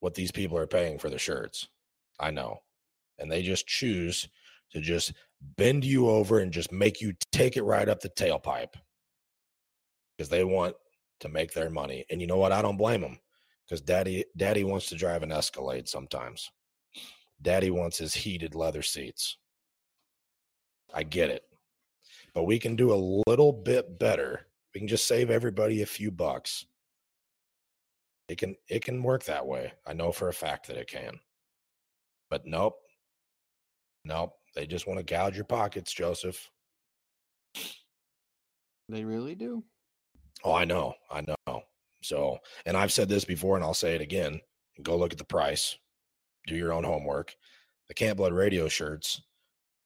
what 0.01 0.15
these 0.15 0.31
people 0.31 0.57
are 0.59 0.67
paying 0.67 0.99
for 0.99 1.11
the 1.11 1.19
shirts. 1.19 1.69
I 2.21 2.31
know. 2.31 2.61
And 3.19 3.31
they 3.31 3.43
just 3.43 3.67
choose 3.67 4.29
to 4.73 4.81
just 4.81 5.13
bend 5.57 5.85
you 5.85 6.09
over 6.09 6.39
and 6.41 6.53
just 6.53 6.73
make 6.73 7.01
you 7.01 7.15
take 7.33 7.57
it 7.57 7.63
right 7.63 7.89
up 7.89 8.01
the 8.01 8.09
tailpipe 8.09 8.75
because 10.17 10.29
they 10.29 10.45
want 10.45 10.75
to 11.21 11.29
make 11.29 11.53
their 11.53 11.71
money. 11.71 12.05
And 12.11 12.21
you 12.21 12.27
know 12.27 12.37
what? 12.37 12.53
I 12.53 12.63
don't 12.63 12.77
blame 12.77 13.01
them 13.01 13.19
because 13.65 13.81
daddy 13.81 14.25
daddy 14.37 14.65
wants 14.65 14.87
to 14.91 14.97
drive 14.97 15.23
an 15.23 15.33
Escalade 15.33 15.89
sometimes. 15.89 16.51
Daddy 17.43 17.71
wants 17.71 17.99
his 17.99 18.15
heated 18.15 18.55
leather 18.55 18.83
seats. 18.83 19.37
I 20.95 21.03
get 21.03 21.31
it. 21.31 21.43
But 22.35 22.45
we 22.45 22.59
can 22.59 22.77
do 22.77 22.93
a 22.93 23.23
little 23.29 23.53
bit 23.53 23.99
better. 23.99 24.47
We 24.75 24.81
can 24.81 24.89
just 24.89 25.07
save 25.07 25.31
everybody 25.31 25.83
a 25.83 25.87
few 25.87 26.11
bucks 26.11 26.67
it 28.29 28.39
can 28.39 28.57
it 28.69 28.85
can 28.85 29.03
work 29.05 29.25
that 29.25 29.47
way 29.47 29.73
i 29.87 29.93
know 29.93 30.11
for 30.11 30.29
a 30.29 30.33
fact 30.33 30.67
that 30.67 30.77
it 30.77 30.89
can 30.89 31.17
but 32.29 32.45
nope 32.45 32.75
nope 34.05 34.33
they 34.57 34.67
just 34.67 34.87
want 34.87 34.99
to 34.99 35.05
gouge 35.05 35.37
your 35.37 35.45
pockets 35.45 35.93
joseph 35.93 36.51
They 38.89 39.05
really 39.05 39.35
do. 39.35 39.65
Oh 40.47 40.55
i 40.55 40.65
know 40.65 40.95
i 41.11 41.21
know 41.21 41.63
so 42.03 42.39
and 42.65 42.77
i've 42.77 42.93
said 42.93 43.09
this 43.09 43.25
before 43.25 43.57
and 43.57 43.65
i'll 43.65 43.75
say 43.75 43.95
it 43.95 44.01
again 44.01 44.41
go 44.83 44.97
look 44.97 45.13
at 45.13 45.19
the 45.19 45.25
price 45.25 45.77
do 46.47 46.55
your 46.55 46.73
own 46.73 46.85
homework 46.85 47.35
the 47.89 47.95
camp 47.95 48.17
blood 48.17 48.33
radio 48.33 48.69
shirts 48.69 49.21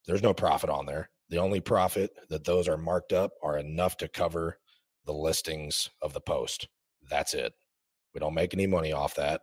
there's 0.06 0.22
no 0.22 0.32
profit 0.32 0.70
on 0.70 0.86
there 0.86 1.10
the 1.30 1.38
only 1.38 1.60
profit 1.60 2.10
that 2.28 2.44
those 2.44 2.68
are 2.68 2.76
marked 2.76 3.12
up 3.12 3.32
are 3.42 3.58
enough 3.58 3.96
to 3.96 4.06
cover 4.06 4.58
the 5.06 5.12
listings 5.12 5.90
of 6.02 6.12
the 6.12 6.20
post 6.20 6.68
that's 7.10 7.34
it 7.34 7.52
we 8.14 8.20
don't 8.20 8.34
make 8.34 8.54
any 8.54 8.66
money 8.66 8.92
off 8.92 9.14
that 9.16 9.40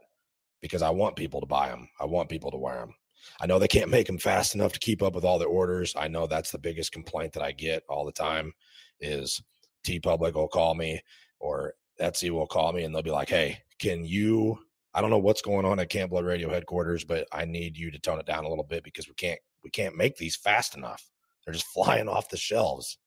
because 0.61 0.82
I 0.82 0.89
want 0.89 1.15
people 1.15 1.39
to 1.39 1.47
buy 1.47 1.70
them. 1.70 1.89
I 1.99 2.05
want 2.05 2.30
people 2.30 2.51
to 2.51 2.57
wear 2.57 2.76
them. 2.76 2.95
I 3.41 3.45
know 3.45 3.59
they 3.59 3.68
can't 3.68 3.89
make 3.89 4.07
them 4.07 4.18
fast 4.18 4.55
enough 4.55 4.74
to 4.74 4.80
keep 4.80 5.01
up 5.01 5.15
with 5.15 5.26
all 5.26 5.39
the 5.39 5.45
orders. 5.45 5.93
I 5.97 6.07
know 6.07 6.28
that's 6.28 6.51
the 6.51 6.59
biggest 6.59 6.91
complaint 6.91 7.34
that 7.34 7.43
I 7.43 7.51
get 7.51 7.84
all 7.89 8.05
the 8.05 8.11
time 8.11 8.53
is 8.99 9.41
TeePublic 9.88 10.34
will 10.34 10.48
call 10.48 10.76
me 10.76 11.02
or 11.40 11.74
Etsy 12.02 12.30
will 12.30 12.48
call 12.48 12.74
me 12.74 12.84
and 12.84 12.94
they'll 12.94 13.02
be 13.02 13.12
like, 13.12 13.30
"Hey, 13.30 13.60
can 13.80 14.06
you 14.06 14.60
I 14.94 15.02
don't 15.02 15.12
know 15.12 15.20
what's 15.20 15.44
going 15.44 15.66
on 15.66 15.80
at 15.80 15.90
Camp 15.90 16.10
Blood 16.10 16.26
Radio 16.26 16.50
headquarters, 16.50 17.04
but 17.04 17.28
I 17.32 17.46
need 17.46 17.78
you 17.78 17.92
to 17.92 18.00
tone 18.00 18.20
it 18.20 18.26
down 18.26 18.46
a 18.46 18.50
little 18.50 18.64
bit 18.64 18.84
because 18.84 19.08
we 19.08 19.14
can't 19.14 19.40
we 19.64 19.70
can't 19.70 19.96
make 19.96 20.18
these 20.18 20.36
fast 20.36 20.76
enough. 20.76 21.08
They're 21.46 21.54
just 21.54 21.68
flying 21.74 22.08
off 22.08 22.30
the 22.30 22.38
shelves. 22.38 22.98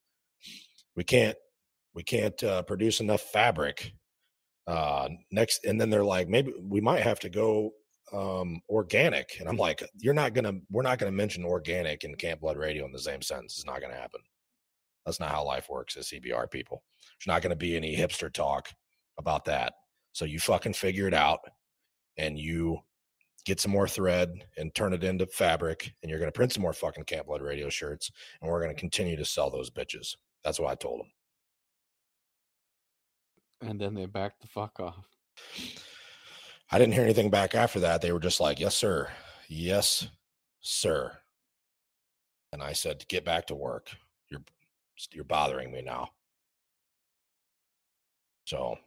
We 0.94 1.04
can't 1.04 1.36
we 1.94 2.02
can't 2.02 2.42
uh, 2.42 2.62
produce 2.62 3.00
enough 3.00 3.22
fabric 3.22 3.92
uh 4.66 5.08
next 5.32 5.64
and 5.64 5.80
then 5.80 5.90
they're 5.90 6.04
like 6.04 6.28
maybe 6.28 6.52
we 6.62 6.80
might 6.80 7.00
have 7.00 7.18
to 7.18 7.30
go 7.30 7.70
um 8.12 8.60
organic 8.68 9.36
and 9.40 9.48
i'm 9.48 9.56
like 9.56 9.82
you're 9.98 10.14
not 10.14 10.34
gonna 10.34 10.52
we're 10.70 10.82
not 10.82 10.98
gonna 10.98 11.10
mention 11.10 11.44
organic 11.44 12.04
and 12.04 12.18
camp 12.18 12.40
blood 12.40 12.58
radio 12.58 12.84
in 12.84 12.92
the 12.92 12.98
same 12.98 13.22
sentence 13.22 13.56
it's 13.56 13.66
not 13.66 13.80
gonna 13.80 13.94
happen 13.94 14.20
that's 15.10 15.20
not 15.20 15.30
how 15.30 15.44
life 15.44 15.68
works 15.68 15.96
as 15.96 16.08
cbr 16.08 16.50
people 16.50 16.82
there's 17.18 17.32
not 17.32 17.42
gonna 17.42 17.56
be 17.56 17.76
any 17.76 17.96
hipster 17.96 18.32
talk 18.32 18.70
about 19.18 19.44
that 19.44 19.74
so 20.12 20.24
you 20.24 20.38
fucking 20.38 20.72
figure 20.72 21.08
it 21.08 21.14
out 21.14 21.40
and 22.16 22.38
you 22.38 22.78
get 23.44 23.58
some 23.60 23.72
more 23.72 23.88
thread 23.88 24.32
and 24.56 24.74
turn 24.74 24.92
it 24.92 25.02
into 25.02 25.26
fabric 25.26 25.92
and 26.02 26.10
you're 26.10 26.20
gonna 26.20 26.30
print 26.30 26.52
some 26.52 26.62
more 26.62 26.72
fucking 26.72 27.04
camp 27.04 27.26
blood 27.26 27.42
radio 27.42 27.68
shirts 27.68 28.10
and 28.40 28.50
we're 28.50 28.60
gonna 28.60 28.74
continue 28.74 29.16
to 29.16 29.24
sell 29.24 29.50
those 29.50 29.70
bitches 29.70 30.16
that's 30.44 30.60
what 30.60 30.70
i 30.70 30.74
told 30.74 31.00
them 31.00 31.10
And 33.62 33.80
then 33.80 33.94
they 33.94 34.06
backed 34.06 34.40
the 34.40 34.46
fuck 34.46 34.80
off. 34.80 35.06
I 36.70 36.78
didn't 36.78 36.94
hear 36.94 37.02
anything 37.02 37.30
back 37.30 37.54
after 37.54 37.80
that. 37.80 38.00
They 38.00 38.12
were 38.12 38.20
just 38.20 38.40
like, 38.40 38.58
"Yes, 38.60 38.74
sir. 38.74 39.12
Yes, 39.48 40.08
sir." 40.60 41.20
And 42.52 42.62
I 42.62 42.72
said, 42.72 43.06
"Get 43.08 43.24
back 43.24 43.46
to 43.48 43.54
work. 43.54 43.90
You're 45.12 45.24
bothering 45.24 45.72
me 45.72 45.82
now." 45.82 46.10
So 48.44 48.78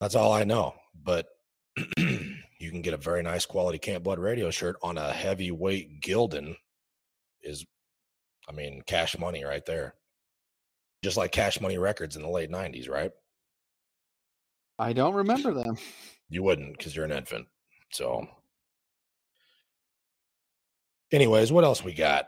that's 0.00 0.14
all 0.14 0.32
I 0.32 0.44
know. 0.44 0.74
But 1.02 1.28
you 1.96 2.70
can 2.70 2.82
get 2.82 2.94
a 2.94 2.98
very 2.98 3.22
nice 3.22 3.46
quality 3.46 3.78
Camp 3.78 4.04
Blood 4.04 4.18
radio 4.18 4.50
shirt 4.50 4.76
on 4.82 4.98
a 4.98 5.12
heavyweight 5.12 6.00
Gildan. 6.00 6.56
Is, 7.42 7.64
I 8.48 8.52
mean, 8.52 8.82
cash 8.86 9.16
money 9.18 9.44
right 9.44 9.64
there. 9.64 9.94
Just 11.04 11.16
like 11.16 11.30
Cash 11.30 11.60
Money 11.60 11.78
Records 11.78 12.16
in 12.16 12.22
the 12.22 12.28
late 12.28 12.50
'90s, 12.50 12.88
right? 12.90 13.12
I 14.78 14.92
don't 14.92 15.14
remember 15.14 15.52
them. 15.52 15.76
You 16.30 16.42
wouldn't 16.42 16.76
because 16.76 16.94
you're 16.94 17.06
an 17.06 17.10
infant. 17.10 17.46
So, 17.90 18.28
anyways, 21.10 21.50
what 21.50 21.64
else 21.64 21.82
we 21.82 21.94
got? 21.94 22.26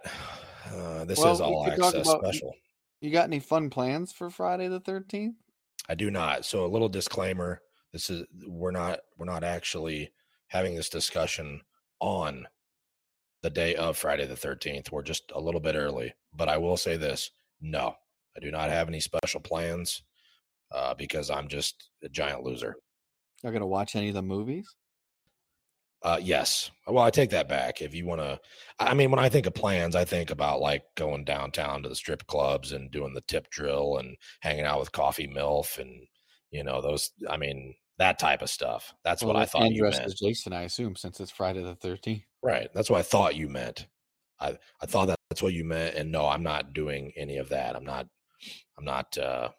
Uh, 0.66 1.04
this 1.04 1.18
Well, 1.18 1.32
is 1.32 1.40
all 1.40 1.66
access 1.66 2.06
about- 2.08 2.20
special. 2.24 2.54
You 3.00 3.10
got 3.10 3.24
any 3.24 3.40
fun 3.40 3.70
plans 3.70 4.12
for 4.12 4.28
Friday 4.30 4.68
the 4.68 4.80
thirteenth? 4.80 5.36
I 5.88 5.94
do 5.94 6.10
not. 6.10 6.44
So, 6.44 6.64
a 6.64 6.68
little 6.68 6.88
disclaimer: 6.88 7.62
this 7.92 8.10
is 8.10 8.26
we're 8.46 8.70
not 8.70 9.00
we're 9.16 9.24
not 9.26 9.42
actually 9.42 10.12
having 10.48 10.74
this 10.74 10.90
discussion 10.90 11.62
on 12.00 12.46
the 13.42 13.50
day 13.50 13.74
of 13.76 13.96
Friday 13.96 14.26
the 14.26 14.36
thirteenth. 14.36 14.92
We're 14.92 15.02
just 15.02 15.32
a 15.34 15.40
little 15.40 15.60
bit 15.60 15.76
early, 15.76 16.12
but 16.34 16.48
I 16.50 16.58
will 16.58 16.76
say 16.76 16.96
this: 16.98 17.30
no, 17.60 17.94
I 18.36 18.40
do 18.40 18.50
not 18.50 18.68
have 18.68 18.88
any 18.88 19.00
special 19.00 19.40
plans 19.40 20.02
uh, 20.70 20.92
because 20.94 21.30
I'm 21.30 21.48
just 21.48 21.88
a 22.02 22.08
giant 22.10 22.42
loser. 22.44 22.76
Not 23.42 23.52
gonna 23.54 23.66
watch 23.66 23.96
any 23.96 24.08
of 24.08 24.14
the 24.14 24.22
movies? 24.22 24.68
Uh, 26.02 26.18
yes. 26.22 26.70
Well, 26.86 27.04
I 27.04 27.10
take 27.10 27.30
that 27.30 27.48
back. 27.48 27.82
If 27.82 27.94
you 27.94 28.06
want 28.06 28.20
to, 28.22 28.40
I 28.78 28.94
mean, 28.94 29.10
when 29.10 29.18
I 29.20 29.28
think 29.28 29.46
of 29.46 29.54
plans, 29.54 29.94
I 29.94 30.04
think 30.04 30.30
about 30.30 30.60
like 30.60 30.82
going 30.96 31.24
downtown 31.24 31.82
to 31.82 31.88
the 31.90 31.94
strip 31.94 32.26
clubs 32.26 32.72
and 32.72 32.90
doing 32.90 33.12
the 33.12 33.20
tip 33.22 33.50
drill 33.50 33.98
and 33.98 34.16
hanging 34.40 34.64
out 34.64 34.80
with 34.80 34.92
Coffee 34.92 35.28
Milf 35.28 35.78
and 35.78 36.06
you 36.50 36.64
know 36.64 36.80
those. 36.80 37.10
I 37.28 37.36
mean, 37.36 37.74
that 37.98 38.18
type 38.18 38.40
of 38.40 38.48
stuff. 38.48 38.94
That's 39.04 39.22
Well, 39.22 39.34
what 39.34 39.42
I 39.42 39.44
thought 39.44 39.64
and 39.64 39.76
you 39.76 39.82
meant. 39.82 39.98
as 40.00 40.14
Jason, 40.14 40.54
I 40.54 40.62
assume, 40.62 40.96
since 40.96 41.20
it's 41.20 41.30
Friday 41.30 41.62
the 41.62 41.74
thirteenth. 41.74 42.22
Right. 42.42 42.70
That's 42.74 42.88
what 42.88 42.98
I 42.98 43.02
thought 43.02 43.36
you 43.36 43.48
meant. 43.48 43.86
I 44.40 44.56
I 44.80 44.86
thought 44.86 45.06
that 45.08 45.18
that's 45.28 45.42
what 45.42 45.52
you 45.52 45.64
meant. 45.64 45.96
And 45.96 46.10
no, 46.10 46.26
I'm 46.26 46.42
not 46.42 46.72
doing 46.72 47.12
any 47.14 47.36
of 47.36 47.50
that. 47.50 47.76
I'm 47.76 47.84
not. 47.84 48.06
I'm 48.78 48.86
not. 48.86 49.18
uh 49.18 49.50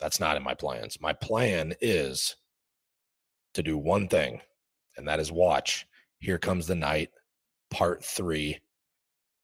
That's 0.00 0.18
not 0.18 0.38
in 0.38 0.42
my 0.42 0.54
plans. 0.54 0.98
My 0.98 1.12
plan 1.12 1.74
is 1.82 2.36
to 3.52 3.62
do 3.62 3.76
one 3.76 4.08
thing, 4.08 4.40
and 4.96 5.06
that 5.08 5.20
is 5.20 5.32
watch. 5.32 5.86
Here 6.18 6.38
comes 6.38 6.66
the 6.66 6.74
night, 6.74 7.10
part 7.70 8.04
three, 8.04 8.58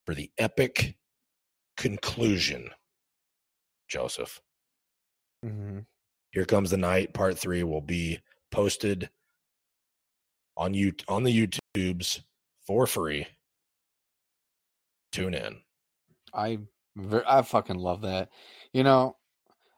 for 0.06 0.14
the 0.14 0.30
epic 0.38 0.96
conclusion. 1.76 2.70
Joseph. 3.88 4.40
Mm-hmm. 5.44 5.80
Here 6.30 6.44
comes 6.44 6.70
the 6.70 6.76
night. 6.76 7.12
Part 7.12 7.38
three 7.38 7.64
will 7.64 7.80
be 7.80 8.20
posted 8.50 9.10
on 10.56 10.74
you 10.74 10.92
on 11.08 11.24
the 11.24 11.48
YouTubes 11.76 12.22
for 12.66 12.86
free. 12.86 13.26
Tune 15.12 15.34
in. 15.34 15.56
I 16.32 16.58
I 17.26 17.42
fucking 17.42 17.78
love 17.78 18.02
that. 18.02 18.28
You 18.72 18.84
know, 18.84 19.16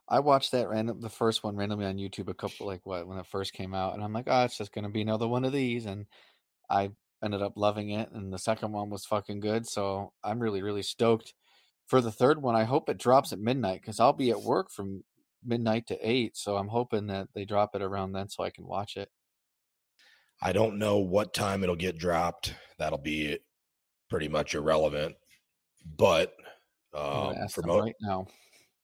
I 0.08 0.20
watched 0.20 0.52
that 0.52 0.68
random 0.68 1.00
the 1.00 1.08
first 1.08 1.44
one 1.44 1.56
randomly 1.56 1.86
on 1.86 1.96
YouTube 1.96 2.28
a 2.28 2.34
couple 2.34 2.66
like 2.66 2.80
what 2.84 3.06
when 3.06 3.18
it 3.18 3.26
first 3.26 3.52
came 3.52 3.74
out, 3.74 3.94
and 3.94 4.02
I'm 4.02 4.12
like, 4.12 4.26
oh, 4.28 4.44
it's 4.44 4.58
just 4.58 4.72
gonna 4.72 4.90
be 4.90 5.02
another 5.02 5.28
one 5.28 5.44
of 5.44 5.52
these, 5.52 5.86
and 5.86 6.06
I 6.68 6.90
ended 7.24 7.42
up 7.42 7.54
loving 7.56 7.90
it, 7.90 8.10
and 8.12 8.32
the 8.32 8.38
second 8.38 8.72
one 8.72 8.90
was 8.90 9.06
fucking 9.06 9.40
good, 9.40 9.66
so 9.66 10.12
I'm 10.24 10.40
really 10.40 10.62
really 10.62 10.82
stoked 10.82 11.34
for 11.86 12.00
the 12.00 12.12
third 12.12 12.42
one. 12.42 12.56
I 12.56 12.64
hope 12.64 12.88
it 12.88 12.98
drops 12.98 13.32
at 13.32 13.38
midnight 13.38 13.80
because 13.80 14.00
I'll 14.00 14.12
be 14.12 14.30
at 14.30 14.42
work 14.42 14.70
from 14.70 15.04
midnight 15.44 15.86
to 15.88 15.98
eight, 16.00 16.36
so 16.36 16.56
I'm 16.56 16.68
hoping 16.68 17.06
that 17.08 17.28
they 17.34 17.44
drop 17.44 17.74
it 17.74 17.82
around 17.82 18.12
then 18.12 18.28
so 18.28 18.44
I 18.44 18.50
can 18.50 18.66
watch 18.66 18.96
it. 18.96 19.08
I 20.40 20.52
don't 20.52 20.78
know 20.78 20.98
what 20.98 21.34
time 21.34 21.62
it'll 21.62 21.76
get 21.76 21.98
dropped. 21.98 22.54
That'll 22.78 22.98
be 22.98 23.38
pretty 24.10 24.28
much 24.28 24.54
irrelevant. 24.54 25.14
But 25.96 26.34
um, 26.94 27.34
for 27.48 27.62
mo- 27.62 27.80
right 27.80 27.94
now. 28.00 28.26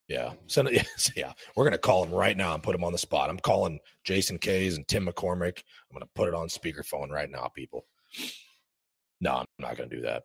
Yeah, 0.08 0.32
send 0.46 0.68
it. 0.72 0.86
Yeah, 1.16 1.32
we're 1.54 1.64
gonna 1.64 1.78
call 1.78 2.04
him 2.04 2.12
right 2.12 2.36
now 2.36 2.54
and 2.54 2.62
put 2.62 2.74
him 2.74 2.84
on 2.84 2.92
the 2.92 2.98
spot. 2.98 3.30
I'm 3.30 3.38
calling 3.38 3.78
Jason 4.04 4.38
Kays 4.38 4.76
and 4.76 4.88
Tim 4.88 5.06
McCormick. 5.06 5.58
I'm 5.58 5.94
gonna 5.94 6.06
put 6.14 6.28
it 6.28 6.34
on 6.34 6.48
speakerphone 6.48 7.10
right 7.10 7.30
now, 7.30 7.48
people. 7.54 7.86
No, 9.20 9.36
I'm 9.36 9.46
not 9.58 9.76
gonna 9.76 9.90
do 9.90 10.02
that. 10.02 10.24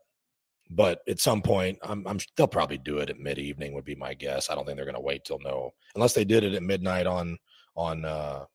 But 0.70 1.02
at 1.08 1.20
some 1.20 1.42
point, 1.42 1.78
I'm, 1.84 2.08
I'm 2.08 2.20
they'll 2.38 2.48
probably 2.48 2.78
do 2.78 3.00
it 3.00 3.10
at 3.10 3.20
mid 3.20 3.38
evening. 3.38 3.74
Would 3.74 3.86
be 3.86 3.96
my 3.96 4.14
guess. 4.14 4.50
I 4.50 4.56
don't 4.56 4.66
think 4.66 4.78
they're 4.78 4.86
gonna 4.86 5.02
wait 5.02 5.26
till 5.26 5.40
no, 5.40 5.72
unless 5.96 6.14
they 6.14 6.24
did 6.26 6.44
it 6.44 6.54
at 6.54 6.64
midnight 6.64 7.06
on 7.06 7.38
on 7.76 8.06
uh, 8.06 8.46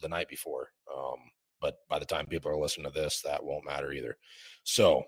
the 0.00 0.08
night 0.08 0.28
before. 0.28 0.70
Um, 0.92 1.16
but 1.60 1.76
by 1.88 1.98
the 1.98 2.06
time 2.06 2.26
people 2.26 2.50
are 2.50 2.56
listening 2.56 2.90
to 2.90 2.98
this, 2.98 3.20
that 3.22 3.44
won't 3.44 3.66
matter 3.66 3.92
either. 3.92 4.16
So 4.64 5.02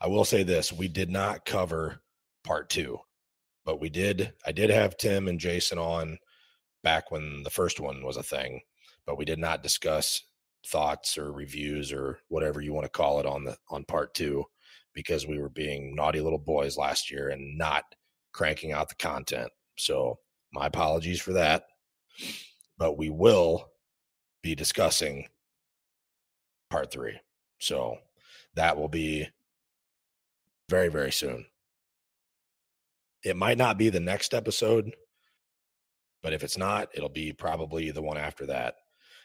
I 0.00 0.06
will 0.06 0.24
say 0.24 0.44
this: 0.44 0.72
we 0.72 0.86
did 0.86 1.10
not 1.10 1.44
cover 1.44 2.00
part 2.44 2.70
two, 2.70 3.00
but 3.68 3.82
we 3.82 3.90
did. 3.90 4.32
I 4.46 4.52
did 4.52 4.70
have 4.70 4.96
Tim 4.96 5.28
and 5.28 5.38
Jason 5.38 5.76
on 5.76 6.16
back 6.82 7.10
when 7.10 7.42
the 7.42 7.50
first 7.50 7.80
one 7.80 8.02
was 8.02 8.16
a 8.16 8.22
thing, 8.22 8.62
but 9.04 9.18
we 9.18 9.26
did 9.26 9.38
not 9.38 9.62
discuss 9.62 10.22
thoughts 10.66 11.18
or 11.18 11.32
reviews 11.34 11.92
or 11.92 12.18
whatever 12.28 12.62
you 12.62 12.72
want 12.72 12.86
to 12.86 12.90
call 12.90 13.20
it 13.20 13.26
on 13.26 13.44
the 13.44 13.58
on 13.68 13.84
part 13.84 14.14
two 14.14 14.42
because 14.94 15.26
we 15.26 15.38
were 15.38 15.50
being 15.50 15.94
naughty 15.94 16.22
little 16.22 16.38
boys 16.38 16.78
last 16.78 17.10
year 17.10 17.28
and 17.28 17.58
not 17.58 17.84
cranking 18.32 18.72
out 18.72 18.88
the 18.88 18.94
content. 18.94 19.50
So 19.76 20.18
my 20.50 20.68
apologies 20.68 21.20
for 21.20 21.34
that. 21.34 21.64
But 22.78 22.96
we 22.96 23.10
will 23.10 23.68
be 24.42 24.54
discussing 24.54 25.28
part 26.70 26.90
three. 26.90 27.20
So 27.58 27.98
that 28.54 28.78
will 28.78 28.88
be 28.88 29.28
very, 30.70 30.88
very 30.88 31.12
soon. 31.12 31.44
It 33.24 33.36
might 33.36 33.58
not 33.58 33.78
be 33.78 33.88
the 33.88 34.00
next 34.00 34.34
episode, 34.34 34.94
but 36.22 36.32
if 36.32 36.44
it's 36.44 36.58
not, 36.58 36.88
it'll 36.94 37.08
be 37.08 37.32
probably 37.32 37.90
the 37.90 38.02
one 38.02 38.16
after 38.16 38.46
that. 38.46 38.74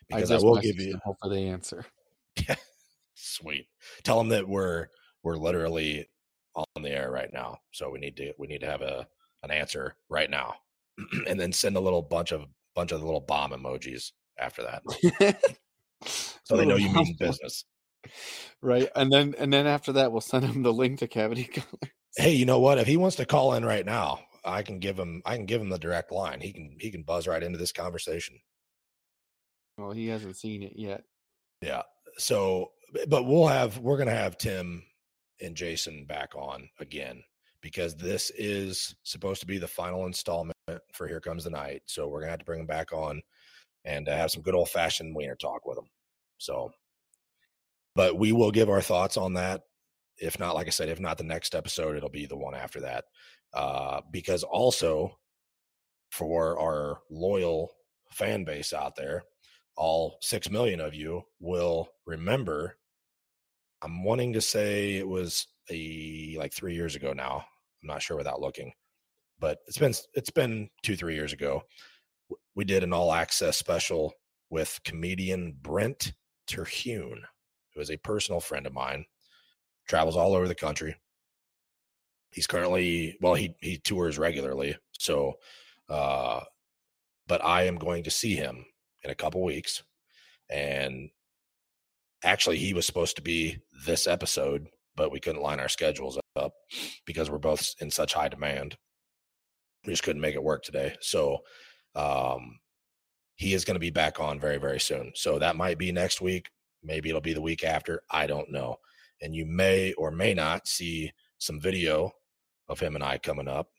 Because 0.07 0.31
I, 0.31 0.35
just 0.35 0.45
will 0.45 0.59
give 0.59 0.79
you 0.79 0.99
hope 1.03 1.17
for 1.21 1.29
the 1.29 1.39
answer. 1.39 1.85
sweet. 3.13 3.67
Tell 4.03 4.17
them 4.17 4.29
that 4.29 4.47
we're 4.47 4.87
we're 5.23 5.37
literally 5.37 6.09
on 6.55 6.83
the 6.83 6.89
air 6.89 7.09
right 7.09 7.31
now. 7.31 7.59
So 7.71 7.89
we 7.89 7.99
need 7.99 8.17
to 8.17 8.33
we 8.37 8.47
need 8.47 8.61
to 8.61 8.69
have 8.69 8.81
a 8.81 9.07
an 9.43 9.51
answer 9.51 9.95
right 10.09 10.29
now. 10.29 10.55
and 11.27 11.39
then 11.39 11.51
send 11.51 11.77
a 11.77 11.79
little 11.79 12.01
bunch 12.01 12.31
of 12.31 12.45
bunch 12.75 12.91
of 12.91 13.01
little 13.01 13.21
bomb 13.21 13.51
emojis 13.51 14.11
after 14.39 14.63
that. 14.63 15.39
So 16.43 16.57
they 16.57 16.65
know 16.65 16.75
you 16.75 16.91
mean 16.91 17.15
business. 17.17 17.65
right 18.61 18.89
and 18.97 19.11
then 19.11 19.33
and 19.37 19.53
then 19.53 19.65
after 19.65 19.93
that 19.93 20.11
we'll 20.11 20.19
send 20.19 20.43
them 20.43 20.61
the 20.61 20.73
link 20.73 20.99
to 20.99 21.07
cavity 21.07 21.45
color 21.45 21.91
Hey, 22.15 22.33
you 22.33 22.45
know 22.45 22.59
what? 22.59 22.77
If 22.77 22.87
he 22.87 22.97
wants 22.97 23.15
to 23.17 23.25
call 23.25 23.53
in 23.53 23.65
right 23.65 23.85
now, 23.85 24.19
I 24.45 24.61
can 24.61 24.79
give 24.79 24.97
him 24.97 25.21
I 25.25 25.35
can 25.35 25.45
give 25.45 25.61
him 25.61 25.69
the 25.69 25.79
direct 25.79 26.11
line. 26.11 26.41
He 26.41 26.51
can 26.51 26.75
he 26.79 26.91
can 26.91 27.03
buzz 27.03 27.27
right 27.27 27.41
into 27.43 27.57
this 27.57 27.71
conversation. 27.71 28.39
well 29.77 29.91
he 29.91 30.07
hasn't 30.07 30.35
seen 30.37 30.63
it 30.63 30.73
yet 30.75 31.03
Yeah. 31.61 31.83
So 32.17 32.71
but 33.07 33.25
we'll 33.25 33.47
have 33.47 33.79
we're 33.79 33.97
gonna 33.97 34.11
have 34.11 34.37
Tim 34.37 34.83
and 35.41 35.55
Jason 35.55 36.05
back 36.05 36.35
on 36.35 36.69
again 36.79 37.23
because 37.61 37.95
this 37.95 38.31
is 38.31 38.95
supposed 39.03 39.39
to 39.41 39.47
be 39.47 39.57
the 39.57 39.67
final 39.67 40.05
installment 40.05 40.53
for 40.93 41.07
Here 41.07 41.21
Comes 41.21 41.45
the 41.45 41.49
Night. 41.49 41.81
So 41.85 42.07
we're 42.07 42.19
gonna 42.19 42.31
have 42.31 42.39
to 42.39 42.45
bring 42.45 42.59
him 42.59 42.67
back 42.67 42.91
on 42.93 43.21
and 43.85 44.07
uh, 44.07 44.15
have 44.15 44.31
some 44.31 44.43
good 44.43 44.55
old 44.55 44.69
fashioned 44.69 45.15
wiener 45.15 45.35
talk 45.35 45.65
with 45.65 45.77
him. 45.77 45.87
So 46.37 46.71
but 47.95 48.17
we 48.17 48.31
will 48.31 48.51
give 48.51 48.69
our 48.69 48.81
thoughts 48.81 49.17
on 49.17 49.33
that. 49.33 49.61
If 50.17 50.39
not, 50.39 50.55
like 50.55 50.67
I 50.67 50.71
said, 50.71 50.89
if 50.89 50.99
not 50.99 51.17
the 51.17 51.23
next 51.23 51.55
episode, 51.55 51.95
it'll 51.95 52.09
be 52.09 52.25
the 52.25 52.37
one 52.37 52.55
after 52.55 52.81
that. 52.81 53.05
Uh, 53.53 54.01
because 54.11 54.43
also 54.43 55.17
for 56.11 56.59
our 56.59 57.01
loyal 57.09 57.71
fan 58.11 58.43
base 58.43 58.73
out 58.73 58.95
there, 58.95 59.23
all 59.75 60.17
six 60.21 60.49
million 60.49 60.79
of 60.79 60.93
you 60.93 61.23
will 61.39 61.89
remember. 62.05 62.77
I'm 63.81 64.03
wanting 64.03 64.33
to 64.33 64.41
say 64.41 64.95
it 64.95 65.07
was 65.07 65.47
a 65.71 66.35
like 66.37 66.53
three 66.53 66.75
years 66.75 66.95
ago 66.95 67.13
now. 67.13 67.45
I'm 67.81 67.87
not 67.87 68.01
sure 68.01 68.17
without 68.17 68.41
looking, 68.41 68.71
but 69.39 69.59
it's 69.67 69.77
been 69.77 69.93
it's 70.13 70.29
been 70.29 70.69
two 70.83 70.95
three 70.95 71.15
years 71.15 71.33
ago. 71.33 71.63
We 72.55 72.65
did 72.65 72.83
an 72.83 72.93
all 72.93 73.11
access 73.11 73.57
special 73.57 74.13
with 74.49 74.79
comedian 74.85 75.55
Brent 75.61 76.13
Terhune, 76.47 77.23
who 77.73 77.81
is 77.81 77.89
a 77.89 77.97
personal 77.97 78.39
friend 78.39 78.67
of 78.67 78.73
mine, 78.73 79.05
travels 79.87 80.15
all 80.15 80.35
over 80.35 80.47
the 80.47 80.55
country. 80.55 80.95
He's 82.31 82.47
currently 82.47 83.17
well, 83.21 83.35
he 83.35 83.55
he 83.61 83.77
tours 83.77 84.17
regularly, 84.17 84.75
so 84.97 85.33
uh, 85.89 86.41
but 87.27 87.43
I 87.43 87.63
am 87.63 87.77
going 87.77 88.03
to 88.03 88.11
see 88.11 88.35
him 88.35 88.65
in 89.03 89.11
a 89.11 89.15
couple 89.15 89.43
weeks. 89.43 89.83
And 90.49 91.09
actually, 92.23 92.57
he 92.57 92.73
was 92.73 92.85
supposed 92.85 93.15
to 93.17 93.21
be 93.21 93.59
this 93.85 94.07
episode, 94.07 94.67
but 94.95 95.11
we 95.11 95.19
couldn't 95.19 95.41
line 95.41 95.59
our 95.59 95.69
schedules 95.69 96.19
up 96.35 96.53
because 97.05 97.29
we're 97.29 97.37
both 97.37 97.73
in 97.79 97.91
such 97.91 98.13
high 98.13 98.29
demand. 98.29 98.77
We 99.85 99.93
just 99.93 100.03
couldn't 100.03 100.21
make 100.21 100.35
it 100.35 100.43
work 100.43 100.63
today. 100.63 100.95
So, 101.01 101.39
um, 101.95 102.59
he 103.35 103.53
is 103.53 103.65
going 103.65 103.75
to 103.75 103.79
be 103.79 103.89
back 103.89 104.19
on 104.19 104.39
very, 104.39 104.57
very 104.57 104.79
soon. 104.79 105.11
So 105.15 105.39
that 105.39 105.55
might 105.55 105.77
be 105.77 105.91
next 105.91 106.21
week. 106.21 106.49
Maybe 106.83 107.09
it'll 107.09 107.21
be 107.21 107.33
the 107.33 107.41
week 107.41 107.63
after. 107.63 108.01
I 108.09 108.27
don't 108.27 108.51
know. 108.51 108.77
And 109.23 109.33
you 109.33 109.45
may 109.45 109.93
or 109.93 110.11
may 110.11 110.35
not 110.35 110.67
see 110.67 111.11
some 111.39 111.59
video 111.59 112.11
of 112.69 112.79
him 112.79 112.95
and 112.95 113.03
I 113.03 113.17
coming 113.17 113.47
up 113.47 113.69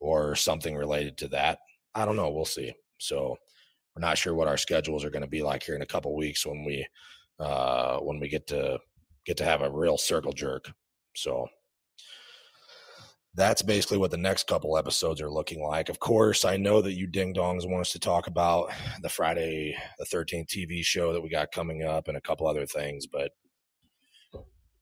or 0.00 0.34
something 0.34 0.76
related 0.76 1.16
to 1.18 1.28
that. 1.28 1.60
I 1.94 2.04
don't 2.04 2.16
know. 2.16 2.30
We'll 2.30 2.44
see. 2.44 2.74
So 2.98 3.36
we're 3.94 4.06
not 4.06 4.18
sure 4.18 4.34
what 4.34 4.48
our 4.48 4.56
schedules 4.56 5.04
are 5.04 5.10
going 5.10 5.22
to 5.22 5.28
be 5.28 5.42
like 5.42 5.62
here 5.62 5.74
in 5.74 5.82
a 5.82 5.86
couple 5.86 6.14
weeks 6.16 6.44
when 6.44 6.64
we 6.64 6.86
uh 7.40 7.98
when 7.98 8.18
we 8.18 8.28
get 8.28 8.46
to 8.48 8.78
get 9.24 9.36
to 9.36 9.44
have 9.44 9.62
a 9.62 9.70
real 9.70 9.96
circle 9.96 10.32
jerk. 10.32 10.70
So 11.14 11.46
that's 13.34 13.62
basically 13.62 13.98
what 13.98 14.10
the 14.10 14.16
next 14.16 14.48
couple 14.48 14.76
episodes 14.76 15.20
are 15.20 15.30
looking 15.30 15.62
like. 15.62 15.88
Of 15.88 16.00
course, 16.00 16.44
I 16.44 16.56
know 16.56 16.82
that 16.82 16.94
you 16.94 17.06
ding 17.06 17.34
dongs 17.34 17.68
want 17.68 17.82
us 17.82 17.92
to 17.92 18.00
talk 18.00 18.26
about 18.26 18.72
the 19.02 19.08
Friday 19.08 19.76
the 19.98 20.04
13th 20.06 20.46
TV 20.46 20.82
show 20.82 21.12
that 21.12 21.20
we 21.20 21.28
got 21.28 21.52
coming 21.52 21.84
up 21.84 22.08
and 22.08 22.16
a 22.16 22.20
couple 22.20 22.48
other 22.48 22.66
things, 22.66 23.06
but 23.06 23.30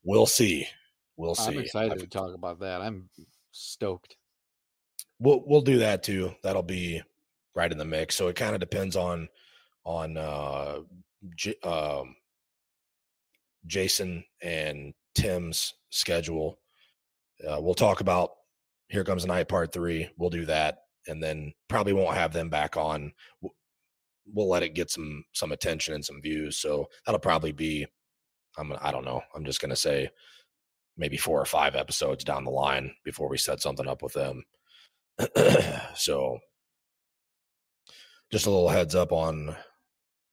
we'll 0.07 0.27
see. 0.27 0.67
We'll 1.19 1.35
see. 1.35 1.49
i'm 1.53 1.59
excited 1.59 1.93
I've- 1.93 2.01
to 2.01 2.07
talk 2.07 2.35
about 2.35 2.61
that 2.61 2.81
i'm 2.83 3.09
stoked 3.53 4.17
we'll 5.19 5.43
we'll 5.47 5.63
do 5.63 5.79
that 5.79 6.03
too. 6.03 6.35
That'll 6.43 6.63
be 6.63 7.03
right 7.55 7.73
in 7.73 7.79
the 7.79 7.85
mix. 7.87 8.17
So 8.17 8.29
it 8.29 8.37
kind 8.37 8.55
of 8.55 8.61
depends 8.61 8.97
on 8.97 9.29
on 9.85 10.17
uh 10.19 10.81
J- 11.35 11.59
um 11.63 12.15
Jason 13.67 14.25
and 14.43 14.93
Tim's 15.15 15.73
schedule. 15.91 16.59
Uh, 17.47 17.59
we'll 17.61 17.75
talk 17.75 18.01
about 18.03 18.33
Here 18.89 19.05
Comes 19.05 19.23
the 19.23 19.29
Night 19.29 19.49
Part 19.49 19.73
Three. 19.73 20.09
We'll 20.19 20.29
do 20.31 20.45
that, 20.47 20.83
and 21.09 21.23
then 21.23 21.53
probably 21.69 21.93
won't 21.95 22.15
have 22.17 22.33
them 22.35 22.51
back 22.51 22.77
on. 22.77 23.13
We'll- 23.41 23.55
We'll 24.35 24.49
let 24.49 24.65
it 24.65 24.75
get 24.75 24.91
some 24.91 25.25
some 25.35 25.53
attention 25.53 25.95
and 25.95 26.05
some 26.05 26.21
views. 26.21 26.57
So 26.59 26.89
that'll 27.07 27.21
probably 27.21 27.53
be. 27.53 27.87
I'm. 28.59 28.73
I 28.81 28.91
don't 28.91 29.05
know. 29.05 29.23
I'm 29.35 29.45
just 29.45 29.61
gonna 29.61 29.77
say 29.77 30.11
maybe 30.97 31.17
four 31.17 31.41
or 31.41 31.45
five 31.45 31.75
episodes 31.77 32.25
down 32.25 32.45
the 32.45 32.51
line 32.51 32.95
before 33.05 33.29
we 33.29 33.37
set 33.39 33.61
something 33.61 33.87
up 33.87 34.03
with 34.03 34.15
them. 34.15 34.45
so 35.95 36.39
just 38.33 38.47
a 38.47 38.51
little 38.51 38.69
heads 38.69 38.95
up 38.95 39.13
on 39.13 39.57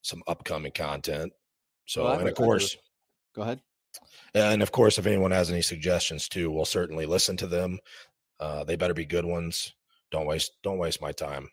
some 0.01 0.23
upcoming 0.27 0.71
content. 0.71 1.31
So, 1.85 2.03
Well, 2.05 2.13
and 2.13 2.21
of 2.21 2.21
a- 2.21 2.25
I 2.25 2.29
have 2.29 2.33
a- 2.33 2.41
course, 2.41 2.77
Go 3.35 3.41
ahead. 3.43 3.61
and 4.33 4.61
of 4.63 4.71
course, 4.71 4.97
if 4.97 5.05
anyone 5.05 5.31
has 5.31 5.51
any 5.51 5.61
suggestions 5.61 6.27
too, 6.29 6.49
we'll 6.51 6.65
certainly 6.65 7.05
listen 7.05 7.37
to 7.37 7.47
them. 7.47 7.79
Uh, 8.39 8.63
they 8.63 8.75
better 8.75 8.93
be 8.93 9.05
good 9.05 9.25
ones. 9.25 9.73
Don't 10.11 10.25
waste 10.25 10.51
don't 10.63 10.77
waste 10.77 11.01
my 11.01 11.11
time 11.11 11.49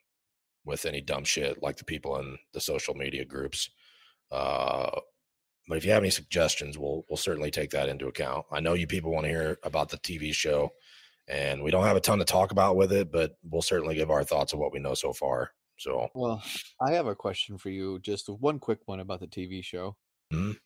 with 0.65 0.85
any 0.85 1.01
dumb 1.01 1.25
shit 1.25 1.63
like 1.63 1.77
the 1.77 1.85
people 1.85 2.17
in 2.19 2.39
the 2.53 2.61
social 2.61 2.95
media 2.95 3.25
groups. 3.25 3.71
Uh, 4.31 5.01
but 5.69 5.79
if 5.79 5.85
you 5.85 5.93
have 5.93 6.03
any 6.03 6.11
suggestions, 6.11 6.79
we'll 6.79 7.05
we'll 7.09 7.17
certainly 7.17 7.51
take 7.51 7.71
that 7.71 7.89
into 7.89 8.09
account. 8.09 8.47
I 8.51 8.61
know 8.61 8.75
you 8.75 8.87
people 8.87 9.13
want 9.13 9.25
to 9.25 9.31
hear 9.31 9.59
about 9.63 9.89
the 9.91 9.99
TV 9.99 10.33
show, 10.35 10.71
and 11.29 11.63
we 11.63 11.71
don't 11.71 11.85
have 11.85 11.97
a 11.97 12.01
ton 12.01 12.19
to 12.19 12.25
talk 12.25 12.51
about 12.53 12.77
with 12.77 12.93
it, 12.93 13.13
but 13.13 13.37
we'll 13.43 13.63
certainly 13.63 13.95
give 13.95 14.11
our 14.11 14.25
thoughts 14.25 14.53
of 14.53 14.59
what 14.59 14.73
we 14.73 14.81
know 14.81 14.95
so 14.95 15.13
far. 15.13 15.53
So 15.79 16.09
Well, 16.15 16.43
I 16.81 16.93
have 16.93 17.07
a 17.07 17.15
question 17.15 17.57
for 17.59 17.71
you. 17.71 17.99
Just 18.01 18.29
one 18.29 18.59
quick 18.59 18.81
one 18.87 19.01
about 19.01 19.21
the 19.21 19.27
TV 19.27 19.63
show. 19.63 19.97
Mhm. 20.33 20.59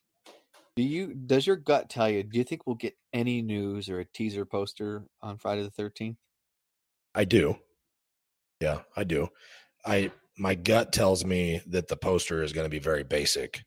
Do 0.76 0.82
you 0.82 1.14
does 1.14 1.46
your 1.46 1.56
gut 1.56 1.88
tell 1.88 2.10
you? 2.10 2.22
Do 2.24 2.36
you 2.36 2.44
think 2.44 2.66
we'll 2.66 2.74
get 2.76 2.96
any 3.12 3.42
news 3.42 3.88
or 3.88 4.00
a 4.00 4.04
teaser 4.04 4.44
poster 4.44 5.06
on 5.22 5.38
Friday 5.38 5.62
the 5.62 5.70
Thirteenth? 5.70 6.18
I 7.14 7.24
do. 7.24 7.58
Yeah, 8.60 8.82
I 8.96 9.04
do. 9.04 9.28
I 9.84 10.10
my 10.36 10.54
gut 10.56 10.92
tells 10.92 11.24
me 11.24 11.60
that 11.66 11.86
the 11.88 11.96
poster 11.96 12.42
is 12.42 12.52
going 12.52 12.64
to 12.64 12.70
be 12.70 12.80
very 12.80 13.04
basic, 13.04 13.62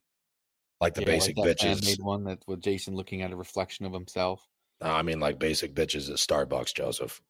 like 0.79 0.93
the 0.93 1.05
basic 1.05 1.35
that 1.35 1.59
bitches. 1.59 1.85
made 1.85 2.01
one 2.01 2.23
that 2.25 2.39
with 2.47 2.61
Jason 2.61 2.95
looking 2.95 3.21
at 3.21 3.31
a 3.31 3.35
reflection 3.35 3.85
of 3.85 3.93
himself. 3.93 4.45
Uh, 4.83 4.91
I 4.91 5.01
mean, 5.01 5.19
like 5.19 5.39
basic 5.39 5.73
bitches 5.73 6.09
at 6.09 6.17
Starbucks, 6.17 6.73
Joseph. 6.73 7.21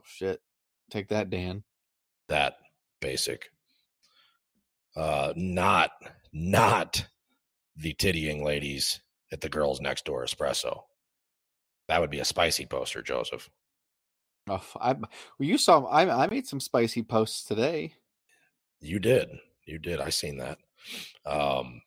Oh, 0.00 0.04
shit, 0.06 0.40
take 0.90 1.08
that, 1.08 1.30
Dan. 1.30 1.64
That 2.28 2.56
basic. 3.00 3.50
Uh, 4.96 5.32
not 5.36 5.90
not 6.32 7.06
the 7.76 7.94
tittying 7.94 8.42
ladies 8.42 9.00
at 9.32 9.40
the 9.40 9.48
girls 9.48 9.80
next 9.80 10.04
door 10.04 10.24
espresso. 10.24 10.82
That 11.88 12.00
would 12.00 12.10
be 12.10 12.20
a 12.20 12.24
spicy 12.24 12.66
poster, 12.66 13.02
Joseph. 13.02 13.48
Oh, 14.48 14.64
I 14.80 14.94
well, 14.94 15.08
you 15.38 15.58
saw 15.58 15.84
I 15.84 16.24
I 16.24 16.26
made 16.28 16.46
some 16.46 16.60
spicy 16.60 17.02
posts 17.02 17.44
today. 17.44 17.94
You 18.80 18.98
did. 18.98 19.28
You 19.66 19.78
did. 19.78 20.00
I 20.00 20.10
seen 20.10 20.38
that. 20.38 20.58
Um, 21.26 21.82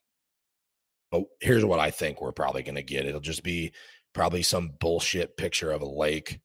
but 1.12 1.24
here's 1.42 1.66
what 1.66 1.80
I 1.80 1.92
think 1.92 2.22
we're 2.22 2.32
probably 2.32 2.64
going 2.64 2.76
to 2.76 2.84
get. 2.84 3.06
It'll 3.06 3.20
just 3.22 3.44
be 3.44 3.72
probably 4.14 4.42
some 4.44 4.74
bullshit 4.80 5.38
picture 5.38 5.72
of 5.72 5.82
a 5.82 5.86
lake, 5.90 6.40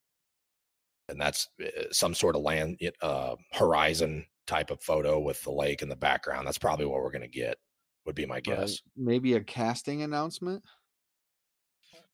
and 1.08 1.20
that's 1.20 1.48
uh, 1.64 1.84
some 1.92 2.14
sort 2.14 2.36
of 2.36 2.42
land 2.42 2.78
uh, 3.02 3.36
horizon 3.52 4.26
type 4.46 4.70
of 4.70 4.82
photo 4.82 5.18
with 5.18 5.42
the 5.42 5.50
lake 5.52 5.82
in 5.82 5.88
the 5.88 5.96
background. 5.96 6.46
That's 6.46 6.58
probably 6.58 6.86
what 6.86 7.02
we're 7.02 7.10
going 7.10 7.22
to 7.22 7.28
get. 7.28 7.56
Would 8.04 8.14
be 8.14 8.26
my 8.26 8.36
Uh, 8.38 8.40
guess. 8.40 8.80
maybe 8.96 9.34
a 9.34 9.40
casting 9.40 10.02
announcement. 10.02 10.62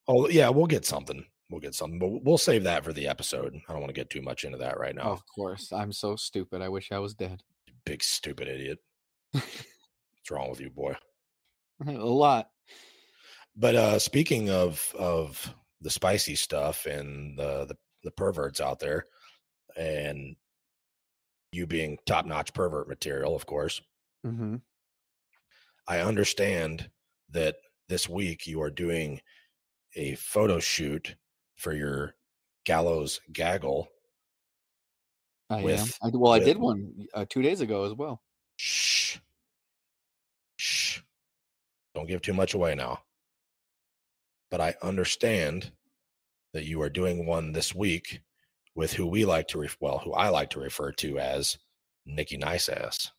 Oh 0.09 0.29
yeah, 0.29 0.49
we'll 0.49 0.67
get 0.67 0.85
something. 0.87 1.25
We'll 1.51 1.61
get 1.61 1.75
something, 1.75 1.99
but 1.99 2.25
we'll 2.25 2.39
save 2.39 2.65
that 2.65 2.83
for 2.83 2.95
the 2.95 3.07
episode. 3.07 3.55
I 3.69 3.73
don't 3.73 3.83
want 3.83 3.91
to 3.95 4.01
get 4.01 4.09
too 4.09 4.23
much 4.23 4.45
into 4.45 4.57
that 4.59 4.79
right 4.81 4.95
now. 4.95 5.03
Of 5.03 5.23
course, 5.35 5.71
I'm 5.71 5.93
so 5.93 6.17
stupid. 6.17 6.63
I 6.63 6.69
wish 6.71 6.91
I 6.93 6.99
was 6.99 7.13
dead. 7.15 7.43
Big 7.85 8.03
stupid 8.03 8.49
idiot. 8.49 8.79
What's 9.33 10.31
wrong 10.31 10.49
with 10.49 10.61
you, 10.63 10.71
boy? 10.71 10.95
a 11.87 11.93
lot. 11.93 12.51
But 13.57 13.75
uh 13.75 13.99
speaking 13.99 14.51
of 14.51 14.95
of 14.99 15.55
the 15.81 15.91
spicy 15.91 16.35
stuff 16.35 16.87
and 16.87 17.37
the 17.39 17.67
the, 17.67 17.77
the 18.05 18.11
perverts 18.13 18.61
out 18.61 18.79
there, 18.79 19.07
and 19.77 20.37
you 21.53 21.67
being 21.67 21.99
top 22.07 22.27
notch 22.27 22.55
pervert 22.55 22.89
material, 22.89 23.35
of 23.35 23.47
course, 23.47 23.81
hmm 24.25 24.57
I 25.87 26.01
understand 26.01 26.89
that 27.31 27.57
this 27.89 28.09
week 28.09 28.47
you 28.47 28.63
are 28.63 28.71
doing 28.71 29.21
a 29.97 30.15
photo 30.15 30.61
shoot 30.61 31.17
for 31.57 31.73
your 31.73 32.15
gallows 32.65 33.21
gaggle. 33.33 33.89
I 35.51 35.61
am. 35.61 35.89
I, 36.03 36.11
well, 36.15 36.33
I 36.33 36.39
did 36.39 36.57
one 36.57 37.07
uh, 37.13 37.27
two 37.29 37.43
days 37.43 37.61
ago 37.61 37.85
as 37.85 37.93
well. 37.93 38.23
Shh. 38.57 39.19
Don't 41.95 42.07
give 42.09 42.23
too 42.23 42.33
much 42.33 42.55
away 42.55 42.75
now. 42.75 43.03
But 44.51 44.61
I 44.61 44.75
understand 44.83 45.73
that 46.53 46.65
you 46.65 46.81
are 46.83 46.91
doing 46.91 47.27
one 47.27 47.53
this 47.53 47.75
week 47.75 48.21
with 48.75 48.93
who 48.93 49.07
we 49.07 49.25
like 49.25 49.49
to 49.49 49.59
ref- 49.59 49.77
well, 49.81 49.99
who 49.99 50.13
I 50.13 50.29
like 50.29 50.51
to 50.51 50.61
refer 50.61 50.93
to 50.93 51.19
as 51.19 51.59
Nikki 52.07 52.37
Nice 52.37 52.69
Ass. 52.69 53.11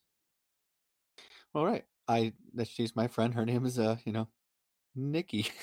All 1.56 1.66
right. 1.66 1.86
I 2.08 2.34
that 2.56 2.68
she's 2.68 2.96
my 2.96 3.08
friend. 3.08 3.34
Her 3.34 3.46
name 3.46 3.66
is 3.66 3.80
uh, 3.80 3.98
you 4.06 4.12
know, 4.14 4.28
Nikki. 4.96 5.48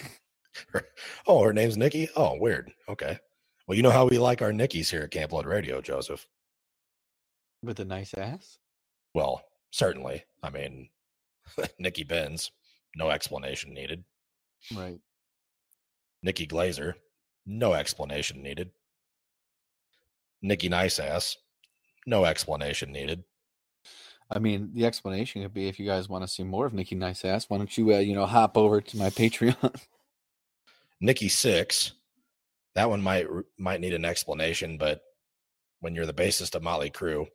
Oh, 1.29 1.45
her 1.45 1.53
name's 1.53 1.77
Nikki. 1.77 2.09
Oh, 2.17 2.37
weird. 2.37 2.73
Okay. 2.89 3.17
Well, 3.67 3.77
you 3.77 3.83
know 3.85 3.91
how 3.91 4.07
we 4.07 4.19
like 4.19 4.43
our 4.43 4.53
Nickies 4.53 4.91
here 4.91 5.03
at 5.03 5.13
Camp 5.13 5.31
Blood 5.31 5.47
Radio, 5.47 5.81
Joseph. 5.81 6.27
with 7.63 7.79
a 7.79 7.85
nice 7.85 8.13
ass. 8.15 8.59
Well, 9.15 9.43
certainly. 9.71 10.25
I 10.43 10.51
mean, 10.51 10.89
Nikki 11.79 12.03
Benz, 12.03 12.51
no 12.97 13.11
explanation 13.11 13.75
needed. 13.75 14.05
Right. 14.75 14.99
Nikki 16.23 16.47
Glazer, 16.47 16.95
no 17.47 17.75
explanation 17.75 18.43
needed. 18.43 18.71
Nikki 20.43 20.69
Nice 20.69 20.99
Ass, 20.99 21.37
no 22.07 22.25
explanation 22.25 22.93
needed. 22.93 23.25
I 24.31 24.39
mean, 24.39 24.71
the 24.75 24.87
explanation 24.87 25.43
could 25.43 25.55
be 25.55 25.69
if 25.69 25.81
you 25.81 25.87
guys 25.87 26.09
want 26.09 26.23
to 26.23 26.29
see 26.29 26.45
more 26.45 26.67
of 26.67 26.73
Nikki 26.73 26.95
Nice 26.95 27.25
Ass, 27.25 27.47
why 27.49 27.59
don't 27.59 27.77
you, 27.77 27.95
uh, 27.95 27.99
you 27.99 28.15
know, 28.15 28.27
hop 28.27 28.57
over 28.57 28.81
to 28.81 28.97
my 28.97 29.11
Patreon? 29.11 29.75
Nikki 31.01 31.29
Sixx, 31.29 31.93
that 32.75 32.89
one 32.89 33.03
might 33.03 33.27
might 33.59 33.81
need 33.81 33.95
an 33.95 34.05
explanation, 34.05 34.77
but 34.79 35.01
when 35.81 35.95
you're 35.95 36.07
the 36.07 36.13
bassist 36.13 36.55
of 36.55 36.63
Motley 36.63 36.91
Crue, 36.91 37.27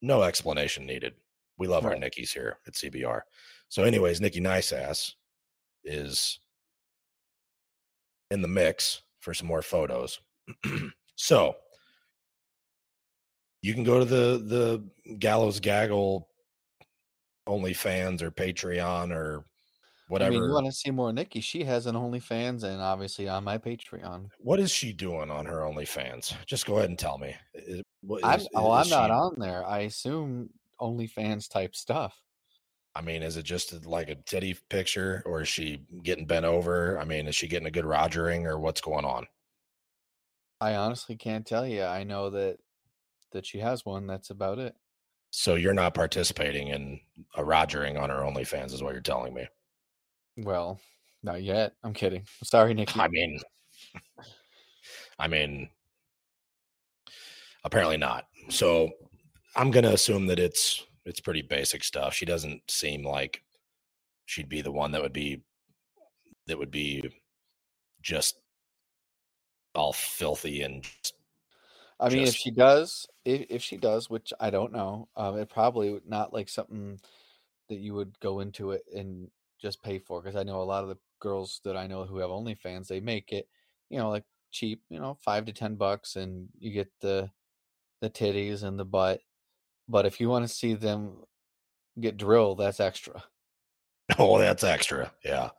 no 0.00 0.22
explanation 0.22 0.86
needed. 0.86 1.14
We 1.58 1.66
love 1.68 1.84
our 1.84 1.92
Right. 1.92 2.00
Nickies 2.00 2.32
here 2.32 2.58
at 2.66 2.74
CBR. 2.74 3.20
So, 3.68 3.84
anyways, 3.84 4.20
Nikki 4.20 4.40
Nice 4.40 4.72
Ass 4.72 5.14
is 5.84 6.40
in 8.30 8.42
the 8.42 8.48
mix 8.48 9.02
for 9.20 9.34
some 9.34 9.48
more 9.48 9.62
photos. 9.62 10.20
so 11.16 11.54
you 13.62 13.74
can 13.74 13.84
go 13.84 13.98
to 13.98 14.04
the 14.04 14.82
the 15.06 15.16
Gallows 15.18 15.60
Gaggle 15.60 16.28
OnlyFans 17.48 18.22
or 18.22 18.30
Patreon 18.30 19.12
or 19.14 19.44
whatever. 20.08 20.32
I 20.32 20.34
mean, 20.34 20.44
you 20.48 20.52
want 20.52 20.66
to 20.66 20.72
see 20.72 20.90
more 20.90 21.12
Nikki? 21.12 21.40
She 21.40 21.64
has 21.64 21.86
an 21.86 21.94
OnlyFans 21.94 22.64
and 22.64 22.80
obviously 22.80 23.28
on 23.28 23.44
my 23.44 23.58
Patreon. 23.58 24.28
What 24.38 24.60
is 24.60 24.70
she 24.70 24.92
doing 24.92 25.30
on 25.30 25.46
her 25.46 25.60
OnlyFans? 25.60 26.34
Just 26.46 26.66
go 26.66 26.78
ahead 26.78 26.90
and 26.90 26.98
tell 26.98 27.18
me. 27.18 27.34
Is- 27.54 27.82
what 28.02 28.24
I'm, 28.24 28.40
oh, 28.54 28.76
is 28.80 28.92
I'm 28.92 28.98
not 28.98 29.10
on 29.12 29.36
there. 29.38 29.64
I 29.64 29.80
assume 29.80 30.50
OnlyFans 30.82 31.48
type 31.48 31.74
stuff. 31.74 32.20
I 32.94 33.00
mean, 33.00 33.22
is 33.22 33.36
it 33.36 33.44
just 33.44 33.72
uh, 33.72 33.78
like 33.84 34.08
a 34.10 34.16
titty 34.16 34.56
picture, 34.68 35.22
or 35.24 35.42
is 35.42 35.48
she 35.48 35.82
getting 36.02 36.26
bent 36.26 36.44
over? 36.44 36.98
I 36.98 37.04
mean, 37.04 37.26
is 37.26 37.34
she 37.34 37.48
getting 37.48 37.66
a 37.68 37.70
good 37.70 37.84
rogering, 37.86 38.44
or 38.44 38.58
what's 38.58 38.80
going 38.80 39.04
on? 39.04 39.26
I 40.60 40.74
honestly 40.74 41.16
can't 41.16 41.46
tell 41.46 41.66
you. 41.66 41.84
I 41.84 42.04
know 42.04 42.30
that 42.30 42.58
that 43.32 43.46
she 43.46 43.58
has 43.58 43.86
one. 43.86 44.06
That's 44.06 44.30
about 44.30 44.58
it. 44.58 44.74
So 45.30 45.54
you're 45.54 45.72
not 45.72 45.94
participating 45.94 46.68
in 46.68 47.00
a 47.34 47.42
rogering 47.42 47.98
on 47.98 48.10
her 48.10 48.18
OnlyFans, 48.18 48.74
is 48.74 48.82
what 48.82 48.92
you're 48.92 49.00
telling 49.00 49.32
me. 49.32 49.48
Well, 50.36 50.78
not 51.22 51.42
yet. 51.42 51.72
I'm 51.82 51.94
kidding. 51.94 52.26
Sorry, 52.44 52.74
Nikki. 52.74 53.00
I 53.00 53.08
mean, 53.08 53.40
I 55.18 55.28
mean, 55.28 55.70
apparently 57.64 57.96
not. 57.96 58.26
So 58.50 58.90
I'm 59.56 59.70
gonna 59.70 59.90
assume 59.90 60.26
that 60.26 60.38
it's 60.38 60.86
it's 61.04 61.20
pretty 61.20 61.42
basic 61.42 61.84
stuff. 61.84 62.14
She 62.14 62.24
doesn't 62.26 62.62
seem 62.70 63.04
like 63.04 63.42
she'd 64.26 64.48
be 64.48 64.62
the 64.62 64.72
one 64.72 64.92
that 64.92 65.02
would 65.02 65.12
be 65.12 65.42
that 66.46 66.58
would 66.58 66.70
be 66.70 67.02
just 68.02 68.36
all 69.74 69.92
filthy 69.92 70.62
and 70.62 70.82
just- 70.82 71.14
I 72.00 72.08
mean, 72.08 72.26
if 72.26 72.34
she 72.34 72.50
does, 72.50 73.06
if, 73.24 73.46
if 73.48 73.62
she 73.62 73.76
does, 73.76 74.10
which 74.10 74.32
I 74.40 74.50
don't 74.50 74.72
know, 74.72 75.08
um, 75.16 75.38
it 75.38 75.48
probably 75.48 76.00
not 76.04 76.32
like 76.32 76.48
something 76.48 76.98
that 77.68 77.76
you 77.78 77.94
would 77.94 78.18
go 78.18 78.40
into 78.40 78.72
it 78.72 78.82
and 78.92 79.30
just 79.60 79.80
pay 79.84 80.00
for. 80.00 80.20
Because 80.20 80.34
I 80.34 80.42
know 80.42 80.60
a 80.62 80.64
lot 80.64 80.82
of 80.82 80.88
the 80.88 80.98
girls 81.20 81.60
that 81.64 81.76
I 81.76 81.86
know 81.86 82.04
who 82.04 82.18
have 82.18 82.30
OnlyFans, 82.30 82.88
they 82.88 82.98
make 82.98 83.30
it, 83.32 83.48
you 83.88 83.98
know, 83.98 84.10
like 84.10 84.24
cheap, 84.50 84.82
you 84.88 84.98
know, 84.98 85.14
five 85.24 85.44
to 85.46 85.52
ten 85.52 85.76
bucks, 85.76 86.16
and 86.16 86.48
you 86.58 86.72
get 86.72 86.90
the 87.00 87.30
the 88.00 88.10
titties 88.10 88.64
and 88.64 88.76
the 88.76 88.84
butt. 88.84 89.20
But 89.92 90.06
if 90.06 90.20
you 90.20 90.30
want 90.30 90.48
to 90.48 90.52
see 90.52 90.72
them 90.72 91.18
get 92.00 92.16
drilled, 92.16 92.58
that's 92.58 92.80
extra. 92.80 93.22
Oh, 94.18 94.38
that's 94.38 94.64
extra. 94.64 95.12
Yeah. 95.24 95.50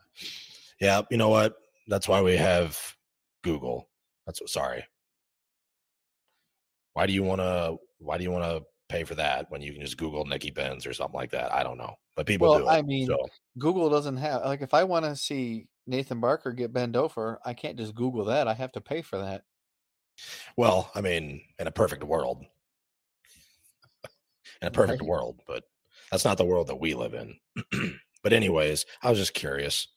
Yeah. 0.81 1.01
You 1.09 1.17
know 1.17 1.29
what? 1.29 1.55
That's 1.87 2.07
why 2.07 2.21
we 2.21 2.35
have 2.35 2.77
Google. 3.43 3.89
That's 4.25 4.41
what, 4.41 4.49
sorry. 4.49 4.85
Why 6.93 7.05
do 7.05 7.13
you 7.13 7.23
want 7.23 7.41
to, 7.41 7.77
why 7.99 8.17
do 8.17 8.23
you 8.23 8.31
want 8.31 8.43
to 8.43 8.63
pay 8.89 9.03
for 9.05 9.15
that 9.15 9.49
when 9.49 9.61
you 9.61 9.71
can 9.71 9.81
just 9.81 9.97
Google 9.97 10.25
Nikki 10.25 10.51
Benz 10.51 10.85
or 10.85 10.93
something 10.93 11.15
like 11.15 11.31
that? 11.31 11.53
I 11.53 11.63
don't 11.63 11.77
know, 11.77 11.95
but 12.15 12.25
people 12.27 12.49
Well, 12.49 12.59
do 12.59 12.65
it. 12.65 12.71
I 12.71 12.81
mean, 12.81 13.07
so, 13.07 13.17
Google 13.57 13.89
doesn't 13.89 14.17
have 14.17 14.43
like 14.43 14.61
if 14.61 14.73
I 14.73 14.83
want 14.83 15.05
to 15.05 15.15
see 15.15 15.67
Nathan 15.87 16.19
Barker 16.19 16.51
get 16.51 16.73
bent 16.73 16.95
over, 16.95 17.39
I 17.45 17.53
can't 17.53 17.77
just 17.77 17.95
Google 17.95 18.25
that. 18.25 18.47
I 18.47 18.53
have 18.53 18.71
to 18.73 18.81
pay 18.81 19.01
for 19.01 19.19
that. 19.19 19.43
well, 20.57 20.91
I 20.93 21.01
mean, 21.01 21.41
in 21.59 21.67
a 21.67 21.71
perfect 21.71 22.03
world, 22.03 22.45
in 24.63 24.67
a 24.67 24.71
perfect 24.71 25.01
Right. 25.01 25.09
world, 25.09 25.41
but 25.47 25.63
that's 26.11 26.25
not 26.25 26.37
the 26.37 26.45
world 26.45 26.67
that 26.67 26.79
we 26.79 26.93
live 26.93 27.13
in. 27.13 27.37
but 28.23 28.33
anyways, 28.33 28.85
I 29.01 29.09
was 29.09 29.19
just 29.19 29.33
curious. 29.33 29.87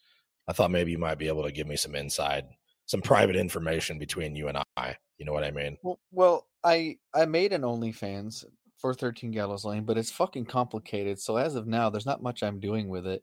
I 0.48 0.52
thought 0.52 0.70
maybe 0.70 0.90
you 0.92 0.98
might 0.98 1.18
be 1.18 1.28
able 1.28 1.44
to 1.44 1.52
give 1.52 1.66
me 1.66 1.76
some 1.76 1.94
inside, 1.94 2.44
some 2.86 3.00
private 3.02 3.36
information 3.36 3.98
between 3.98 4.36
you 4.36 4.48
and 4.48 4.58
I. 4.76 4.96
You 5.18 5.24
know 5.24 5.32
what 5.32 5.44
I 5.44 5.50
mean? 5.50 5.76
Well, 5.82 5.98
well, 6.10 6.46
I 6.62 6.98
I 7.14 7.24
made 7.26 7.52
an 7.52 7.62
OnlyFans 7.62 8.44
for 8.78 8.92
13 8.92 9.30
Gallows 9.30 9.64
Lane, 9.64 9.84
but 9.84 9.96
it's 9.96 10.10
fucking 10.10 10.44
complicated. 10.46 11.18
So 11.18 11.36
as 11.36 11.54
of 11.54 11.66
now, 11.66 11.88
there's 11.90 12.06
not 12.06 12.22
much 12.22 12.42
I'm 12.42 12.60
doing 12.60 12.88
with 12.88 13.06
it. 13.06 13.22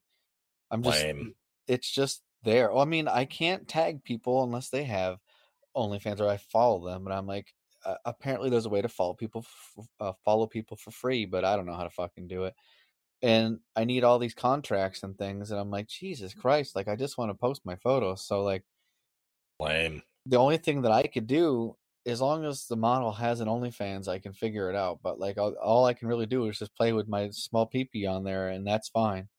I'm 0.72 0.82
just 0.82 1.04
Lame. 1.04 1.36
it's 1.68 1.90
just 1.92 2.24
there. 2.44 2.72
Well, 2.72 2.82
I 2.82 2.86
mean, 2.86 3.08
I 3.08 3.26
can't 3.26 3.68
tag 3.68 4.04
people 4.04 4.44
unless 4.44 4.70
they 4.70 4.84
have 4.86 5.20
OnlyFans 5.76 6.20
or 6.20 6.28
I 6.28 6.38
follow 6.38 6.86
them, 6.86 7.06
and 7.06 7.14
I'm 7.14 7.28
like, 7.28 7.54
uh, 7.86 7.96
apparently 8.06 8.50
there's 8.50 8.66
a 8.66 8.70
way 8.70 8.82
to 8.82 8.90
follow 8.90 9.14
people, 9.14 9.46
f- 9.46 9.88
uh, 10.00 10.14
follow 10.24 10.48
people 10.48 10.78
for 10.78 10.92
free, 10.92 11.26
but 11.26 11.46
I 11.46 11.56
don't 11.56 11.66
know 11.66 11.76
how 11.76 11.84
to 11.84 11.90
fucking 11.90 12.28
do 12.28 12.46
it. 12.46 12.56
And 13.22 13.60
I 13.76 13.86
need 13.86 14.04
all 14.04 14.20
these 14.20 14.34
contracts 14.34 15.04
and 15.04 15.18
things, 15.18 15.52
and 15.52 15.60
I'm 15.60 15.70
like, 15.72 15.88
Jesus 15.88 16.34
Christ! 16.34 16.76
Like, 16.76 16.88
I 16.90 16.96
just 16.96 17.18
want 17.18 17.32
to 17.32 17.36
post 17.36 17.62
my 17.66 17.76
photos. 17.78 18.26
So 18.28 18.44
like, 18.44 18.64
Lame. 19.60 20.04
the 20.26 20.38
only 20.38 20.58
thing 20.58 20.82
that 20.82 20.92
I 20.92 21.04
could 21.04 21.28
do, 21.28 21.78
as 22.06 22.20
long 22.20 22.44
as 22.46 22.66
the 22.68 22.76
model 22.76 23.14
has 23.14 23.40
an 23.40 23.48
OnlyFans, 23.48 24.10
I 24.10 24.20
can 24.20 24.34
figure 24.34 24.70
it 24.70 24.76
out. 24.76 25.00
But 25.02 25.20
like, 25.20 25.38
all, 25.38 25.54
all 25.54 25.86
I 25.86 25.94
can 25.94 26.10
really 26.10 26.26
do 26.26 26.48
is 26.48 26.60
just 26.60 26.76
play 26.76 26.92
with 26.92 27.08
my 27.08 27.30
small 27.32 27.70
peepee 27.70 28.10
on 28.10 28.24
there, 28.26 28.50
and 28.50 28.68
that's 28.68 28.90
fine. 28.90 29.30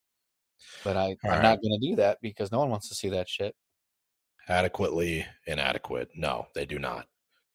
But 0.82 0.97
I, 0.97 1.16
All 1.24 1.30
I'm 1.30 1.30
right. 1.30 1.42
not 1.42 1.61
going 1.62 1.78
to 1.78 1.88
do 1.90 1.97
that 1.97 2.18
because 2.22 2.53
no 2.53 2.61
one 2.61 2.70
wants 2.70 2.88
to 2.88 2.95
see 2.95 3.11
that 3.11 3.28
shit. 3.28 3.55
adequately 4.49 5.26
inadequate. 5.47 6.09
No, 6.14 6.47
they 6.55 6.66
do 6.66 6.78
not. 6.78 7.07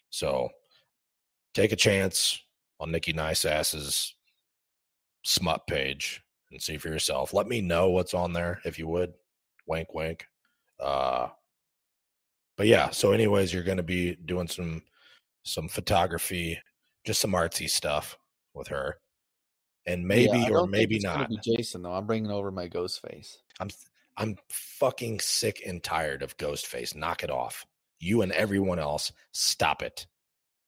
So 0.09 0.49
take 1.59 1.71
a 1.73 1.75
chance 1.75 2.39
on 2.79 2.91
Nikki 2.91 3.11
Nice 3.11 3.43
Ass's 3.43 4.15
smut 5.23 5.67
page 5.67 6.23
and 6.51 6.61
see 6.61 6.77
for 6.77 6.87
yourself. 6.87 7.33
Let 7.33 7.47
me 7.47 7.59
know 7.59 7.89
what's 7.89 8.13
on 8.13 8.31
there 8.31 8.61
if 8.63 8.79
you 8.79 8.87
would. 8.87 9.13
Wink, 9.67 9.93
wink. 9.93 10.25
Uh, 10.79 11.27
but 12.55 12.67
yeah. 12.67 12.89
So, 12.91 13.11
anyways, 13.11 13.53
you're 13.53 13.63
going 13.63 13.77
to 13.77 13.83
be 13.83 14.15
doing 14.15 14.47
some 14.47 14.83
some 15.43 15.67
photography, 15.67 16.59
just 17.05 17.21
some 17.21 17.31
artsy 17.31 17.69
stuff 17.69 18.17
with 18.53 18.69
her, 18.69 18.97
and 19.85 20.07
maybe 20.07 20.37
Yeah, 20.37 20.49
or 20.51 20.67
maybe 20.67 20.99
not. 20.99 21.29
Be 21.29 21.39
Jason 21.43 21.81
though, 21.81 21.93
I'm 21.93 22.07
bringing 22.07 22.31
over 22.31 22.51
my 22.51 22.67
ghost 22.67 23.01
face. 23.01 23.39
I'm 23.59 23.69
I'm 24.15 24.37
fucking 24.49 25.19
sick 25.19 25.61
and 25.65 25.83
tired 25.83 26.21
of 26.21 26.37
Ghostface. 26.37 26.95
Knock 26.95 27.23
it 27.23 27.29
off. 27.29 27.65
You 27.99 28.21
and 28.21 28.31
everyone 28.31 28.79
else, 28.79 29.11
stop 29.33 29.81
it. 29.81 30.07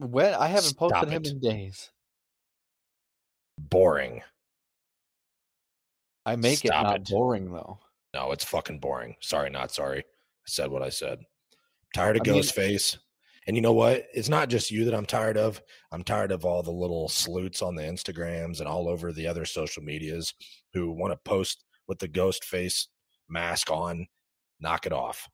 When 0.02 0.34
I 0.34 0.48
haven't 0.48 0.78
posted 0.78 0.98
Stop 0.98 1.10
him 1.10 1.24
in 1.26 1.40
days. 1.40 1.92
Boring. 3.60 4.22
I 6.26 6.36
make 6.36 6.60
Stop 6.60 6.70
it 6.70 6.88
not 6.88 6.96
it. 7.02 7.10
boring 7.10 7.52
though. 7.52 7.80
No, 8.14 8.32
it's 8.32 8.44
fucking 8.44 8.80
boring. 8.80 9.16
Sorry, 9.22 9.50
not 9.50 9.72
sorry. 9.72 10.00
I 10.00 10.04
said 10.48 10.72
what 10.72 10.82
I 10.82 10.90
said. 10.90 11.20
Tired 11.94 12.18
of 12.18 12.24
I 12.28 12.32
mean- 12.32 12.42
Ghostface. 12.42 12.98
And 13.48 13.56
you 13.56 13.62
know 13.62 13.74
what? 13.74 14.06
It's 14.14 14.30
not 14.30 14.50
just 14.50 14.70
you 14.70 14.86
that 14.86 14.94
I'm 14.94 15.06
tired 15.06 15.36
of. 15.38 15.62
I'm 15.92 16.04
tired 16.04 16.32
of 16.32 16.46
all 16.46 16.62
the 16.62 16.72
little 16.72 17.10
sleuths 17.10 17.62
on 17.64 17.76
the 17.76 17.82
Instagrams 17.82 18.60
and 18.60 18.68
all 18.68 18.88
over 18.88 19.12
the 19.12 19.26
other 19.28 19.46
social 19.46 19.82
medias 19.82 20.34
who 20.74 20.92
want 20.92 21.12
to 21.12 21.18
post 21.30 21.64
with 21.88 21.98
the 21.98 22.08
ghost 22.08 22.44
face 22.46 22.88
mask 23.30 23.72
on. 23.72 24.08
Knock 24.60 24.86
it 24.86 24.94
off. 24.94 25.28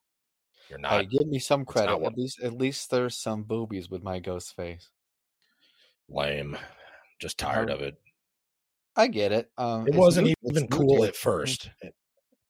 You're 0.70 0.80
not 0.80 0.92
Hey, 0.92 1.06
give 1.06 1.28
me 1.28 1.40
some 1.40 1.66
credit. 1.66 1.98
what- 1.98 2.14
At 2.14 2.18
least, 2.18 2.40
at 2.42 2.54
least 2.54 2.90
there's 2.92 3.18
some 3.18 3.44
boobies 3.44 3.90
with 3.90 4.04
my 4.04 4.20
ghost 4.20 4.56
face. 4.56 4.90
lame. 6.10 6.58
Just 7.20 7.38
tired 7.38 7.70
of 7.70 7.82
it. 7.82 7.96
I 8.96 9.08
get 9.08 9.32
it. 9.32 9.52
Um, 9.58 9.88
It 9.88 9.96
wasn't 9.96 10.28
new- 10.28 10.34
even 10.50 10.68
cool 10.70 11.04
at 11.04 11.16
first. 11.16 11.70
It 11.82 11.94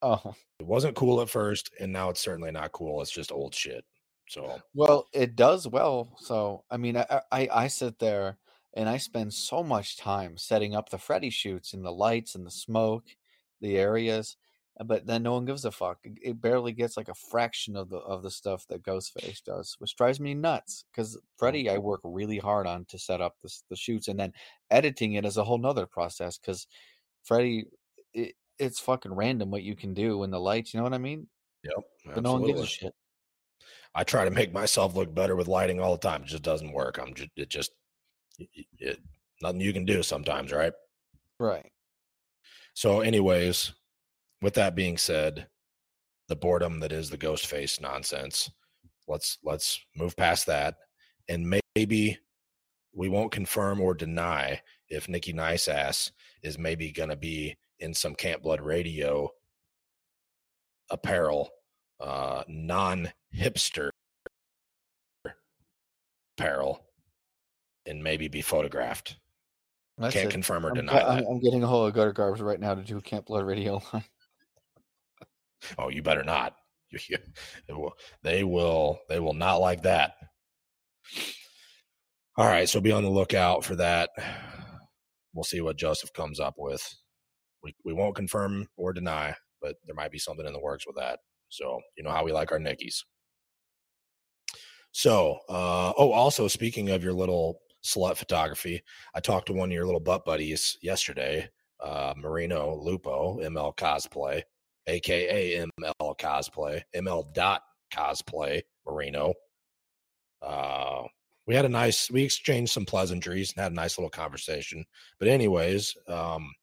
Oh 0.03 0.35
it 0.59 0.65
wasn't 0.67 0.95
cool 0.95 1.21
at 1.21 1.29
first, 1.29 1.71
and 1.79 1.91
now 1.91 2.09
it's 2.11 2.19
certainly 2.19 2.51
not 2.51 2.71
cool. 2.71 3.01
It's 3.01 3.09
just 3.11 3.31
old 3.31 3.55
shit. 3.55 3.83
So 4.29 4.61
well, 4.75 5.07
it 5.11 5.35
does 5.35 5.67
well. 5.67 6.13
So 6.19 6.65
I 6.69 6.77
mean, 6.77 6.97
I 6.97 7.21
I, 7.31 7.49
I 7.51 7.67
sit 7.67 7.97
there 7.97 8.37
and 8.75 8.87
I 8.87 8.97
spend 8.97 9.33
so 9.33 9.63
much 9.63 9.97
time 9.97 10.37
setting 10.37 10.75
up 10.75 10.89
the 10.89 10.99
Freddy 10.99 11.31
shoots 11.31 11.73
and 11.73 11.83
the 11.83 11.91
lights 11.91 12.35
and 12.35 12.45
the 12.45 12.51
smoke, 12.51 13.05
the 13.59 13.77
areas, 13.79 14.37
Uh, 14.79 14.83
but 14.83 15.05
then 15.05 15.23
no 15.23 15.33
one 15.33 15.45
gives 15.45 15.65
a 15.65 15.71
fuck. 15.71 15.99
It- 16.03 16.41
barely 16.41 16.71
gets 16.71 16.97
like 16.97 17.09
a 17.09 17.15
fraction 17.15 17.75
of 17.75 17.89
the 17.89 17.97
of 17.97 18.23
the 18.23 18.31
stuff 18.31 18.65
that 18.67 18.83
Ghostface 18.83 19.43
does, 19.43 19.75
which 19.79 19.95
drives 19.95 20.19
me 20.19 20.33
nuts. 20.33 20.85
Because 20.91 21.17
oh, 21.17 21.21
Freddy, 21.37 21.69
I 21.69 21.77
work 21.77 22.01
really 22.03 22.37
hard 22.37 22.67
on 22.67 22.85
to 22.85 22.99
set 22.99 23.21
up 23.21 23.35
the 23.41 23.53
the 23.69 23.75
shoots, 23.75 24.07
and 24.07 24.19
then 24.19 24.33
editing 24.69 25.13
it 25.13 25.25
is 25.25 25.37
a 25.37 25.43
whole 25.43 25.57
nother 25.57 25.85
process. 25.85 26.37
Because 26.37 26.67
Freddy, 27.23 27.65
it, 28.13 28.35
it's 28.59 28.79
fucking 28.79 29.13
random 29.13 29.51
what 29.51 29.63
you 29.63 29.75
can 29.75 29.93
do 29.93 30.23
in 30.23 30.31
the 30.31 30.39
lights. 30.39 30.73
You 30.73 30.79
know 30.79 30.83
what 30.83 30.93
I 30.93 30.99
mean? 30.99 31.27
yep, 31.63 31.83
But 32.13 32.23
no 32.23 32.33
one 32.33 32.43
gives 32.43 32.61
a 32.61 32.65
shit. 32.65 32.93
I 33.95 34.03
try 34.03 34.25
to 34.25 34.31
make 34.31 34.53
myself 34.53 34.95
look 34.95 35.13
better 35.13 35.35
with 35.35 35.47
lighting 35.47 35.79
all 35.79 35.93
the 35.93 36.07
time. 36.07 36.21
It 36.21 36.27
just 36.27 36.43
doesn't 36.43 36.71
work. 36.71 36.99
I'm 36.99 37.13
just 37.13 37.29
it 37.35 37.49
just 37.49 37.71
it, 38.37 38.65
it, 38.77 38.99
nothing 39.41 39.61
you 39.61 39.73
can 39.73 39.85
do 39.85 40.03
sometimes, 40.03 40.51
right? 40.51 40.73
Right. 41.39 41.71
So, 42.73 43.01
anyways, 43.01 43.73
with 44.41 44.53
that 44.55 44.75
being 44.75 44.97
said, 44.97 45.47
the 46.27 46.35
boredom 46.35 46.79
that 46.81 46.91
is 46.91 47.09
the 47.09 47.17
ghost 47.17 47.47
face 47.47 47.79
nonsense. 47.79 48.51
Let's 49.07 49.37
let's 49.43 49.79
move 49.95 50.15
past 50.17 50.45
that, 50.47 50.75
and 51.29 51.59
maybe 51.75 52.17
we 52.93 53.09
won't 53.09 53.31
confirm 53.31 53.79
or 53.79 53.93
deny 53.93 54.61
if 54.89 55.07
Nikki 55.07 55.33
Nice 55.33 55.67
Ass 55.67 56.11
is 56.43 56.57
maybe 56.57 56.91
going 56.91 57.09
to 57.09 57.15
be 57.15 57.55
in 57.79 57.93
some 57.93 58.15
Camp 58.15 58.41
Blood 58.41 58.59
Radio 58.61 59.29
apparel, 60.89 61.49
uh, 61.99 62.43
non 62.47 63.11
hipster 63.35 63.89
apparel, 66.37 66.85
and 67.85 68.03
maybe 68.03 68.27
be 68.27 68.41
photographed. 68.41 69.17
That's 69.97 70.13
Can't 70.13 70.27
it. 70.27 70.31
confirm 70.31 70.65
or 70.65 70.69
I'm, 70.69 70.75
deny 70.75 71.01
I'm, 71.01 71.17
that. 71.17 71.29
I'm 71.29 71.39
getting 71.39 71.63
a 71.63 71.67
hold 71.67 71.87
of 71.87 71.95
gutter 71.95 72.13
garbs 72.13 72.41
right 72.41 72.59
now 72.59 72.75
to 72.75 72.83
do 72.83 73.01
Camp 73.01 73.25
Blood 73.25 73.45
Radio 73.45 73.81
line. 73.93 74.03
Oh, 75.77 75.89
you 75.89 76.01
better 76.01 76.23
not. 76.23 76.55
Will. 77.69 77.93
They 78.23 78.43
will. 78.43 78.99
They 79.09 79.19
will 79.19 79.33
not 79.33 79.57
like 79.57 79.83
that. 79.83 80.13
All 82.37 82.45
right, 82.45 82.69
so 82.69 82.79
be 82.79 82.91
on 82.91 83.03
the 83.03 83.09
lookout 83.09 83.65
for 83.65 83.75
that. 83.75 84.09
We'll 85.33 85.43
see 85.43 85.61
what 85.61 85.77
Joseph 85.77 86.13
comes 86.13 86.39
up 86.39 86.55
with. 86.57 86.87
We 87.63 87.75
we 87.83 87.93
won't 87.93 88.15
confirm 88.15 88.67
or 88.77 88.93
deny, 88.93 89.35
but 89.61 89.75
there 89.85 89.95
might 89.95 90.11
be 90.11 90.19
something 90.19 90.45
in 90.45 90.53
the 90.53 90.59
works 90.59 90.85
with 90.87 90.95
that. 90.97 91.19
So 91.49 91.79
you 91.97 92.03
know 92.03 92.11
how 92.11 92.23
we 92.23 92.31
like 92.31 92.51
our 92.51 92.59
Nickies. 92.59 93.03
So, 94.91 95.39
uh, 95.49 95.93
oh, 95.97 96.11
also 96.11 96.47
speaking 96.47 96.89
of 96.89 97.03
your 97.03 97.13
little 97.13 97.59
slut 97.83 98.17
photography, 98.17 98.81
I 99.13 99.19
talked 99.19 99.47
to 99.47 99.53
one 99.53 99.69
of 99.69 99.73
your 99.73 99.85
little 99.85 99.99
butt 99.99 100.25
buddies 100.25 100.77
yesterday, 100.81 101.49
uh, 101.83 102.13
Marino 102.17 102.75
Lupo, 102.75 103.39
ML 103.39 103.75
Cosplay, 103.77 104.41
aka 104.87 105.65
ML 105.79 106.17
Cosplay, 106.17 106.81
ML 106.95 107.33
dot 107.33 107.61
Cosplay, 107.93 108.61
Marino. 108.85 109.33
Uh, 110.41 111.03
we 111.45 111.55
had 111.55 111.65
a 111.65 111.69
nice, 111.69 112.11
we 112.11 112.23
exchanged 112.23 112.71
some 112.71 112.85
pleasantries 112.85 113.53
and 113.53 113.63
had 113.63 113.71
a 113.71 113.75
nice 113.75 113.97
little 113.97 114.09
conversation. 114.09 114.85
But, 115.19 115.29
anyways, 115.29 115.95
um, 116.07 116.53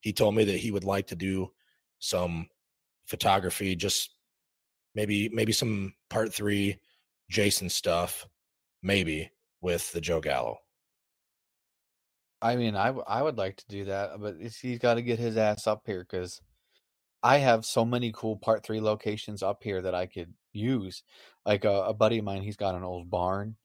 he 0.00 0.12
told 0.12 0.34
me 0.34 0.44
that 0.44 0.58
he 0.58 0.70
would 0.70 0.84
like 0.84 1.06
to 1.08 1.16
do 1.16 1.50
some 1.98 2.48
photography, 3.06 3.76
just 3.76 4.10
maybe, 4.94 5.28
maybe 5.32 5.52
some 5.52 5.94
part 6.10 6.34
three 6.34 6.78
Jason 7.30 7.68
stuff, 7.68 8.26
maybe 8.82 9.30
with 9.60 9.90
the 9.92 10.00
Joe 10.00 10.20
Gallo. 10.20 10.58
I 12.42 12.56
mean, 12.56 12.76
I, 12.76 12.86
w- 12.86 13.04
I 13.06 13.22
would 13.22 13.38
like 13.38 13.56
to 13.56 13.64
do 13.68 13.84
that, 13.86 14.20
but 14.20 14.36
he's 14.40 14.78
got 14.78 14.94
to 14.94 15.02
get 15.02 15.18
his 15.18 15.36
ass 15.36 15.66
up 15.66 15.82
here 15.86 16.06
because 16.08 16.40
I 17.26 17.38
have 17.38 17.64
so 17.66 17.84
many 17.84 18.12
cool 18.12 18.36
part 18.36 18.62
three 18.62 18.80
locations 18.80 19.42
up 19.42 19.64
here 19.64 19.82
that 19.82 19.96
I 19.96 20.06
could 20.06 20.32
use. 20.52 21.02
Like 21.44 21.64
a, 21.64 21.86
a 21.86 21.92
buddy 21.92 22.18
of 22.18 22.24
mine, 22.24 22.42
he's 22.42 22.56
got 22.56 22.76
an 22.76 22.84
old 22.84 23.10
barn. 23.10 23.56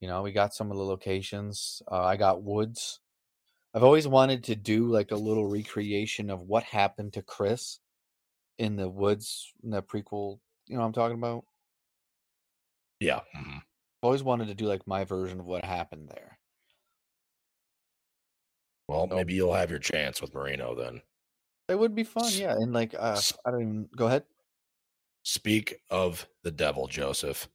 You 0.00 0.08
know, 0.08 0.22
we 0.22 0.32
got 0.32 0.52
some 0.54 0.72
of 0.72 0.76
the 0.76 0.82
locations. 0.82 1.82
Uh, 1.88 2.02
I 2.02 2.16
got 2.16 2.42
woods. 2.42 2.98
I've 3.72 3.84
always 3.84 4.08
wanted 4.08 4.42
to 4.44 4.56
do 4.56 4.88
like 4.88 5.12
a 5.12 5.16
little 5.16 5.46
recreation 5.46 6.30
of 6.30 6.40
what 6.40 6.64
happened 6.64 7.12
to 7.12 7.22
Chris 7.22 7.78
in 8.58 8.74
the 8.74 8.88
woods 8.88 9.52
in 9.62 9.70
the 9.70 9.82
prequel. 9.82 10.40
You 10.66 10.74
know 10.74 10.80
what 10.80 10.86
I'm 10.86 10.92
talking 10.92 11.18
about? 11.18 11.44
Yeah. 12.98 13.20
mhm. 13.36 13.58
I've 13.58 14.02
always 14.02 14.24
wanted 14.24 14.48
to 14.48 14.54
do 14.56 14.66
like 14.66 14.84
my 14.84 15.04
version 15.04 15.38
of 15.38 15.46
what 15.46 15.64
happened 15.64 16.08
there. 16.08 16.40
Well, 18.88 19.06
So- 19.08 19.14
maybe 19.14 19.34
you'll 19.34 19.54
have 19.54 19.70
your 19.70 19.78
chance 19.78 20.20
with 20.20 20.34
Marino 20.34 20.74
then. 20.74 21.02
It 21.68 21.78
would 21.78 21.94
be 21.94 22.04
fun, 22.04 22.30
yeah. 22.32 22.52
And 22.52 22.72
like, 22.72 22.94
uh, 22.98 23.20
I 23.44 23.50
don't 23.50 23.62
even 23.62 23.88
go 23.96 24.06
ahead. 24.06 24.24
Speak 25.22 25.76
of 25.90 26.26
the 26.44 26.52
devil, 26.52 26.86
Joseph. 26.86 27.48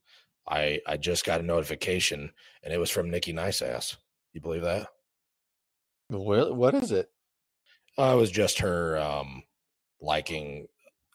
I 0.47 0.81
I 0.85 0.97
just 0.97 1.25
got 1.25 1.39
a 1.39 1.43
notification 1.43 2.31
and 2.63 2.73
it 2.73 2.77
was 2.77 2.89
from 2.89 3.09
Nikki 3.09 3.33
Niceass. 3.33 3.95
You 4.33 4.41
believe 4.41 4.63
that? 4.63 4.87
What, 6.09 6.55
what 6.55 6.73
is 6.73 6.91
it? 6.91 7.09
Uh, 7.97 8.13
it 8.13 8.17
was 8.19 8.31
just 8.31 8.59
her 8.59 8.97
um 8.97 9.43
liking 10.01 10.67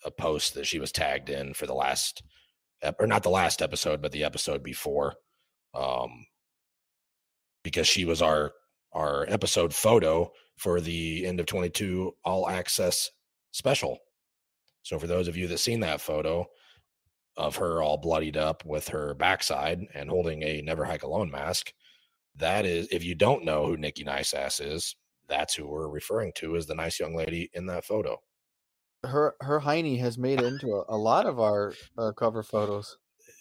a 0.05 0.11
post 0.11 0.55
that 0.55 0.67
she 0.67 0.79
was 0.79 0.93
tagged 0.93 1.29
in 1.29 1.53
for 1.53 1.67
the 1.67 1.75
last 1.75 2.23
ep- 2.83 3.01
or 3.01 3.07
not 3.07 3.23
the 3.23 3.31
last 3.31 3.61
episode, 3.61 4.01
but 4.01 4.13
the 4.13 4.25
episode 4.25 4.63
before. 4.63 5.15
Um 5.75 6.27
because 7.63 7.87
she 7.87 8.05
was 8.05 8.23
our 8.23 8.53
our 8.93 9.27
episode 9.29 9.75
photo 9.75 10.33
for 10.57 10.81
the 10.81 11.27
end 11.27 11.41
of 11.41 11.47
22 11.47 12.15
all 12.25 12.49
access 12.49 13.11
special. 13.53 13.99
So 14.83 14.99
for 14.99 15.07
those 15.07 15.29
of 15.29 15.37
you 15.37 15.49
that 15.49 15.59
seen 15.59 15.81
that 15.81 16.01
photo 16.01 16.47
of 17.37 17.57
her 17.57 17.83
all 17.83 17.99
bloodied 17.99 18.37
up 18.37 18.65
with 18.65 18.89
her 18.89 19.15
backside 19.15 19.81
and 19.95 20.09
holding 20.09 20.43
a 20.43 20.63
never 20.63 20.85
hike 20.85 21.03
alone 21.03 21.31
mask, 21.31 21.73
that 22.37 22.65
is 22.65 22.89
if 22.91 23.05
you 23.05 23.15
don't 23.15 23.45
know 23.45 23.67
who 23.67 23.77
Nikki 23.77 24.05
Nice 24.05 24.35
Ass 24.35 24.61
is, 24.61 24.97
that's 25.29 25.55
who 25.55 25.67
we're 25.67 25.89
referring 25.89 26.33
to 26.37 26.57
as 26.57 26.67
the 26.67 26.75
nice 26.75 27.01
young 27.01 27.15
lady 27.15 27.51
in 27.55 27.67
that 27.67 27.85
photo. 27.85 28.19
Her 29.05 29.35
her 29.41 29.61
hiney 29.61 29.99
has 30.01 30.19
made 30.19 30.41
into 30.41 30.73
a, 30.73 30.85
a 30.89 30.97
lot 30.97 31.27
of 31.27 31.39
our 31.39 31.75
uh, 31.99 32.13
cover 32.13 32.43
photos. 32.43 32.97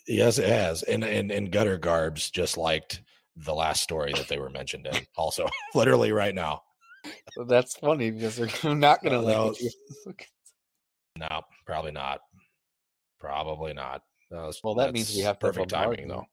Yes, 0.07 0.38
it 0.38 0.49
has. 0.49 0.84
And 0.84 1.03
and 1.03 1.32
and 1.32 1.51
gutter 1.51 1.78
garbs 1.78 2.30
just 2.30 2.57
liked 2.57 3.01
the 3.36 3.53
last 3.53 3.82
story 3.82 4.13
that 4.13 4.28
they 4.28 4.39
were 4.39 4.49
mentioned 4.49 4.88
in. 4.88 5.05
Also, 5.16 5.47
literally 5.76 6.11
right 6.11 6.36
now. 6.36 6.61
That's 7.47 7.76
funny 7.78 8.12
because 8.12 8.36
they're 8.38 8.49
not 8.76 9.03
gonna 9.03 9.20
Uh, 9.20 9.45
like 9.47 9.58
that. 9.58 10.16
No, 11.18 11.41
probably 11.66 11.93
not. 11.93 12.20
Probably 13.20 13.74
not. 13.74 14.01
That 14.30 14.53
Well, 14.64 14.76
that 14.76 14.91
means 14.91 15.16
we 15.16 15.22
have 15.22 15.39
perfect 15.39 15.70
timing 15.70 16.10
though. 16.10 16.26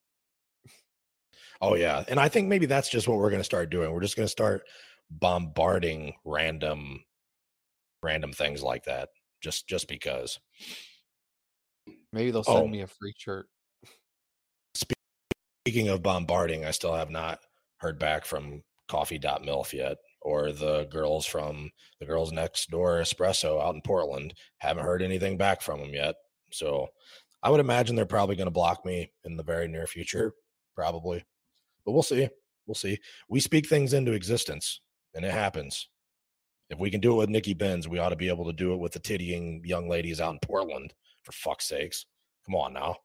Oh 1.60 1.76
yeah, 1.76 2.02
and 2.08 2.18
I 2.18 2.28
think 2.28 2.48
maybe 2.48 2.66
that's 2.66 2.88
just 2.88 3.06
what 3.06 3.18
we're 3.18 3.30
going 3.30 3.38
to 3.40 3.44
start 3.44 3.70
doing. 3.70 3.92
We're 3.92 4.00
just 4.00 4.16
going 4.16 4.26
to 4.26 4.30
start 4.32 4.62
bombarding 5.08 6.14
random, 6.24 7.04
random 8.02 8.32
things 8.32 8.60
like 8.60 8.84
that, 8.86 9.10
just 9.40 9.68
just 9.68 9.86
because. 9.86 10.40
Maybe 12.12 12.32
they'll 12.32 12.42
send 12.42 12.58
Oh. 12.58 12.66
me 12.66 12.80
a 12.82 12.88
free 12.88 13.14
shirt. 13.16 13.46
Speaking 15.64 15.88
of 15.88 16.02
bombarding, 16.02 16.64
I 16.64 16.72
still 16.72 16.94
have 16.94 17.10
not 17.10 17.38
heard 17.76 18.00
back 18.00 18.24
from 18.24 18.64
Coffee.milf 18.88 19.72
yet, 19.72 19.98
or 20.24 20.52
the 20.52 20.84
girls 20.84 21.26
from 21.26 21.70
the 22.00 22.06
girls 22.06 22.32
next 22.32 22.70
door 22.70 23.00
espresso 23.00 23.62
out 23.62 23.74
in 23.74 23.82
Portland. 23.82 24.34
Haven't 24.58 24.84
heard 24.84 25.02
anything 25.02 25.36
back 25.36 25.60
from 25.62 25.80
them 25.80 25.92
yet. 25.92 26.14
So 26.50 26.88
I 27.42 27.50
would 27.50 27.60
imagine 27.60 27.96
they're 27.96 28.06
probably 28.06 28.36
going 28.36 28.46
to 28.46 28.52
block 28.52 28.84
me 28.84 29.10
in 29.24 29.36
the 29.36 29.42
very 29.42 29.68
near 29.68 29.86
future, 29.86 30.32
probably. 30.74 31.24
But 31.84 31.92
we'll 31.92 32.02
see. 32.02 32.28
We'll 32.66 32.74
see. 32.74 32.98
We 33.28 33.40
speak 33.40 33.68
things 33.68 33.92
into 33.92 34.12
existence, 34.12 34.80
and 35.14 35.24
it 35.24 35.32
happens. 35.32 35.88
If 36.70 36.78
we 36.78 36.90
can 36.90 37.00
do 37.00 37.12
it 37.12 37.16
with 37.16 37.28
Nikki 37.28 37.54
Benz, 37.54 37.88
we 37.88 37.98
ought 37.98 38.10
to 38.10 38.16
be 38.16 38.28
able 38.28 38.46
to 38.46 38.52
do 38.52 38.72
it 38.72 38.78
with 38.78 38.92
the 38.92 39.00
tittying 39.00 39.66
young 39.66 39.88
ladies 39.88 40.20
out 40.20 40.32
in 40.32 40.38
Portland. 40.40 40.94
For 41.22 41.32
fuck's 41.32 41.68
sakes, 41.68 42.06
come 42.46 42.54
on 42.54 42.72
now. 42.72 42.96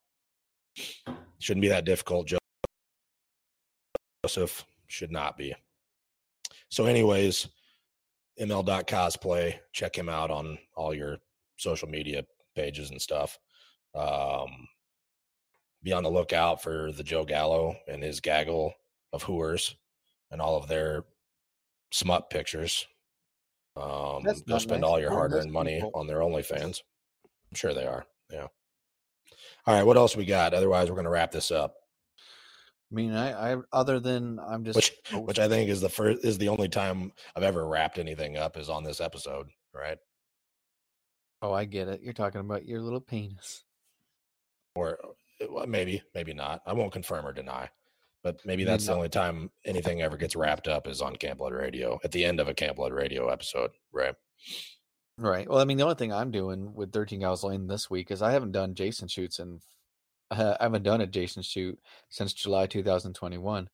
Shouldn't 1.39 1.61
be 1.61 1.68
that 1.70 1.86
difficult. 1.86 2.32
Joseph 4.24 4.65
should 4.88 5.11
not 5.11 5.38
be. 5.38 5.55
So, 6.70 6.86
anyways, 6.86 7.47
ml.cosplay. 8.39 9.55
Check 9.74 9.97
him 9.97 10.09
out 10.09 10.32
on 10.32 10.57
all 10.76 10.93
your 10.93 11.18
social 11.57 11.88
media 11.88 12.24
pages 12.55 12.91
and 12.91 13.01
stuff. 13.01 13.38
Um, 13.95 14.68
be 15.84 15.93
on 15.93 16.03
the 16.03 16.11
lookout 16.11 16.61
for 16.61 16.91
the 16.91 17.03
Joe 17.03 17.26
Gallo 17.26 17.76
and 17.88 18.03
his 18.03 18.20
gaggle 18.20 18.74
of 19.13 19.24
hooers 19.24 19.76
and 20.32 20.41
all 20.41 20.57
of 20.57 20.68
their 20.68 21.03
smut 21.91 22.30
pictures. 22.30 22.86
Um, 23.76 24.24
go 24.24 24.57
spend 24.57 24.82
nice. 24.82 24.88
all 24.88 24.99
your 24.99 25.11
hard 25.11 25.34
earned 25.34 25.51
money 25.51 25.76
people. 25.76 25.91
on 25.93 26.07
their 26.07 26.20
OnlyFans. 26.20 26.82
I'm 27.24 27.55
sure 27.55 27.74
they 27.74 27.86
are. 27.86 28.05
Yeah. 28.32 28.47
All 29.65 29.76
right. 29.76 29.84
What 29.84 29.97
else 29.97 30.15
we 30.15 30.26
got? 30.26 30.53
Otherwise, 30.53 30.89
we're 30.89 30.95
going 30.95 31.05
to 31.05 31.11
wrap 31.11 31.32
this 31.32 31.51
up. 31.51 31.76
I 32.91 32.95
mean, 32.95 33.13
I, 33.13 33.53
I 33.53 33.57
other 33.73 33.99
than 33.99 34.39
I'm 34.39 34.63
just 34.63 34.75
which 34.75 34.93
which 35.13 35.39
I 35.39 35.47
think 35.49 35.69
is 35.69 35.81
the 35.81 35.89
first 35.89 36.23
is 36.23 36.38
the 36.38 36.49
only 36.49 36.69
time 36.69 37.11
I've 37.35 37.43
ever 37.43 37.67
wrapped 37.67 37.99
anything 37.99 38.38
up 38.38 38.57
is 38.57 38.69
on 38.69 38.83
this 38.83 39.01
episode, 39.01 39.47
right? 39.73 39.97
oh, 41.41 41.53
I 41.53 41.65
get 41.65 41.88
it. 41.88 42.01
You're 42.01 42.13
talking 42.13 42.41
about 42.41 42.65
your 42.65 42.81
little 42.81 43.01
penis. 43.01 43.63
Or 44.75 44.97
uh, 45.03 45.47
well, 45.49 45.67
maybe 45.67 46.01
maybe 46.15 46.33
not. 46.33 46.61
I 46.65 46.73
won't 46.73 46.91
confirm 46.91 47.25
or 47.25 47.33
deny, 47.33 47.69
but 48.23 48.39
maybe 48.45 48.63
that's 48.63 48.85
the 48.85 48.93
only 48.93 49.09
time 49.09 49.51
anything 49.65 50.01
ever 50.01 50.17
gets 50.17 50.35
wrapped 50.35 50.67
up 50.67 50.88
is 50.88 51.01
on 51.01 51.15
Camp 51.15 51.39
Blood 51.39 51.53
Radio 51.53 51.99
at 52.03 52.11
the 52.11 52.25
end 52.25 52.39
of 52.39 52.47
a 52.47 52.53
Camp 52.53 52.77
Blood 52.77 52.93
Radio 52.93 53.29
episode, 53.29 53.71
right? 53.91 54.15
Right. 55.17 55.49
Well, 55.49 55.59
I 55.59 55.65
mean, 55.65 55.77
the 55.77 55.83
only 55.83 55.95
thing 55.95 56.13
I'm 56.13 56.29
doing 56.29 56.73
with 56.75 56.91
13 56.91 57.21
Gallows 57.21 57.43
Lane 57.43 57.67
this 57.67 57.89
week 57.89 58.11
is 58.11 58.21
I 58.21 58.31
haven't 58.31 58.51
done 58.51 58.75
Jason 58.75 59.07
shoots 59.07 59.39
and 60.32 60.55
I 60.59 60.63
haven't 60.63 60.84
done 60.84 61.01
a 61.01 61.07
Jason 61.07 61.43
shoot 61.43 61.80
since 62.09 62.34
July 62.34 62.67
2021. 62.67 63.69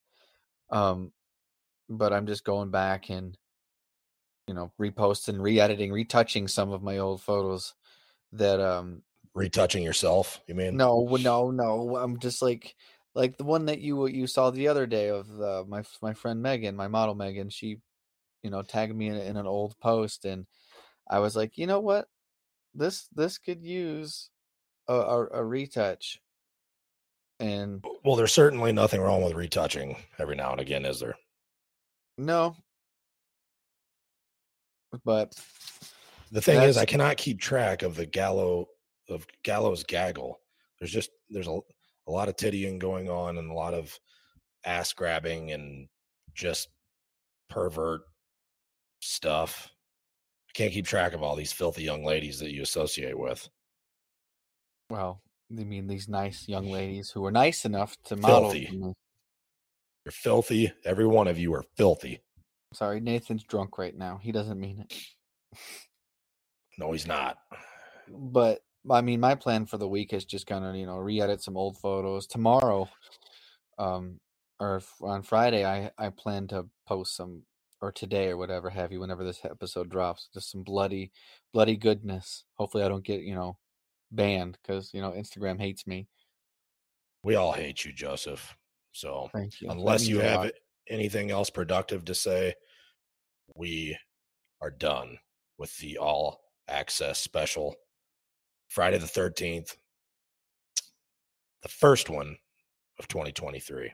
Um, 0.70 1.12
but 1.89 2.14
I'm 2.14 2.26
just 2.26 2.43
going 2.43 2.72
back 2.72 3.10
and 3.10 3.38
you 4.47 4.54
know 4.54 4.72
reposting, 4.80 5.41
re-editing, 5.41 5.91
retouching 5.91 6.47
some 6.47 6.72
of 6.72 6.84
my 6.84 6.97
old 6.97 7.22
photos 7.22 7.74
that 8.34 8.60
um 8.60 9.04
Retouching 9.36 9.82
yourself, 9.84 10.41
you 10.47 10.54
mean? 10.54 10.78
no 10.78 11.08
no 11.20 11.49
no 11.49 11.97
I'm 11.97 12.20
just 12.20 12.41
like 12.41 12.76
like 13.16 13.38
the 13.38 13.43
one 13.43 13.66
that 13.66 13.80
you 13.80 14.06
you 14.08 14.28
saw 14.28 14.51
the 14.51 14.68
other 14.68 14.86
day 14.86 15.10
of 15.10 15.28
uh, 15.41 15.64
my 15.68 15.84
my 16.01 16.14
friend 16.14 16.41
Megan, 16.41 16.76
my 16.76 16.88
model 16.88 17.16
Megan. 17.16 17.49
She 17.49 17.80
you 18.43 18.49
know 18.49 18.62
tagged 18.62 18.95
me 18.95 19.08
in, 19.08 19.16
in 19.16 19.38
an 19.38 19.47
old 19.47 19.80
post 19.80 20.26
and 20.26 20.45
I 21.10 21.20
was 21.20 21.36
like, 21.36 21.58
you 21.58 21.68
know 21.68 21.80
what, 21.80 22.08
this 22.74 23.08
this 23.16 23.38
could 23.38 23.64
use 23.64 24.30
a, 24.88 24.93
a, 24.93 25.28
a 25.34 25.43
retouch. 25.43 26.22
And 27.44 27.84
Well, 28.06 28.16
there's 28.16 28.32
certainly 28.32 28.72
nothing 28.72 29.02
wrong 29.02 29.22
with 29.22 29.34
retouching 29.34 29.98
every 30.18 30.38
now 30.38 30.54
and 30.54 30.62
again, 30.62 30.86
is 30.86 31.02
there? 31.02 31.16
no, 32.18 32.56
but 35.04 35.34
The 36.32 36.41
thing 36.41 36.62
is, 36.62 36.78
I 36.78 36.86
cannot 36.86 37.18
keep 37.18 37.41
track 37.41 37.82
of 37.82 37.96
the 37.96 38.06
Gallo 38.06 38.68
of 39.10 39.28
Gallo's 39.44 39.84
gaggle. 39.84 40.39
There's 40.80 40.91
just 40.91 41.10
there's 41.30 41.48
a, 41.48 41.60
a 42.08 42.12
lot 42.12 42.30
of 42.30 42.38
tittying 42.38 42.80
going 42.80 43.10
on 43.10 43.38
and 43.38 43.52
a 43.52 43.54
lot 43.54 43.74
of 43.74 44.00
ass 44.66 44.94
grabbing 44.94 45.52
and 45.52 45.89
just 46.36 46.70
pervert 47.50 48.02
stuff. 49.02 49.70
I 50.50 50.52
can't 50.54 50.72
keep 50.72 50.86
track 50.86 51.12
of 51.14 51.22
all 51.24 51.36
these 51.36 51.52
filthy 51.52 51.84
young 51.84 52.06
ladies 52.06 52.39
that 52.39 52.54
you 52.54 52.62
associate 52.62 53.18
with. 53.20 53.50
well, 54.89 55.22
I 55.60 55.64
mean 55.64 55.88
these 55.88 56.08
nice 56.08 56.47
young 56.47 56.68
ladies 56.70 57.12
who 57.12 57.22
were 57.22 57.32
nice 57.32 57.66
enough 57.66 57.95
to 58.06 58.16
model. 58.16 58.51
Filthy. 58.51 58.70
You're 60.06 60.12
filthy. 60.12 60.74
Every 60.84 61.08
one 61.08 61.28
of 61.28 61.38
you 61.38 61.54
are 61.54 61.64
filthy. 61.78 62.20
Sorry, 62.74 62.99
Nathan's 62.99 63.43
drunk 63.43 63.78
right 63.78 63.95
now. 63.95 64.20
He 64.22 64.32
doesn't 64.32 64.60
mean 64.60 64.80
it. 64.80 64.93
No, 66.78 66.91
he's 66.91 67.06
not. 67.08 67.38
but 68.10 68.62
I 68.89 69.01
mean, 69.01 69.20
my 69.20 69.36
plan 69.36 69.66
for 69.66 69.78
the 69.78 69.88
week 69.88 70.12
is 70.12 70.26
just 70.26 70.47
kind 70.47 70.66
of 70.66 70.76
you 70.76 70.86
know 70.86 70.97
re-edit 70.97 71.41
some 71.41 71.56
old 71.56 71.78
photos 71.78 72.26
tomorrow, 72.28 72.89
um, 73.78 74.20
or 74.60 74.78
f- 74.78 74.95
on 75.01 75.22
Friday. 75.22 75.66
I 75.66 75.91
I 75.97 76.10
plan 76.10 76.47
to 76.47 76.68
post 76.88 77.16
some 77.16 77.43
or 77.82 77.91
today 77.91 78.30
or 78.30 78.38
whatever 78.38 78.70
have 78.70 78.91
you 78.91 78.99
whenever 79.01 79.24
this 79.24 79.43
episode 79.45 79.89
drops. 79.89 80.30
Just 80.34 80.51
some 80.51 80.64
bloody, 80.64 81.12
bloody 81.54 81.78
goodness. 81.78 82.45
Hopefully, 82.56 82.84
I 82.84 82.89
don't 82.89 83.06
get 83.06 83.22
you 83.22 83.36
know 83.36 83.58
banned 84.16 84.57
because 84.61 84.93
you 84.93 85.01
know 85.01 85.11
Instagram 85.11 85.59
hates 85.59 85.86
me. 85.88 86.07
We 87.24 87.36
all 87.36 87.51
hate 87.53 87.86
you, 87.86 87.93
Joseph. 87.93 88.55
So 88.91 89.30
you. 89.59 89.70
Unless 89.70 90.07
you 90.07 90.20
have 90.20 90.41
lot. 90.41 90.51
anything 90.89 91.32
else 91.32 91.49
productive 91.49 92.05
to 92.05 92.16
say, 92.16 92.53
we 93.55 93.97
are 94.61 94.72
done 94.72 95.18
with 95.57 95.76
the 95.78 95.97
all 95.97 96.41
access 96.68 97.20
special. 97.20 97.76
Friday 98.70 98.97
the 98.97 99.05
13th, 99.05 99.76
the 101.61 101.70
first 101.70 102.09
one 102.09 102.38
of 102.99 103.07
2023. 103.07 103.91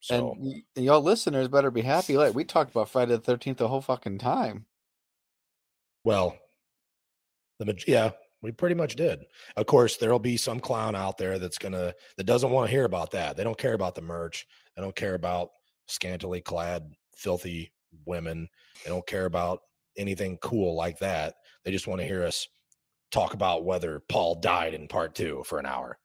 So, 0.00 0.32
And 0.32 0.44
y- 0.44 0.62
y'all 0.74 1.02
listeners 1.02 1.48
better 1.48 1.70
be 1.70 1.82
happy. 1.82 2.16
Like 2.16 2.34
we 2.34 2.44
talked 2.44 2.70
about 2.70 2.88
Friday 2.88 3.12
the 3.12 3.20
Thirteenth 3.20 3.58
the 3.58 3.68
whole 3.68 3.80
fucking 3.82 4.18
time. 4.18 4.66
well, 6.04 6.36
the 7.58 7.80
yeah, 7.86 8.10
we 8.42 8.52
pretty 8.52 8.74
much 8.74 8.96
did. 8.96 9.24
Of 9.56 9.66
course, 9.66 9.96
there'll 9.96 10.18
be 10.18 10.36
some 10.36 10.60
clown 10.60 10.94
out 10.94 11.16
there 11.16 11.38
that's 11.38 11.58
gonna 11.58 11.94
that 12.16 12.24
doesn't 12.24 12.50
want 12.50 12.68
to 12.68 12.72
hear 12.72 12.84
about 12.84 13.12
that. 13.12 13.36
They 13.36 13.44
don't 13.44 13.58
care 13.58 13.74
about 13.74 13.94
the 13.94 14.02
merch. 14.02 14.46
They 14.76 14.82
don't 14.82 14.96
care 14.96 15.14
about 15.14 15.50
scantily 15.86 16.40
clad, 16.40 16.92
filthy 17.16 17.72
women. 18.04 18.48
They 18.84 18.90
don't 18.90 19.06
care 19.06 19.26
about 19.26 19.60
anything 19.96 20.38
cool 20.38 20.74
like 20.74 20.98
that. 20.98 21.34
They 21.64 21.70
just 21.70 21.86
want 21.86 22.00
to 22.00 22.06
hear 22.06 22.24
us 22.24 22.48
talk 23.10 23.34
about 23.34 23.64
whether 23.64 24.00
Paul 24.08 24.36
died 24.36 24.74
in 24.74 24.88
part 24.88 25.14
two 25.14 25.42
for 25.46 25.58
an 25.58 25.66
hour. 25.66 25.98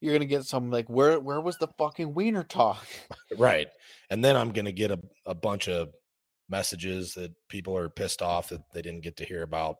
You're 0.00 0.14
gonna 0.14 0.26
get 0.26 0.44
some 0.44 0.70
like 0.70 0.88
where 0.88 1.18
where 1.20 1.40
was 1.40 1.58
the 1.58 1.68
fucking 1.78 2.14
wiener 2.14 2.44
talk? 2.44 2.86
Right. 3.36 3.68
And 4.10 4.24
then 4.24 4.36
I'm 4.36 4.52
going 4.52 4.66
to 4.66 4.72
get 4.72 4.92
a, 4.92 5.00
a 5.26 5.34
bunch 5.34 5.68
of 5.68 5.88
messages 6.48 7.14
that 7.14 7.32
people 7.48 7.76
are 7.76 7.88
pissed 7.88 8.22
off 8.22 8.50
that 8.50 8.62
they 8.72 8.80
didn't 8.80 9.02
get 9.02 9.16
to 9.16 9.24
hear 9.24 9.42
about 9.42 9.78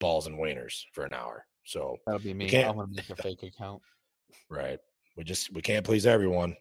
balls 0.00 0.26
and 0.26 0.36
wieners 0.38 0.82
for 0.92 1.04
an 1.04 1.12
hour. 1.14 1.44
So, 1.64 1.96
That'll 2.06 2.20
be 2.20 2.34
me. 2.34 2.46
I'm 2.64 2.76
gonna 2.76 2.88
make 2.90 3.10
a 3.10 3.16
fake 3.22 3.42
account 3.42 3.82
right. 4.48 4.78
We 5.16 5.24
just, 5.24 5.52
we 5.52 5.62
can't 5.62 5.84
please 5.86 6.06
everyone. 6.06 6.56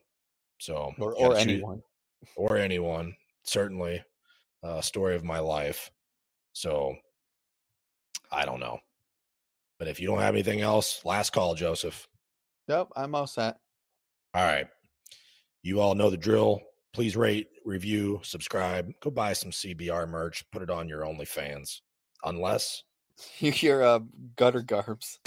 So, 0.59 0.93
or 0.99 1.13
or 1.15 1.33
choose- 1.35 1.41
anyone. 1.43 1.81
or 2.35 2.57
anyone, 2.57 3.15
certainly 3.43 4.03
a 4.61 4.83
story 4.83 5.15
of 5.15 5.23
my 5.23 5.39
life. 5.39 5.89
So, 6.53 6.95
I 8.31 8.45
don't 8.45 8.59
know. 8.59 8.79
But 9.79 9.87
if 9.87 9.99
you 10.01 10.07
don't 10.07 10.19
have 10.19 10.35
anything 10.35 10.59
else, 10.61 11.03
last 11.05 11.31
call, 11.31 11.55
Joseph. 11.55 12.07
Nope, 12.67 12.91
I'm 12.95 13.15
all 13.15 13.25
set. 13.27 13.57
All 14.33 14.43
right. 14.43 14.67
You 15.63 15.79
all 15.79 15.95
know 15.95 16.09
the 16.09 16.17
drill. 16.17 16.61
Please 16.93 17.15
rate, 17.15 17.47
review, 17.65 18.19
subscribe. 18.23 18.91
Go 19.01 19.09
buy 19.09 19.33
some 19.33 19.51
CBR 19.51 20.09
merch. 20.09 20.43
Put 20.51 20.61
it 20.61 20.69
on 20.69 20.89
your 20.89 21.01
OnlyFans. 21.01 21.79
Unless 22.25 22.83
You 23.39 23.51
hear 23.51 23.81
uh, 23.81 23.99
gutter 24.35 24.61
garbs. 24.61 25.19